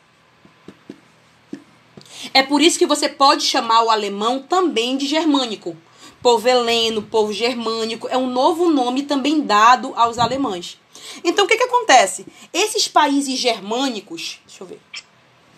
É 2.34 2.44
por 2.44 2.62
isso 2.62 2.78
que 2.78 2.86
você 2.86 3.10
pode 3.10 3.44
chamar 3.44 3.84
o 3.84 3.90
alemão 3.90 4.40
também 4.40 4.98
de 4.98 5.08
germânico. 5.08 5.76
Povo 6.22 6.48
heleno, 6.48 7.02
povo 7.02 7.34
germânico, 7.34 8.08
é 8.08 8.18
um 8.18 8.28
novo 8.28 8.70
nome 8.70 9.04
também 9.04 9.42
dado 9.42 9.92
aos 9.96 10.20
alemães. 10.20 10.78
Então, 11.24 11.46
o 11.46 11.48
que, 11.48 11.58
que 11.58 11.64
acontece? 11.64 12.26
Esses 12.54 12.88
países 12.88 13.40
germânicos. 13.40 14.40
Deixa 14.46 14.64
eu 14.64 14.68
ver. 14.68 14.80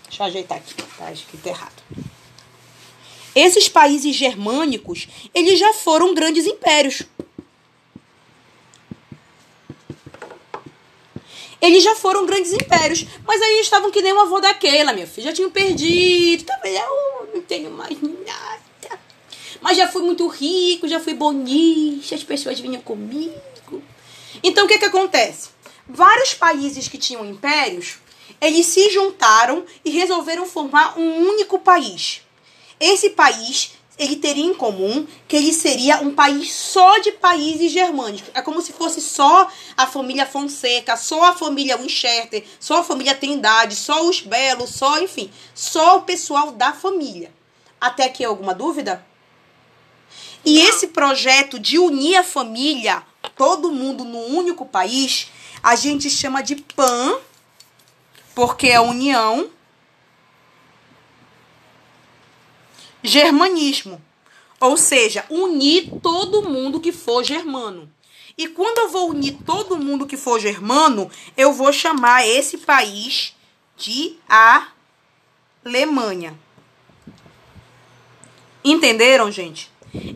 Deixa 0.08 0.24
eu 0.24 0.28
ajeitar 0.28 0.58
aqui. 0.58 0.74
Tá 0.97 1.12
escrito 1.12 1.45
errado. 1.47 1.84
Esses 3.36 3.67
países 3.67 4.15
germânicos, 4.15 5.07
eles 5.34 5.59
já 5.59 5.73
foram 5.73 6.13
grandes 6.13 6.45
impérios. 6.45 7.03
Eles 11.61 11.81
já 11.81 11.95
foram 11.95 12.25
grandes 12.25 12.51
impérios. 12.51 13.05
Mas 13.25 13.41
aí 13.41 13.61
estavam 13.61 13.89
que 13.89 14.01
nem 14.01 14.11
o 14.11 14.19
avô 14.19 14.39
da 14.39 14.53
Keila, 14.53 14.91
minha 14.91 15.07
filha. 15.07 15.27
Já 15.27 15.34
tinham 15.34 15.49
perdido. 15.49 16.43
Também 16.43 16.75
eu 16.75 17.29
não 17.34 17.41
tenho 17.41 17.71
mais 17.71 17.97
nada. 18.01 18.99
Mas 19.61 19.77
já 19.77 19.88
fui 19.88 20.01
muito 20.01 20.27
rico, 20.27 20.89
já 20.89 20.99
fui 20.99 21.13
bonita. 21.13 22.13
As 22.13 22.23
pessoas 22.23 22.59
vinham 22.59 22.81
comigo. 22.81 23.81
Então 24.43 24.65
o 24.65 24.67
que 24.67 24.77
que 24.77 24.86
acontece? 24.86 25.49
Vários 25.88 26.34
países 26.34 26.89
que 26.89 26.97
tinham 26.97 27.25
impérios, 27.25 27.95
eles 28.41 28.65
se 28.65 28.89
juntaram 28.89 29.65
e 29.86 29.89
resolveram 29.89 30.45
formar 30.45 30.99
um 30.99 31.29
único 31.29 31.59
país. 31.59 32.21
Esse 32.86 33.11
país, 33.11 33.71
ele 33.97 34.17
teria 34.17 34.43
em 34.43 34.53
comum 34.53 35.07
que 35.25 35.38
ele 35.38 35.53
seria 35.53 36.01
um 36.01 36.13
país 36.13 36.51
só 36.51 36.99
de 36.99 37.13
países 37.13 37.71
germânicos. 37.71 38.29
É 38.34 38.41
como 38.41 38.61
se 38.61 38.73
fosse 38.73 38.99
só 38.99 39.47
a 39.77 39.88
família 39.88 40.25
Fonseca, 40.25 40.97
só 40.97 41.23
a 41.23 41.34
família 41.34 41.77
Winchester, 41.77 42.43
só 42.59 42.79
a 42.79 42.84
família 42.84 43.15
Trindade, 43.15 43.77
só 43.77 44.05
os 44.05 44.19
Belos, 44.19 44.71
só, 44.71 44.99
enfim, 44.99 45.31
só 45.55 45.99
o 45.99 46.01
pessoal 46.01 46.51
da 46.51 46.73
família. 46.73 47.31
Até 47.79 48.03
aqui 48.03 48.25
alguma 48.25 48.53
dúvida? 48.53 49.05
E 50.43 50.59
esse 50.59 50.88
projeto 50.88 51.57
de 51.57 51.79
unir 51.79 52.17
a 52.17 52.23
família, 52.23 53.01
todo 53.38 53.71
mundo 53.71 54.03
num 54.03 54.36
único 54.36 54.65
país, 54.65 55.31
a 55.63 55.73
gente 55.77 56.09
chama 56.09 56.43
de 56.43 56.57
PAN, 56.57 57.17
porque 58.36 58.67
é 58.67 58.81
união, 58.81 59.49
germanismo. 63.04 64.01
Ou 64.60 64.78
seja, 64.78 65.26
unir 65.30 65.91
todo 66.01 66.49
mundo 66.49 66.80
que 66.80 66.91
for 66.91 67.24
germano. 67.24 67.91
E 68.38 68.47
quando 68.47 68.80
eu 68.80 68.89
vou 68.89 69.10
unir 69.10 69.38
todo 69.45 69.78
mundo 69.78 70.08
que 70.08 70.18
for 70.18 70.39
germano, 70.39 71.12
eu 71.38 71.54
vou 71.54 71.72
chamar 71.72 72.26
esse 72.26 72.58
país 72.60 73.36
de 73.78 74.16
Alemanha. 75.64 76.39
Entenderam, 78.64 79.30
gente? 79.30 79.70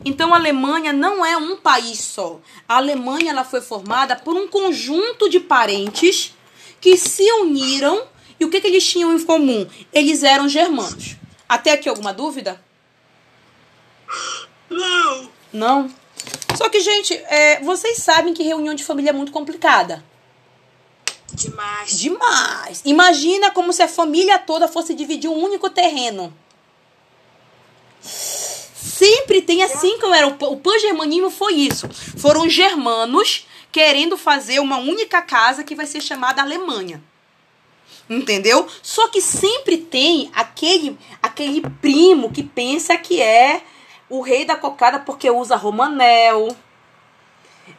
Então 0.04 0.34
a 0.34 0.36
Alemanha 0.36 0.92
não 0.92 1.24
é 1.24 1.36
um 1.36 1.56
país 1.56 2.00
só. 2.00 2.40
A 2.68 2.76
Alemanha 2.76 3.30
ela 3.30 3.44
foi 3.44 3.60
formada 3.60 4.16
por 4.16 4.34
um 4.34 4.48
conjunto 4.48 5.28
de 5.28 5.38
parentes 5.38 6.34
que 6.80 6.96
se 6.96 7.30
uniram 7.40 8.02
e 8.40 8.44
o 8.44 8.50
que, 8.50 8.60
que 8.60 8.66
eles 8.66 8.88
tinham 8.88 9.14
em 9.14 9.22
comum? 9.22 9.68
Eles 9.92 10.22
eram 10.22 10.48
germanos. 10.48 11.16
Até 11.48 11.72
aqui 11.72 11.88
alguma 11.88 12.12
dúvida? 12.12 12.60
Não. 14.70 15.30
Não? 15.52 15.90
Só 16.56 16.68
que, 16.68 16.80
gente, 16.80 17.14
é, 17.14 17.60
vocês 17.60 17.98
sabem 17.98 18.34
que 18.34 18.42
reunião 18.42 18.74
de 18.74 18.84
família 18.84 19.10
é 19.10 19.12
muito 19.12 19.32
complicada. 19.32 20.04
Demais. 21.32 21.98
Demais. 21.98 22.82
Imagina 22.84 23.50
como 23.50 23.72
se 23.72 23.82
a 23.82 23.88
família 23.88 24.38
toda 24.38 24.66
fosse 24.66 24.94
dividir 24.94 25.30
um 25.30 25.36
único 25.42 25.70
terreno. 25.70 26.34
Sempre 28.00 29.42
tem 29.42 29.62
assim 29.62 29.98
como 29.98 30.14
era. 30.14 30.26
O 30.26 30.34
pa- 30.34 30.46
o 30.48 30.56
pan-germanismo 30.56 31.30
foi 31.30 31.54
isso. 31.54 31.88
Foram 32.18 32.46
os 32.46 32.52
germanos 32.52 33.46
querendo 33.70 34.16
fazer 34.16 34.60
uma 34.60 34.78
única 34.78 35.20
casa 35.22 35.62
que 35.62 35.74
vai 35.74 35.86
ser 35.86 36.00
chamada 36.00 36.42
Alemanha. 36.42 37.02
Entendeu? 38.08 38.66
Só 38.82 39.08
que 39.08 39.20
sempre 39.20 39.76
tem 39.76 40.30
aquele, 40.34 40.98
aquele 41.22 41.60
primo 41.82 42.32
que 42.32 42.42
pensa 42.42 42.96
que 42.96 43.20
é 43.20 43.62
o 44.08 44.20
rei 44.20 44.44
da 44.44 44.56
cocada 44.56 44.98
porque 45.00 45.30
usa 45.30 45.56
romanel. 45.56 46.48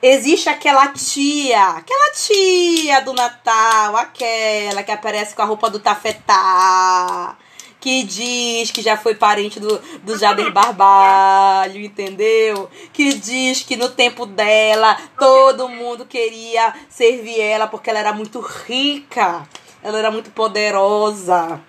Existe 0.01 0.49
aquela 0.49 0.88
tia, 0.89 1.69
aquela 1.69 2.11
tia 2.13 3.01
do 3.01 3.11
Natal, 3.11 3.97
aquela 3.97 4.84
que 4.84 4.91
aparece 4.91 5.36
com 5.36 5.41
a 5.41 5.45
roupa 5.45 5.69
do 5.69 5.80
tafetá, 5.80 7.36
que 7.80 8.03
diz 8.03 8.69
que 8.69 8.84
já 8.84 8.95
foi 8.95 9.15
parente 9.15 9.59
do, 9.59 9.80
do 10.03 10.17
Jader 10.17 10.51
Barbalho, 10.53 11.82
entendeu? 11.82 12.69
Que 12.93 13.13
diz 13.15 13.63
que 13.63 13.75
no 13.75 13.89
tempo 13.89 14.27
dela 14.27 14.95
todo 15.17 15.67
mundo 15.67 16.05
queria 16.05 16.73
servir 16.88 17.41
ela 17.41 17.67
porque 17.67 17.89
ela 17.89 17.99
era 17.99 18.13
muito 18.13 18.39
rica, 18.39 19.47
ela 19.82 19.97
era 19.97 20.11
muito 20.11 20.30
poderosa. 20.30 21.59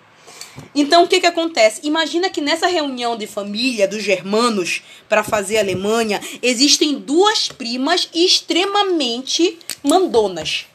Então, 0.75 1.05
o 1.05 1.09
que 1.09 1.21
que 1.21 1.27
acontece? 1.27 1.81
Imagina 1.85 2.31
que 2.31 2.41
nessa 2.41 2.67
reunião 2.67 3.17
de 3.17 3.27
família 3.27 3.87
dos 3.87 4.03
germanos 4.03 4.83
para 5.09 5.25
fazer 5.25 5.59
a 5.59 5.61
Alemanha, 5.61 6.21
existem 6.41 6.99
duas 6.99 7.49
primas 7.49 8.09
extremamente 8.15 9.59
mandonas. 9.83 10.67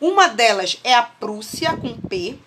Uma 0.00 0.28
delas 0.28 0.78
é 0.84 0.94
a 0.94 1.02
Prússia 1.02 1.76
com 1.76 1.96
P. 1.96 2.38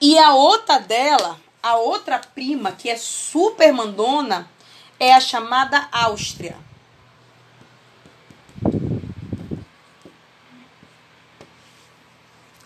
E 0.00 0.18
a 0.18 0.34
outra 0.34 0.78
dela, 0.78 1.40
a 1.62 1.76
outra 1.76 2.18
prima 2.18 2.72
que 2.72 2.90
é 2.90 2.96
super 2.96 3.72
mandona, 3.72 4.50
é 4.98 5.14
a 5.14 5.20
chamada 5.20 5.88
Áustria. 5.92 6.56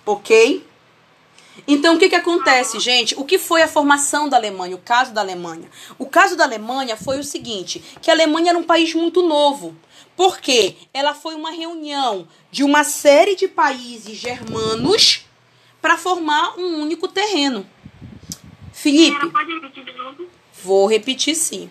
Ok? 0.06 0.64
Então, 1.66 1.96
o 1.96 1.98
que, 1.98 2.08
que 2.08 2.14
acontece, 2.14 2.78
gente? 2.78 3.14
O 3.18 3.24
que 3.24 3.38
foi 3.38 3.62
a 3.62 3.68
formação 3.68 4.28
da 4.28 4.36
Alemanha, 4.36 4.76
o 4.76 4.80
caso 4.80 5.12
da 5.12 5.20
Alemanha? 5.20 5.68
O 5.98 6.06
caso 6.06 6.36
da 6.36 6.44
Alemanha 6.44 6.96
foi 6.96 7.18
o 7.18 7.24
seguinte, 7.24 7.82
que 8.00 8.10
a 8.10 8.14
Alemanha 8.14 8.50
era 8.50 8.58
um 8.58 8.62
país 8.62 8.94
muito 8.94 9.22
novo. 9.22 9.76
Por 10.16 10.38
quê? 10.38 10.76
Ela 10.94 11.14
foi 11.14 11.34
uma 11.34 11.50
reunião 11.50 12.28
de 12.50 12.62
uma 12.62 12.84
série 12.84 13.34
de 13.34 13.48
países 13.48 14.16
germanos 14.16 15.26
para 15.82 15.98
formar 15.98 16.58
um 16.58 16.80
único 16.80 17.08
terreno. 17.08 17.66
Felipe? 18.72 19.18
Vou 20.62 20.86
repetir 20.86 21.34
sim. 21.34 21.70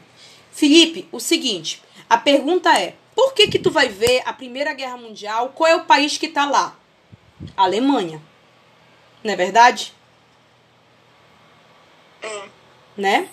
Felipe, 0.52 1.08
o 1.12 1.20
seguinte, 1.20 1.82
a 2.10 2.18
pergunta 2.18 2.72
é: 2.78 2.96
por 3.16 3.34
que 3.34 3.48
que 3.48 3.60
tu 3.60 3.72
vai 3.72 3.90
ver 3.90 4.22
a 4.26 4.34
Primeira 4.34 4.74
Guerra 4.74 4.98
Mundial? 4.98 5.54
Qual 5.56 5.70
é 5.70 5.76
o 5.76 5.86
país 5.86 6.18
que 6.18 6.28
tá 6.28 6.46
lá? 6.46 6.78
Alemanha. 7.56 8.22
Não 9.24 9.34
é 9.34 9.36
verdade? 9.36 9.94
É. 12.22 12.44
Né? 12.98 13.30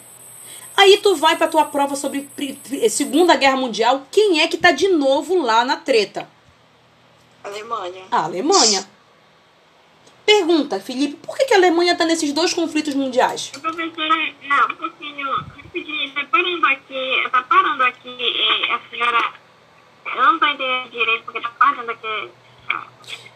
Aí 0.77 0.99
tu 0.99 1.15
vai 1.17 1.37
pra 1.37 1.49
tua 1.49 1.65
prova 1.67 1.95
sobre 1.97 2.23
pri- 2.35 2.59
Segunda 2.89 3.37
Guerra 3.37 3.57
Mundial, 3.57 4.07
quem 4.11 4.41
é 4.41 4.49
que 4.49 4.57
tá 4.57 4.73
de 4.73 4.89
novo 4.89 5.41
lá 5.43 5.65
na 5.65 5.77
treta? 5.77 6.29
Alemanha. 7.45 8.05
A 8.11 8.25
Alemanha. 8.25 8.89
Pergunta, 10.25 10.81
Felipe, 10.81 11.15
por 11.17 11.37
que, 11.37 11.45
que 11.47 11.55
a 11.55 11.57
Alemanha 11.57 11.97
tá 11.97 12.05
nesses 12.05 12.33
dois 12.33 12.55
conflitos 12.55 12.95
mundiais? 12.95 13.49
Professora, 13.51 14.33
não, 14.45 14.69
um 14.69 14.77
pouquinho, 14.77 15.29
rapidinho, 15.37 16.15
tá 16.15 16.25
parando 16.31 16.67
aqui, 16.69 17.29
tá 17.31 17.43
parando 17.43 17.83
aqui, 17.83 18.09
é, 18.09 18.73
a 18.75 18.81
senhora, 18.89 19.33
eu 20.07 20.23
não 20.23 20.39
tô 20.39 20.47
entendendo 20.47 20.91
direito, 20.91 21.25
porque 21.25 21.41
tá 21.41 21.51
parando 21.59 21.91
aqui, 21.91 22.31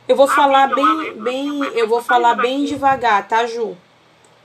Eu 0.09 0.15
vou 0.17 0.27
Ah, 0.31 0.35
falar 0.35 0.69
bem, 0.75 1.15
bem, 1.21 1.65
eu- 1.75 1.89
vou 1.89 2.03
falar 2.03 2.35
bem 2.35 2.65
devagar, 2.65 3.27
tá, 3.27 3.47
Ju? 3.47 3.65
Vou 3.65 3.77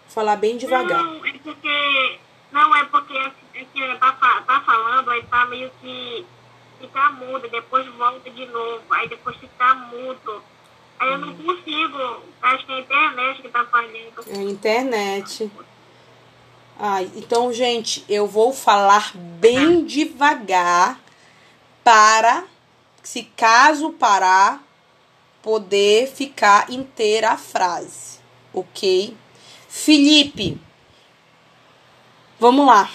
falar 0.09 0.36
bem 0.36 0.57
devagar. 0.57 1.03
Não, 1.03 1.26
é 1.26 1.34
porque, 1.43 2.20
não, 2.51 2.76
é 2.76 2.84
porque 2.86 3.18
é 3.18 3.66
que 3.72 3.84
ela 3.84 3.95
tá, 4.14 4.41
tá 4.45 4.62
falando, 4.62 5.09
aí 5.12 5.24
tá 5.24 5.45
meio 5.45 5.72
que 5.82 6.26
fica 6.80 7.09
mudo, 7.12 7.47
depois 7.47 7.86
volta 7.95 8.30
de 8.30 8.45
novo, 8.47 8.82
aí 8.91 9.07
depois 9.07 9.36
fica 9.38 9.74
mudo. 9.76 10.43
Aí 10.99 11.12
eu 11.12 11.18
não 11.20 11.36
consigo, 11.36 12.24
acho 12.41 12.66
que 12.66 12.72
é 12.72 12.76
a 12.76 12.80
internet 12.80 13.41
que 13.41 13.49
tá 13.49 13.66
falhando. 13.66 14.24
É 14.28 14.38
a 14.39 14.43
internet. 14.43 15.51
Ai, 16.80 17.12
então, 17.16 17.53
gente, 17.53 18.03
eu 18.09 18.26
vou 18.26 18.51
falar 18.51 19.12
bem 19.16 19.86
devagar 19.86 20.99
para, 21.84 22.43
se 23.03 23.24
caso 23.24 23.91
parar, 23.91 24.62
poder 25.42 26.08
ficar 26.08 26.72
inteira 26.72 27.32
a 27.32 27.38
frase, 27.38 28.20
ok? 28.54 29.16
Felipe, 29.68 30.60
vamos 32.39 32.66
lá. 32.66 32.92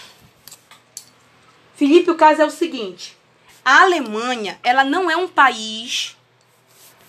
Felipe, 1.75 2.11
o 2.11 2.17
caso 2.17 2.43
é 2.43 2.45
o 2.45 2.51
seguinte: 2.51 3.17
a 3.65 3.83
Alemanha, 3.83 4.59
ela 4.63 4.85
não 4.85 5.11
é 5.11 5.17
um 5.17 5.29
país 5.29 6.17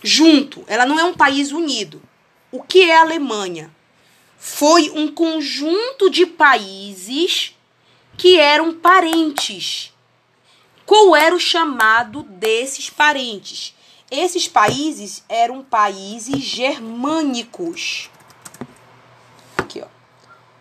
junto, 0.03 0.63
ela 0.67 0.85
não 0.85 0.99
é 0.99 1.03
um 1.03 1.13
país 1.13 1.51
unido. 1.51 2.01
O 2.51 2.63
que 2.63 2.89
é 2.89 2.97
a 2.97 3.01
Alemanha? 3.01 3.71
Foi 4.37 4.89
um 4.91 5.11
conjunto 5.11 6.09
de 6.09 6.25
países 6.25 7.55
que 8.17 8.39
eram 8.39 8.73
parentes. 8.73 9.93
Qual 10.85 11.15
era 11.15 11.35
o 11.35 11.39
chamado 11.39 12.23
desses 12.23 12.89
parentes? 12.89 13.75
Esses 14.09 14.47
países 14.47 15.23
eram 15.27 15.61
países 15.63 16.39
germânicos. 16.39 18.09
Aqui, 19.57 19.81
ó. 19.81 19.87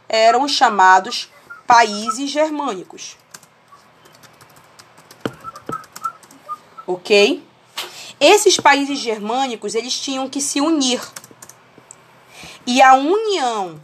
Eram 0.08 0.48
chamados 0.48 1.30
países 1.66 2.30
germânicos. 2.30 3.16
Ok? 6.86 7.44
Esses 8.18 8.56
países 8.56 8.98
germânicos, 8.98 9.74
eles 9.74 9.98
tinham 9.98 10.28
que 10.28 10.40
se 10.40 10.60
unir. 10.60 11.00
E 12.66 12.82
a 12.82 12.94
união 12.94 13.80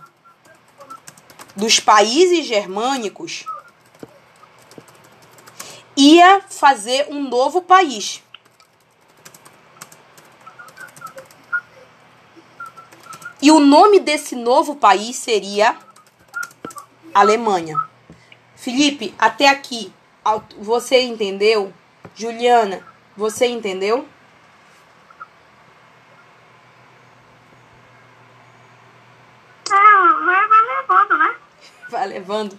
dos 1.54 1.78
países 1.78 2.46
germânicos 2.46 3.44
ia 5.96 6.40
fazer 6.48 7.06
um 7.10 7.28
novo 7.28 7.62
país. 7.62 8.22
E 13.42 13.50
o 13.50 13.58
nome 13.58 13.98
desse 13.98 14.36
novo 14.36 14.76
país 14.76 15.16
seria 15.16 15.76
Alemanha. 17.12 17.76
Felipe, 18.54 19.12
até 19.18 19.48
aqui, 19.48 19.92
você 20.58 21.02
entendeu? 21.02 21.74
Juliana, 22.14 22.86
você 23.16 23.46
entendeu? 23.46 24.06
É, 29.68 30.24
vai, 30.24 30.48
vai 30.48 30.76
levando, 30.76 31.18
né? 31.18 31.36
Vai 31.90 32.06
levando. 32.06 32.58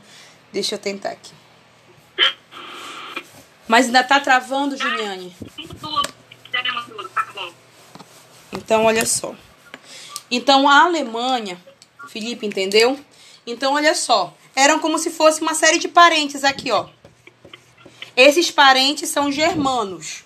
Deixa 0.51 0.75
eu 0.75 0.79
tentar 0.79 1.11
aqui. 1.11 1.33
Mas 3.69 3.85
ainda 3.85 4.03
tá 4.03 4.19
travando, 4.19 4.75
Juliane. 4.75 5.33
Tá. 6.51 6.63
Então, 8.51 8.83
olha 8.83 9.05
só. 9.05 9.33
Então, 10.35 10.67
a 10.67 10.85
Alemanha, 10.85 11.63
Felipe, 12.07 12.43
entendeu? 12.43 12.99
Então, 13.45 13.75
olha 13.75 13.93
só. 13.93 14.35
Eram 14.55 14.79
como 14.79 14.97
se 14.97 15.11
fosse 15.11 15.39
uma 15.43 15.53
série 15.53 15.77
de 15.77 15.87
parentes 15.87 16.43
aqui, 16.43 16.71
ó. 16.71 16.87
Esses 18.17 18.49
parentes 18.49 19.09
são 19.09 19.31
germanos. 19.31 20.23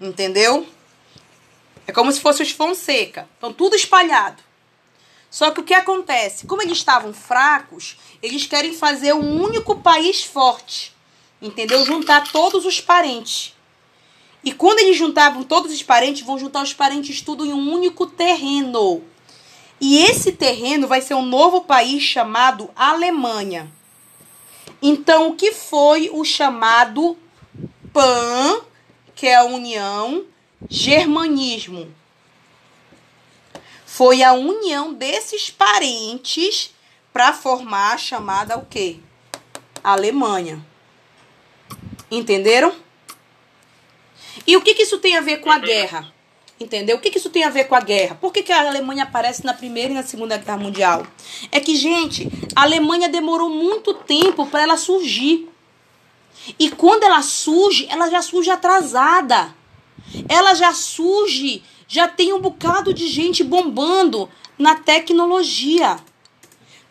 Entendeu? 0.00 0.68
É 1.84 1.90
como 1.90 2.12
se 2.12 2.20
fosse 2.20 2.44
os 2.44 2.52
Fonseca. 2.52 3.28
Estão 3.34 3.52
tudo 3.52 3.74
espalhado. 3.74 4.40
Só 5.28 5.50
que 5.50 5.58
o 5.58 5.64
que 5.64 5.74
acontece? 5.74 6.46
Como 6.46 6.62
eles 6.62 6.78
estavam 6.78 7.12
fracos, 7.12 7.96
eles 8.22 8.46
querem 8.46 8.72
fazer 8.72 9.14
um 9.14 9.42
único 9.42 9.80
país 9.80 10.22
forte. 10.22 10.94
Entendeu? 11.42 11.84
Juntar 11.84 12.30
todos 12.30 12.64
os 12.64 12.80
parentes. 12.80 13.52
E 14.44 14.52
quando 14.52 14.78
eles 14.78 14.96
juntavam 14.96 15.42
todos 15.42 15.72
os 15.72 15.82
parentes, 15.82 16.24
vão 16.24 16.38
juntar 16.38 16.62
os 16.62 16.72
parentes 16.72 17.20
tudo 17.20 17.44
em 17.44 17.52
um 17.52 17.72
único 17.72 18.06
terreno. 18.06 19.09
E 19.80 20.04
esse 20.04 20.32
terreno 20.32 20.86
vai 20.86 21.00
ser 21.00 21.14
um 21.14 21.24
novo 21.24 21.62
país 21.62 22.02
chamado 22.02 22.70
Alemanha. 22.76 23.72
Então, 24.82 25.28
o 25.28 25.36
que 25.36 25.52
foi 25.52 26.10
o 26.12 26.24
chamado 26.24 27.16
PAN, 27.92 28.60
que 29.14 29.26
é 29.26 29.36
a 29.36 29.44
União 29.44 30.24
Germanismo? 30.68 31.92
Foi 33.86 34.22
a 34.22 34.32
união 34.32 34.94
desses 34.94 35.50
parentes 35.50 36.74
para 37.12 37.32
formar 37.32 37.94
a 37.94 37.98
chamada 37.98 38.56
o 38.56 38.64
quê? 38.64 38.98
Alemanha. 39.82 40.64
Entenderam? 42.10 42.74
E 44.46 44.56
o 44.56 44.62
que, 44.62 44.74
que 44.74 44.82
isso 44.82 44.98
tem 44.98 45.16
a 45.16 45.20
ver 45.20 45.38
com 45.38 45.50
a 45.50 45.58
guerra? 45.58 46.12
Entendeu? 46.60 46.98
O 46.98 47.00
que, 47.00 47.10
que 47.10 47.16
isso 47.16 47.30
tem 47.30 47.42
a 47.42 47.48
ver 47.48 47.64
com 47.64 47.74
a 47.74 47.80
guerra? 47.80 48.16
Por 48.16 48.30
que, 48.30 48.42
que 48.42 48.52
a 48.52 48.68
Alemanha 48.68 49.04
aparece 49.04 49.46
na 49.46 49.54
Primeira 49.54 49.92
e 49.92 49.94
na 49.94 50.02
Segunda 50.02 50.36
Guerra 50.36 50.58
Mundial? 50.58 51.06
É 51.50 51.58
que, 51.58 51.74
gente, 51.74 52.30
a 52.54 52.64
Alemanha 52.64 53.08
demorou 53.08 53.48
muito 53.48 53.94
tempo 53.94 54.44
para 54.44 54.64
ela 54.64 54.76
surgir. 54.76 55.48
E 56.58 56.70
quando 56.70 57.04
ela 57.04 57.22
surge, 57.22 57.86
ela 57.88 58.10
já 58.10 58.20
surge 58.20 58.50
atrasada. 58.50 59.54
Ela 60.28 60.52
já 60.52 60.74
surge, 60.74 61.62
já 61.88 62.06
tem 62.06 62.34
um 62.34 62.40
bocado 62.40 62.92
de 62.92 63.08
gente 63.08 63.42
bombando 63.42 64.28
na 64.58 64.74
tecnologia. 64.74 65.98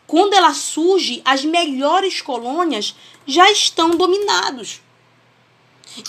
Quando 0.08 0.34
ela 0.34 0.56
surge, 0.56 1.22
as 1.24 1.46
melhores 1.46 2.22
colônias 2.24 2.96
já 3.28 3.52
estão 3.52 3.92
dominados. 3.92 4.82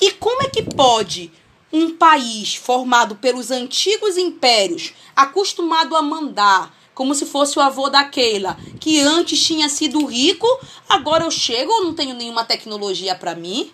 E 0.01 0.13
como 0.13 0.45
é 0.45 0.49
que 0.49 0.63
pode 0.63 1.31
um 1.73 1.97
país 1.97 2.55
formado 2.55 3.17
pelos 3.17 3.51
antigos 3.51 4.17
impérios, 4.17 4.93
acostumado 5.15 5.95
a 5.97 6.03
mandar, 6.03 6.75
como 6.95 7.15
se 7.15 7.25
fosse 7.25 7.59
o 7.59 7.63
avô 7.63 7.89
da 7.89 8.05
Keila, 8.05 8.59
que 8.81 9.01
antes 9.01 9.43
tinha 9.43 9.69
sido 9.69 10.05
rico, 10.05 10.47
agora 10.89 11.25
eu 11.25 11.31
chego, 11.31 11.73
eu 11.73 11.85
não 11.85 11.95
tenho 11.95 12.15
nenhuma 12.15 12.45
tecnologia 12.45 13.15
para 13.15 13.35
mim? 13.35 13.73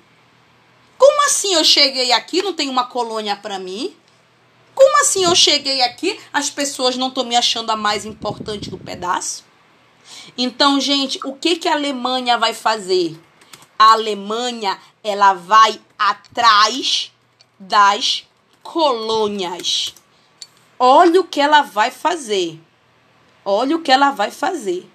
Como 0.99 1.24
assim 1.26 1.55
eu 1.55 1.64
cheguei 1.64 2.12
aqui, 2.12 2.42
não 2.42 2.53
tenho 2.53 2.70
uma 2.70 2.84
colônia 2.84 3.36
para 3.36 3.59
mim? 3.59 3.94
Como 4.74 5.01
assim 5.01 5.24
eu 5.24 5.34
cheguei 5.34 5.82
aqui, 5.82 6.18
as 6.32 6.51
pessoas 6.51 6.97
não 6.97 7.09
estão 7.09 7.24
me 7.24 7.34
achando 7.34 7.70
a 7.70 7.76
mais 7.76 8.05
importante 8.05 8.70
do 8.70 8.78
pedaço? 8.78 9.44
Então, 10.36 10.78
gente, 10.80 11.18
o 11.24 11.34
que, 11.34 11.57
que 11.57 11.68
a 11.68 11.72
Alemanha 11.72 12.38
vai 12.38 12.53
fazer? 12.53 13.18
A 13.78 13.92
Alemanha, 13.92 14.78
ela 15.03 15.32
vai 15.32 15.80
atrás 15.99 17.11
das 17.59 18.26
colônias. 18.62 19.94
Olha 20.78 21.20
o 21.20 21.24
que 21.24 21.40
ela 21.40 21.62
vai 21.62 21.90
fazer. 21.90 22.61
Olha 23.44 23.76
o 23.76 23.82
que 23.82 23.92
ela 23.92 24.11
vai 24.11 24.30
fazer. 24.30 24.90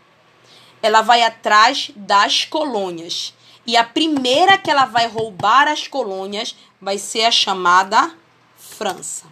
Ela 0.81 1.01
vai 1.01 1.23
atrás 1.23 1.91
das 1.95 2.45
colônias. 2.45 3.33
E 3.65 3.77
a 3.77 3.83
primeira 3.83 4.57
que 4.57 4.69
ela 4.69 4.85
vai 4.85 5.07
roubar 5.07 5.67
as 5.67 5.87
colônias 5.87 6.55
vai 6.79 6.97
ser 6.97 7.23
a 7.23 7.31
chamada 7.31 8.13
França. 8.57 9.25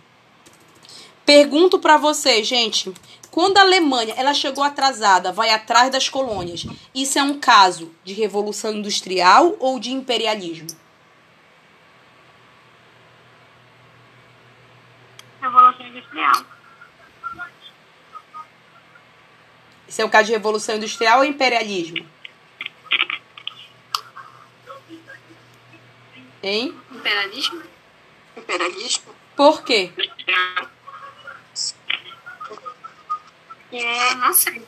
Pergunto 1.26 1.78
para 1.80 1.98
vocês, 1.98 2.48
gente, 2.48 2.92
quando 3.30 3.58
a 3.58 3.62
Alemanha 3.62 4.14
ela 4.18 4.34
chegou 4.34 4.64
atrasada, 4.64 5.32
vai 5.32 5.52
atrás 5.52 5.92
das 5.92 6.10
colônias, 6.10 6.66
isso 6.94 7.20
é 7.20 7.24
um 7.24 7.40
caso 7.40 7.92
de 8.04 8.14
revolução 8.14 8.74
industrial 8.74 9.56
ou 9.60 9.80
de 9.80 9.92
imperialismo? 9.92 10.68
Revolução 15.42 15.88
Industrial. 15.88 16.46
Isso 19.88 20.02
é 20.02 20.06
um 20.06 20.10
caso 20.10 20.28
de 20.28 20.34
revolução 20.34 20.76
industrial 20.76 21.20
ou 21.20 21.26
imperialismo? 21.26 22.06
Hein? 26.44 26.76
Imperialismo? 26.92 27.64
Imperialismo? 28.38 29.16
Por 29.36 29.64
quê? 29.64 29.92
É, 33.72 34.16
Não 34.16 34.34
sei. 34.34 34.64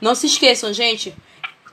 Não 0.00 0.14
se 0.14 0.26
esqueçam, 0.26 0.72
gente. 0.72 1.14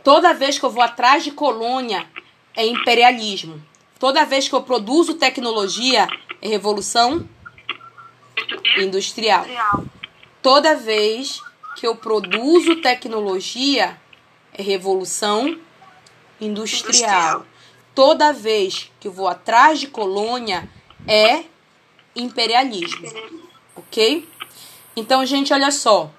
Toda 0.04 0.34
vez 0.34 0.60
que 0.60 0.66
eu 0.66 0.70
vou 0.70 0.84
atrás 0.84 1.24
de 1.24 1.32
colônia 1.32 2.08
é 2.56 2.66
imperialismo. 2.66 3.64
Toda 4.00 4.26
vez 4.26 4.48
que 4.48 4.56
eu 4.56 4.64
produzo 4.64 5.16
tecnologia 5.16 6.08
é 6.42 6.48
revolução 6.48 7.28
industrial. 8.78 9.46
Toda 10.42 10.74
vez 10.74 11.42
que 11.76 11.86
eu 11.86 11.96
produzo 11.98 12.78
tecnologia 12.78 14.00
é 14.54 14.62
revolução 14.62 15.60
industrial. 16.40 16.90
Industrial. 16.90 17.46
Toda 17.94 18.32
vez 18.32 18.90
que 19.02 19.10
eu 19.10 19.12
vou 19.12 19.28
atrás 19.28 19.82
de 19.82 19.88
colônia 19.88 20.70
é 21.06 21.44
imperialismo. 22.16 23.06
Ok? 23.76 24.28
Então, 24.96 25.26
gente, 25.26 25.54
olha 25.54 25.72
só. 25.72 26.10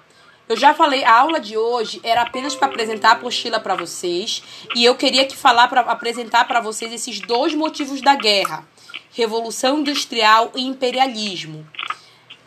Eu 0.51 0.57
já 0.57 0.73
falei, 0.73 1.01
a 1.05 1.17
aula 1.17 1.39
de 1.39 1.55
hoje 1.57 2.01
era 2.03 2.23
apenas 2.23 2.53
para 2.55 2.67
apresentar 2.67 3.09
a 3.09 3.13
apostila 3.13 3.57
para 3.57 3.73
vocês 3.73 4.43
e 4.75 4.83
eu 4.83 4.95
queria 4.95 5.25
que 5.25 5.35
falar 5.37 5.69
para 5.69 5.79
apresentar 5.79 6.45
para 6.45 6.59
vocês 6.59 6.91
esses 6.91 7.21
dois 7.21 7.53
motivos 7.55 8.01
da 8.01 8.15
guerra: 8.15 8.67
revolução 9.13 9.79
industrial 9.79 10.51
e 10.53 10.61
imperialismo. 10.61 11.65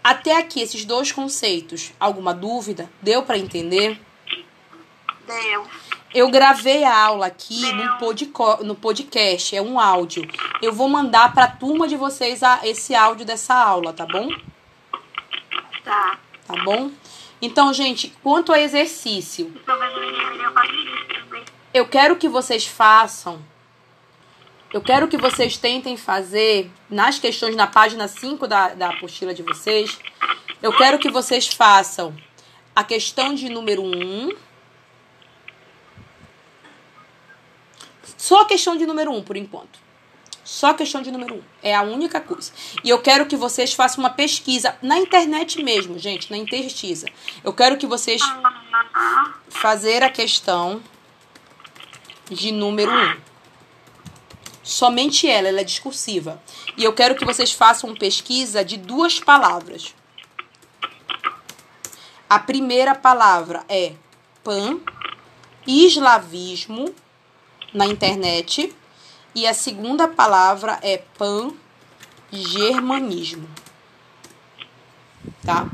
Até 0.02 0.36
aqui 0.36 0.60
esses 0.60 0.84
dois 0.84 1.10
conceitos. 1.12 1.92
Alguma 1.98 2.34
dúvida? 2.34 2.90
Deu 3.00 3.22
para 3.22 3.38
entender? 3.38 3.98
Deu. 5.26 5.66
Eu 6.12 6.30
gravei 6.30 6.84
a 6.84 6.94
aula 7.06 7.26
aqui 7.26 7.58
no, 7.72 8.64
no 8.64 8.74
podcast, 8.74 9.56
é 9.56 9.62
um 9.62 9.80
áudio. 9.80 10.28
Eu 10.60 10.74
vou 10.74 10.90
mandar 10.90 11.32
para 11.32 11.44
a 11.44 11.50
turma 11.50 11.88
de 11.88 11.96
vocês 11.96 12.42
a- 12.42 12.60
esse 12.64 12.94
áudio 12.94 13.24
dessa 13.24 13.54
aula, 13.54 13.94
tá 13.94 14.04
bom? 14.04 14.28
Tá. 15.82 16.18
Tá 16.46 16.62
bom? 16.62 16.90
Então, 17.44 17.74
gente, 17.74 18.08
quanto 18.22 18.54
ao 18.54 18.58
exercício, 18.58 19.52
eu 21.74 21.86
quero 21.86 22.16
que 22.16 22.26
vocês 22.26 22.66
façam. 22.66 23.38
Eu 24.72 24.80
quero 24.80 25.06
que 25.08 25.18
vocês 25.18 25.58
tentem 25.58 25.94
fazer 25.94 26.70
nas 26.88 27.18
questões 27.18 27.54
na 27.54 27.66
página 27.66 28.08
5 28.08 28.48
da, 28.48 28.68
da 28.68 28.88
apostila 28.88 29.34
de 29.34 29.42
vocês. 29.42 29.98
Eu 30.62 30.74
quero 30.74 30.98
que 30.98 31.10
vocês 31.10 31.46
façam 31.48 32.16
a 32.74 32.82
questão 32.82 33.34
de 33.34 33.50
número 33.50 33.82
1. 33.82 33.88
Um, 33.88 34.36
só 38.16 38.40
a 38.40 38.46
questão 38.46 38.74
de 38.74 38.86
número 38.86 39.10
1 39.10 39.16
um, 39.18 39.22
por 39.22 39.36
enquanto. 39.36 39.83
Só 40.44 40.74
questão 40.74 41.00
de 41.00 41.10
número 41.10 41.36
1. 41.36 41.38
Um. 41.38 41.42
É 41.62 41.74
a 41.74 41.82
única 41.82 42.20
coisa. 42.20 42.52
E 42.84 42.90
eu 42.90 43.00
quero 43.00 43.26
que 43.26 43.36
vocês 43.36 43.72
façam 43.72 44.04
uma 44.04 44.10
pesquisa 44.10 44.76
na 44.82 44.98
internet 44.98 45.62
mesmo, 45.62 45.98
gente, 45.98 46.30
na 46.30 46.36
interstiça. 46.36 47.06
Eu 47.42 47.52
quero 47.52 47.78
que 47.78 47.86
vocês 47.86 48.20
fazer 49.48 50.02
a 50.02 50.10
questão 50.10 50.82
de 52.30 52.52
número 52.52 52.90
1. 52.90 52.94
Um. 52.94 53.16
Somente 54.62 55.28
ela, 55.28 55.48
ela 55.48 55.60
é 55.60 55.64
discursiva. 55.64 56.42
E 56.76 56.84
eu 56.84 56.92
quero 56.92 57.14
que 57.14 57.24
vocês 57.24 57.52
façam 57.52 57.94
pesquisa 57.94 58.64
de 58.64 58.76
duas 58.76 59.18
palavras. 59.18 59.94
A 62.28 62.38
primeira 62.38 62.94
palavra 62.94 63.64
é 63.68 63.92
pan, 64.42 64.80
eslavismo 65.66 66.94
na 67.72 67.86
internet. 67.86 68.74
E 69.34 69.46
a 69.46 69.54
segunda 69.54 70.06
palavra 70.06 70.78
é 70.80 70.98
pan, 71.18 71.52
germanismo. 72.32 73.48
Tá? 75.44 75.66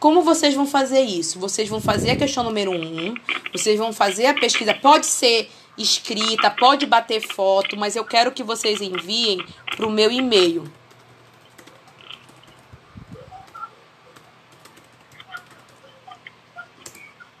Como 0.00 0.22
vocês 0.22 0.54
vão 0.54 0.66
fazer 0.66 1.00
isso? 1.00 1.38
Vocês 1.38 1.68
vão 1.68 1.80
fazer 1.80 2.12
a 2.12 2.16
questão 2.16 2.44
número 2.44 2.70
1, 2.70 2.74
um, 2.74 3.14
vocês 3.52 3.78
vão 3.78 3.92
fazer 3.92 4.26
a 4.26 4.34
pesquisa. 4.34 4.72
Pode 4.72 5.06
ser 5.06 5.50
escrita, 5.76 6.50
pode 6.50 6.86
bater 6.86 7.20
foto, 7.20 7.76
mas 7.76 7.96
eu 7.96 8.04
quero 8.04 8.32
que 8.32 8.42
vocês 8.42 8.80
enviem 8.80 9.44
para 9.74 9.86
o 9.86 9.90
meu 9.90 10.10
e-mail. 10.10 10.64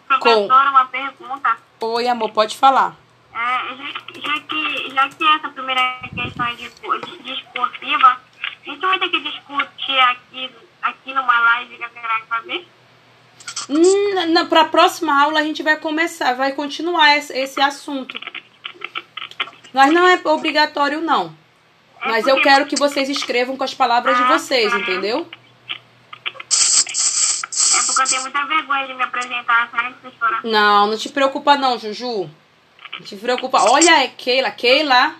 Professora, 0.06 0.70
uma 0.70 0.86
pergunta. 0.86 1.56
Oi, 1.80 2.08
amor, 2.08 2.30
pode 2.32 2.56
falar. 2.56 3.05
É, 3.36 3.76
já, 3.76 3.84
já 4.22 4.40
que, 4.40 4.90
já 4.94 5.08
que 5.10 5.28
essa 5.28 5.48
primeira 5.50 6.00
questão 6.14 6.46
é 6.46 6.54
de, 6.54 6.70
de 6.70 7.22
discursiva, 7.22 8.18
a 8.66 8.70
gente 8.70 8.80
vai 8.80 8.98
ter 8.98 9.10
que 9.10 9.20
discutir 9.20 9.98
aqui, 9.98 10.50
aqui 10.80 11.12
numa 11.12 11.40
live 11.40 11.76
que 11.76 11.84
a 11.84 11.88
galera 11.88 12.24
vai 12.26 12.40
fazer? 12.40 12.68
Hum, 13.68 14.32
na, 14.32 14.46
pra 14.46 14.64
próxima 14.64 15.22
aula 15.22 15.40
a 15.40 15.42
gente 15.42 15.62
vai 15.62 15.76
começar, 15.76 16.32
vai 16.32 16.52
continuar 16.52 17.14
esse, 17.18 17.36
esse 17.36 17.60
assunto. 17.60 18.18
Mas 19.70 19.92
não 19.92 20.08
é 20.08 20.18
obrigatório, 20.24 21.02
não. 21.02 21.36
É 22.00 22.08
Mas 22.08 22.26
eu 22.26 22.40
quero 22.40 22.64
que 22.64 22.76
vocês 22.76 23.10
escrevam 23.10 23.54
com 23.54 23.64
as 23.64 23.74
palavras 23.74 24.16
de 24.16 24.22
vocês, 24.24 24.72
entendeu? 24.72 25.28
É 27.74 27.82
porque 27.84 28.00
eu 28.00 28.06
tenho 28.08 28.22
muita 28.22 28.46
vergonha 28.46 28.86
de 28.86 28.94
me 28.94 29.02
apresentar, 29.02 29.68
sabe, 29.70 29.94
professora? 29.94 30.40
Não, 30.42 30.86
não 30.86 30.96
te 30.96 31.10
preocupa 31.10 31.58
não, 31.58 31.78
Juju. 31.78 32.30
Não 32.98 33.06
te 33.06 33.16
preocupa. 33.16 33.70
Olha, 33.70 34.04
é 34.04 34.08
Keila. 34.08 34.50
Keila. 34.50 35.14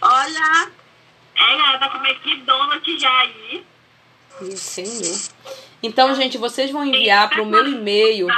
Olha, 0.00 0.70
É, 1.34 1.56
galera, 1.56 1.78
tá 1.78 1.88
comendo 1.88 2.18
McDonald's 2.24 3.00
já 3.00 3.20
aí. 3.20 3.64
Meu 4.40 4.56
senhor. 4.56 5.20
Então, 5.82 6.14
gente, 6.14 6.38
vocês 6.38 6.70
vão 6.70 6.84
enviar 6.84 7.28
pro 7.30 7.44
meu 7.44 7.66
e-mail, 7.66 8.28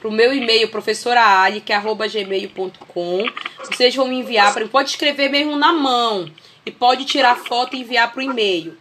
pro 0.00 0.10
meu 0.10 0.32
e-mail, 0.32 0.70
professora 0.70 1.42
Ali, 1.42 1.60
que 1.60 1.72
é 1.72 1.76
arroba 1.76 2.08
gmail.com. 2.08 3.24
Vocês 3.64 3.94
vão 3.94 4.08
me 4.08 4.16
enviar 4.16 4.52
para 4.52 4.66
pode 4.66 4.90
escrever 4.90 5.28
mesmo 5.28 5.56
na 5.56 5.72
mão 5.72 6.30
e 6.64 6.70
pode 6.70 7.04
tirar 7.04 7.36
foto 7.36 7.76
e 7.76 7.80
enviar 7.80 8.12
pro 8.12 8.22
e-mail. 8.22 8.76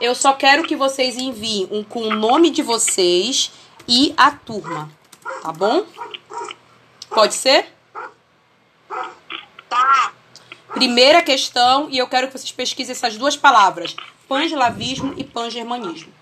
Eu 0.00 0.14
só 0.14 0.32
quero 0.32 0.64
que 0.64 0.74
vocês 0.74 1.16
enviem 1.16 1.68
um 1.70 1.84
com 1.84 2.00
o 2.00 2.14
nome 2.14 2.50
de 2.50 2.62
vocês 2.62 3.52
e 3.86 4.14
a 4.16 4.30
turma, 4.30 4.90
tá 5.42 5.52
bom? 5.52 5.84
Pode 7.10 7.34
ser? 7.34 7.66
tá. 9.68 10.12
Primeira 10.74 11.22
questão, 11.22 11.88
e 11.90 11.98
eu 11.98 12.06
quero 12.06 12.28
que 12.28 12.38
vocês 12.38 12.52
pesquisem 12.52 12.92
essas 12.92 13.16
duas 13.16 13.36
palavras: 13.36 13.94
panslavismo 14.28 15.14
e 15.16 15.24
pangermanismo. 15.24 16.12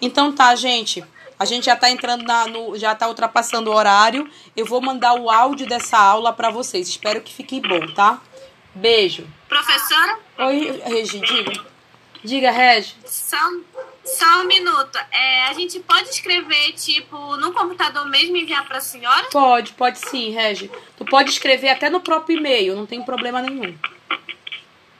Então 0.00 0.32
tá, 0.32 0.54
gente. 0.54 1.04
A 1.38 1.44
gente 1.44 1.66
já 1.66 1.76
tá 1.76 1.90
entrando 1.90 2.22
na, 2.24 2.46
no, 2.46 2.78
já 2.78 2.94
tá 2.94 3.08
ultrapassando 3.08 3.70
o 3.70 3.74
horário. 3.74 4.30
Eu 4.56 4.64
vou 4.64 4.80
mandar 4.80 5.14
o 5.14 5.30
áudio 5.30 5.66
dessa 5.66 5.98
aula 5.98 6.32
pra 6.32 6.50
vocês. 6.50 6.88
Espero 6.88 7.20
que 7.20 7.32
fique 7.32 7.60
bom, 7.60 7.86
tá? 7.94 8.20
Beijo. 8.74 9.26
Professora, 9.48 10.18
Oi, 10.38 10.82
Regi, 10.84 11.20
diga. 11.20 11.64
Diga, 12.24 12.50
Regi. 12.50 12.94
só, 13.06 13.36
só 14.06 14.42
um 14.42 14.46
minuto. 14.46 14.98
É, 15.10 15.44
a 15.44 15.52
gente 15.52 15.80
pode 15.80 16.08
escrever, 16.08 16.72
tipo, 16.72 17.36
no 17.36 17.52
computador 17.52 18.08
mesmo 18.08 18.36
e 18.36 18.42
enviar 18.42 18.66
pra 18.66 18.80
senhora? 18.80 19.26
Pode, 19.30 19.72
pode 19.72 19.98
sim, 19.98 20.30
Regi. 20.30 20.70
Tu 20.96 21.04
pode 21.04 21.30
escrever 21.30 21.68
até 21.68 21.90
no 21.90 22.00
próprio 22.00 22.38
e-mail, 22.38 22.76
não 22.76 22.86
tem 22.86 23.02
problema 23.02 23.42
nenhum. 23.42 23.76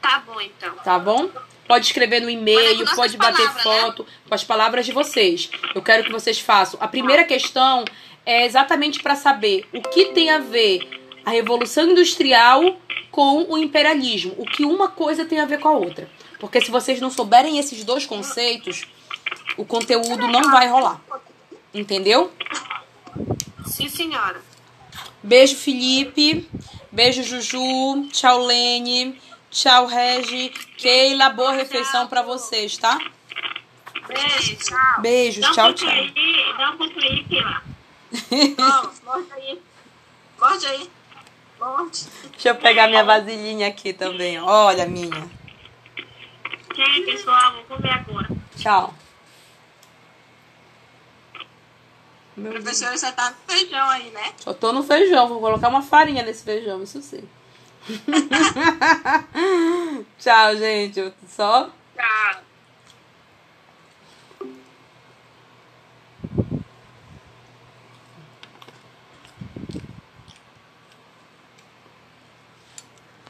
Tá 0.01 0.23
bom, 0.25 0.39
então. 0.39 0.75
tá 0.83 0.99
bom? 0.99 1.29
Pode 1.67 1.85
escrever 1.85 2.21
no 2.21 2.29
e-mail, 2.29 2.85
pode 2.95 3.17
bater 3.17 3.45
palavras, 3.45 3.65
né? 3.65 3.81
foto 3.81 4.07
com 4.27 4.33
as 4.33 4.43
palavras 4.43 4.85
de 4.85 4.93
vocês. 4.93 5.49
Eu 5.75 5.81
quero 5.81 6.03
que 6.03 6.11
vocês 6.11 6.39
façam. 6.39 6.79
A 6.81 6.87
primeira 6.87 7.25
questão 7.25 7.83
é 8.25 8.45
exatamente 8.45 9.01
para 9.01 9.15
saber 9.15 9.67
o 9.73 9.81
que 9.81 10.05
tem 10.13 10.29
a 10.29 10.39
ver 10.39 10.87
a 11.25 11.31
revolução 11.31 11.89
industrial 11.89 12.79
com 13.11 13.45
o 13.49 13.57
imperialismo, 13.57 14.33
o 14.37 14.45
que 14.45 14.63
uma 14.63 14.87
coisa 14.87 15.25
tem 15.25 15.41
a 15.41 15.45
ver 15.45 15.59
com 15.59 15.67
a 15.67 15.73
outra. 15.73 16.09
Porque 16.39 16.61
se 16.61 16.71
vocês 16.71 17.01
não 17.01 17.09
souberem 17.09 17.57
esses 17.57 17.83
dois 17.83 18.05
conceitos, 18.05 18.87
o 19.57 19.65
conteúdo 19.65 20.27
não 20.27 20.51
vai 20.51 20.67
rolar. 20.67 21.01
Entendeu? 21.73 22.31
Sim, 23.65 23.89
senhora. 23.89 24.41
Beijo, 25.21 25.55
Felipe. 25.55 26.47
Beijo, 26.91 27.23
Juju. 27.23 28.07
Tchau, 28.11 28.45
Lene. 28.45 29.19
Tchau, 29.51 29.85
Regi. 29.87 30.49
Keila, 30.77 31.29
boa 31.29 31.51
refeição 31.51 32.07
pra 32.07 32.21
vocês, 32.21 32.77
tá? 32.77 32.97
Beijo. 34.07 34.57
Beijos, 34.99 35.41
Dá 35.41 35.49
um 35.49 35.53
tchau, 35.53 35.73
tchau. 35.73 35.89
aí, 35.89 36.13
dá 36.57 36.71
um 36.71 36.77
pouco 36.77 36.99
aí, 36.99 37.23
Keila. 37.25 37.61
Não, 38.57 38.91
morde 39.03 39.33
aí. 39.33 39.61
Morde 40.39 40.65
aí. 40.67 40.89
Morde. 41.59 42.05
Deixa 42.31 42.49
eu 42.49 42.55
pegar 42.55 42.87
minha 42.87 43.03
vasilhinha 43.03 43.67
aqui 43.67 43.91
também. 43.91 44.39
Olha 44.39 44.85
minha. 44.85 45.27
Chega, 46.75 47.05
pessoal, 47.11 47.53
vou 47.53 47.63
comer 47.63 47.91
agora. 47.91 48.29
Tchau. 48.57 48.93
Meu 52.37 52.51
Deus. 52.51 52.63
Professora, 52.63 52.97
você 52.97 53.11
tá 53.11 53.31
no 53.31 53.53
feijão 53.53 53.89
aí, 53.89 54.09
né? 54.11 54.33
Só 54.37 54.53
tô 54.53 54.71
no 54.71 54.83
feijão. 54.83 55.27
Vou 55.27 55.39
colocar 55.39 55.69
uma 55.69 55.81
farinha 55.81 56.23
nesse 56.23 56.43
feijão, 56.43 56.83
isso 56.83 57.01
sim. 57.01 57.27
Tchau, 60.19 60.55
gente. 60.55 60.99
Eu 60.99 61.11
só 61.27 61.71